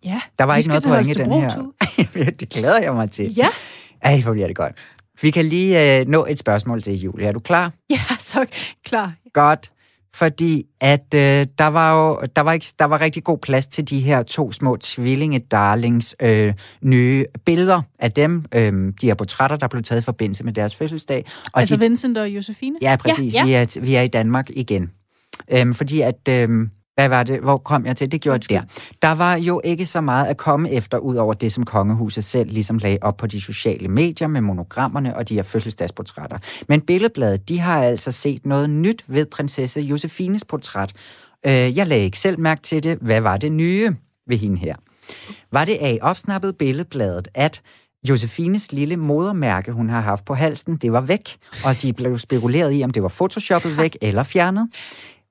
ja. 0.04 0.20
Der 0.38 0.44
var 0.44 0.56
ikke 0.56 0.68
noget 0.68 0.84
point 0.84 1.08
i 1.08 1.12
den 1.12 1.32
her. 1.32 1.72
Det 2.40 2.48
glæder 2.50 2.80
jeg 2.82 2.94
mig 2.94 3.10
til. 3.10 3.34
Ja, 3.36 3.46
Ej, 4.02 4.20
hvor 4.20 4.32
bliver 4.32 4.46
det 4.46 4.56
godt. 4.56 4.72
Vi 5.22 5.30
kan 5.30 5.44
lige 5.44 6.00
øh, 6.00 6.06
nå 6.08 6.26
et 6.28 6.38
spørgsmål 6.38 6.82
til 6.82 6.94
Julie. 7.00 7.26
Er 7.26 7.32
du 7.32 7.40
klar? 7.40 7.72
ja, 7.90 8.00
så 8.20 8.46
klar. 8.84 9.12
Godt, 9.32 9.70
fordi 10.16 10.64
at 10.80 11.14
øh, 11.14 11.46
der 11.58 11.66
var 11.66 11.96
jo 11.96 12.20
der 12.36 12.42
var, 12.42 12.52
ikke, 12.52 12.66
der 12.78 12.84
var 12.84 13.00
rigtig 13.00 13.24
god 13.24 13.38
plads 13.38 13.66
til 13.66 13.90
de 13.90 14.00
her 14.00 14.22
to 14.22 14.52
små 14.52 14.76
tvillinge 14.76 15.38
darlings 15.38 16.16
øh, 16.22 16.54
nye 16.82 17.24
billeder 17.44 17.82
af 17.98 18.12
dem, 18.12 18.44
øh, 18.54 18.92
de 19.00 19.06
her 19.06 19.14
portrætter, 19.14 19.56
der 19.56 19.68
blev 19.68 19.82
taget 19.82 20.00
i 20.00 20.04
forbindelse 20.04 20.44
med 20.44 20.52
deres 20.52 20.74
fødselsdag. 20.74 21.24
Og 21.52 21.60
Altså 21.60 21.74
de, 21.76 21.80
Vincent 21.80 22.18
og 22.18 22.28
Josefine? 22.28 22.76
ja, 22.82 22.96
præcis. 22.96 23.34
Ja, 23.34 23.44
Vi, 23.44 23.50
ja. 23.50 23.62
er, 23.62 23.80
vi 23.80 23.94
er 23.94 24.02
i 24.02 24.08
Danmark 24.08 24.46
igen. 24.50 24.90
Øhm, 25.52 25.74
fordi 25.74 26.00
at... 26.00 26.28
Øhm, 26.28 26.70
hvad 26.96 27.08
var 27.08 27.22
det? 27.22 27.40
Hvor 27.40 27.56
kom 27.56 27.86
jeg 27.86 27.96
til? 27.96 28.12
Det 28.12 28.20
gjorde 28.20 28.46
jeg 28.50 28.60
der. 28.60 28.66
Der 29.02 29.14
var 29.14 29.36
jo 29.36 29.60
ikke 29.64 29.86
så 29.86 30.00
meget 30.00 30.26
at 30.26 30.36
komme 30.36 30.70
efter, 30.70 30.98
ud 30.98 31.16
over 31.16 31.34
det, 31.34 31.52
som 31.52 31.64
kongehuset 31.64 32.24
selv 32.24 32.50
ligesom 32.50 32.78
lagde 32.78 32.98
op 33.00 33.16
på 33.16 33.26
de 33.26 33.40
sociale 33.40 33.88
medier 33.88 34.28
med 34.28 34.40
monogrammerne 34.40 35.16
og 35.16 35.28
de 35.28 35.34
her 35.34 35.42
fødselsdagsportrætter. 35.42 36.38
Men 36.68 36.80
Billedbladet, 36.80 37.48
de 37.48 37.58
har 37.58 37.82
altså 37.84 38.12
set 38.12 38.46
noget 38.46 38.70
nyt 38.70 39.04
ved 39.06 39.26
prinsesse 39.26 39.80
Josefines 39.80 40.44
portræt. 40.44 40.92
Øh, 41.46 41.52
jeg 41.52 41.86
lagde 41.86 42.04
ikke 42.04 42.18
selv 42.18 42.40
mærke 42.40 42.62
til 42.62 42.82
det. 42.82 42.98
Hvad 43.00 43.20
var 43.20 43.36
det 43.36 43.52
nye 43.52 43.96
ved 44.26 44.36
hende 44.36 44.58
her? 44.58 44.74
Var 45.52 45.64
det 45.64 45.78
A, 45.80 45.96
opsnappet 46.02 46.56
Billedbladet, 46.56 47.28
at 47.34 47.62
Josefines 48.08 48.72
lille 48.72 48.96
modermærke, 48.96 49.72
hun 49.72 49.88
har 49.88 50.00
haft 50.00 50.24
på 50.24 50.34
halsen, 50.34 50.76
det 50.76 50.92
var 50.92 51.00
væk, 51.00 51.36
og 51.64 51.82
de 51.82 51.92
blev 51.92 52.18
spekuleret 52.18 52.74
i, 52.74 52.84
om 52.84 52.90
det 52.90 53.02
var 53.02 53.08
photoshoppet 53.08 53.78
væk 53.78 53.96
eller 54.02 54.22
fjernet. 54.22 54.68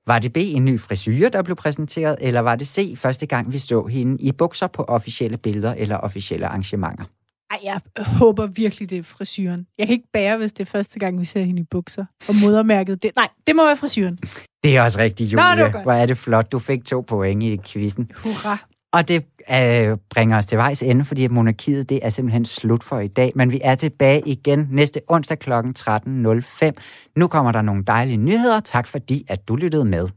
Var 0.06 0.18
det 0.18 0.32
B, 0.32 0.36
en 0.36 0.64
ny 0.64 0.80
frisyr, 0.80 1.28
der 1.28 1.42
blev 1.42 1.56
præsenteret, 1.56 2.16
eller 2.20 2.40
var 2.40 2.56
det 2.56 2.68
C, 2.68 2.94
første 2.96 3.26
gang 3.26 3.52
vi 3.52 3.58
så 3.58 3.86
hende 3.86 4.22
i 4.22 4.32
bukser 4.32 4.66
på 4.66 4.82
officielle 4.82 5.36
billeder 5.36 5.74
eller 5.74 5.96
officielle 5.96 6.46
arrangementer? 6.46 7.04
Ej, 7.50 7.58
jeg 7.64 7.80
håber 7.98 8.46
virkelig, 8.46 8.90
det 8.90 8.98
er 8.98 9.02
frisyren. 9.02 9.66
Jeg 9.78 9.86
kan 9.86 9.92
ikke 9.92 10.08
bære, 10.12 10.36
hvis 10.36 10.52
det 10.52 10.60
er 10.60 10.70
første 10.70 10.98
gang, 10.98 11.20
vi 11.20 11.24
ser 11.24 11.42
hende 11.42 11.60
i 11.60 11.64
bukser. 11.70 12.04
Og 12.28 12.34
modermærket, 12.42 13.02
det... 13.02 13.10
Nej, 13.16 13.28
det 13.46 13.56
må 13.56 13.66
være 13.66 13.76
frisyren. 13.76 14.18
Det 14.64 14.76
er 14.76 14.82
også 14.82 14.98
rigtigt, 14.98 15.32
Julie. 15.32 15.44
Nå, 15.56 15.64
det 15.64 15.74
var 15.74 15.82
Hvor 15.82 15.92
er 15.92 16.06
det 16.06 16.18
flot. 16.18 16.52
Du 16.52 16.58
fik 16.58 16.84
to 16.84 17.00
point 17.00 17.42
i 17.42 17.60
quizzen. 17.66 18.10
Hurra. 18.16 18.58
Og 18.96 19.08
det 19.08 19.24
øh, 19.52 19.98
bringer 20.10 20.36
os 20.36 20.46
til 20.46 20.58
vejs 20.58 20.82
ende, 20.82 21.04
fordi 21.04 21.28
monarkiet 21.28 21.88
det 21.88 22.00
er 22.02 22.10
simpelthen 22.10 22.44
slut 22.44 22.84
for 22.84 23.00
i 23.00 23.08
dag. 23.08 23.32
Men 23.34 23.50
vi 23.50 23.60
er 23.64 23.74
tilbage 23.74 24.22
igen 24.26 24.68
næste 24.70 25.00
onsdag 25.08 25.38
kl. 25.38 25.52
13.05. 25.52 26.70
Nu 27.16 27.26
kommer 27.26 27.52
der 27.52 27.62
nogle 27.62 27.84
dejlige 27.86 28.16
nyheder. 28.16 28.60
Tak 28.60 28.86
fordi, 28.86 29.24
at 29.28 29.48
du 29.48 29.56
lyttede 29.56 29.84
med. 29.84 30.08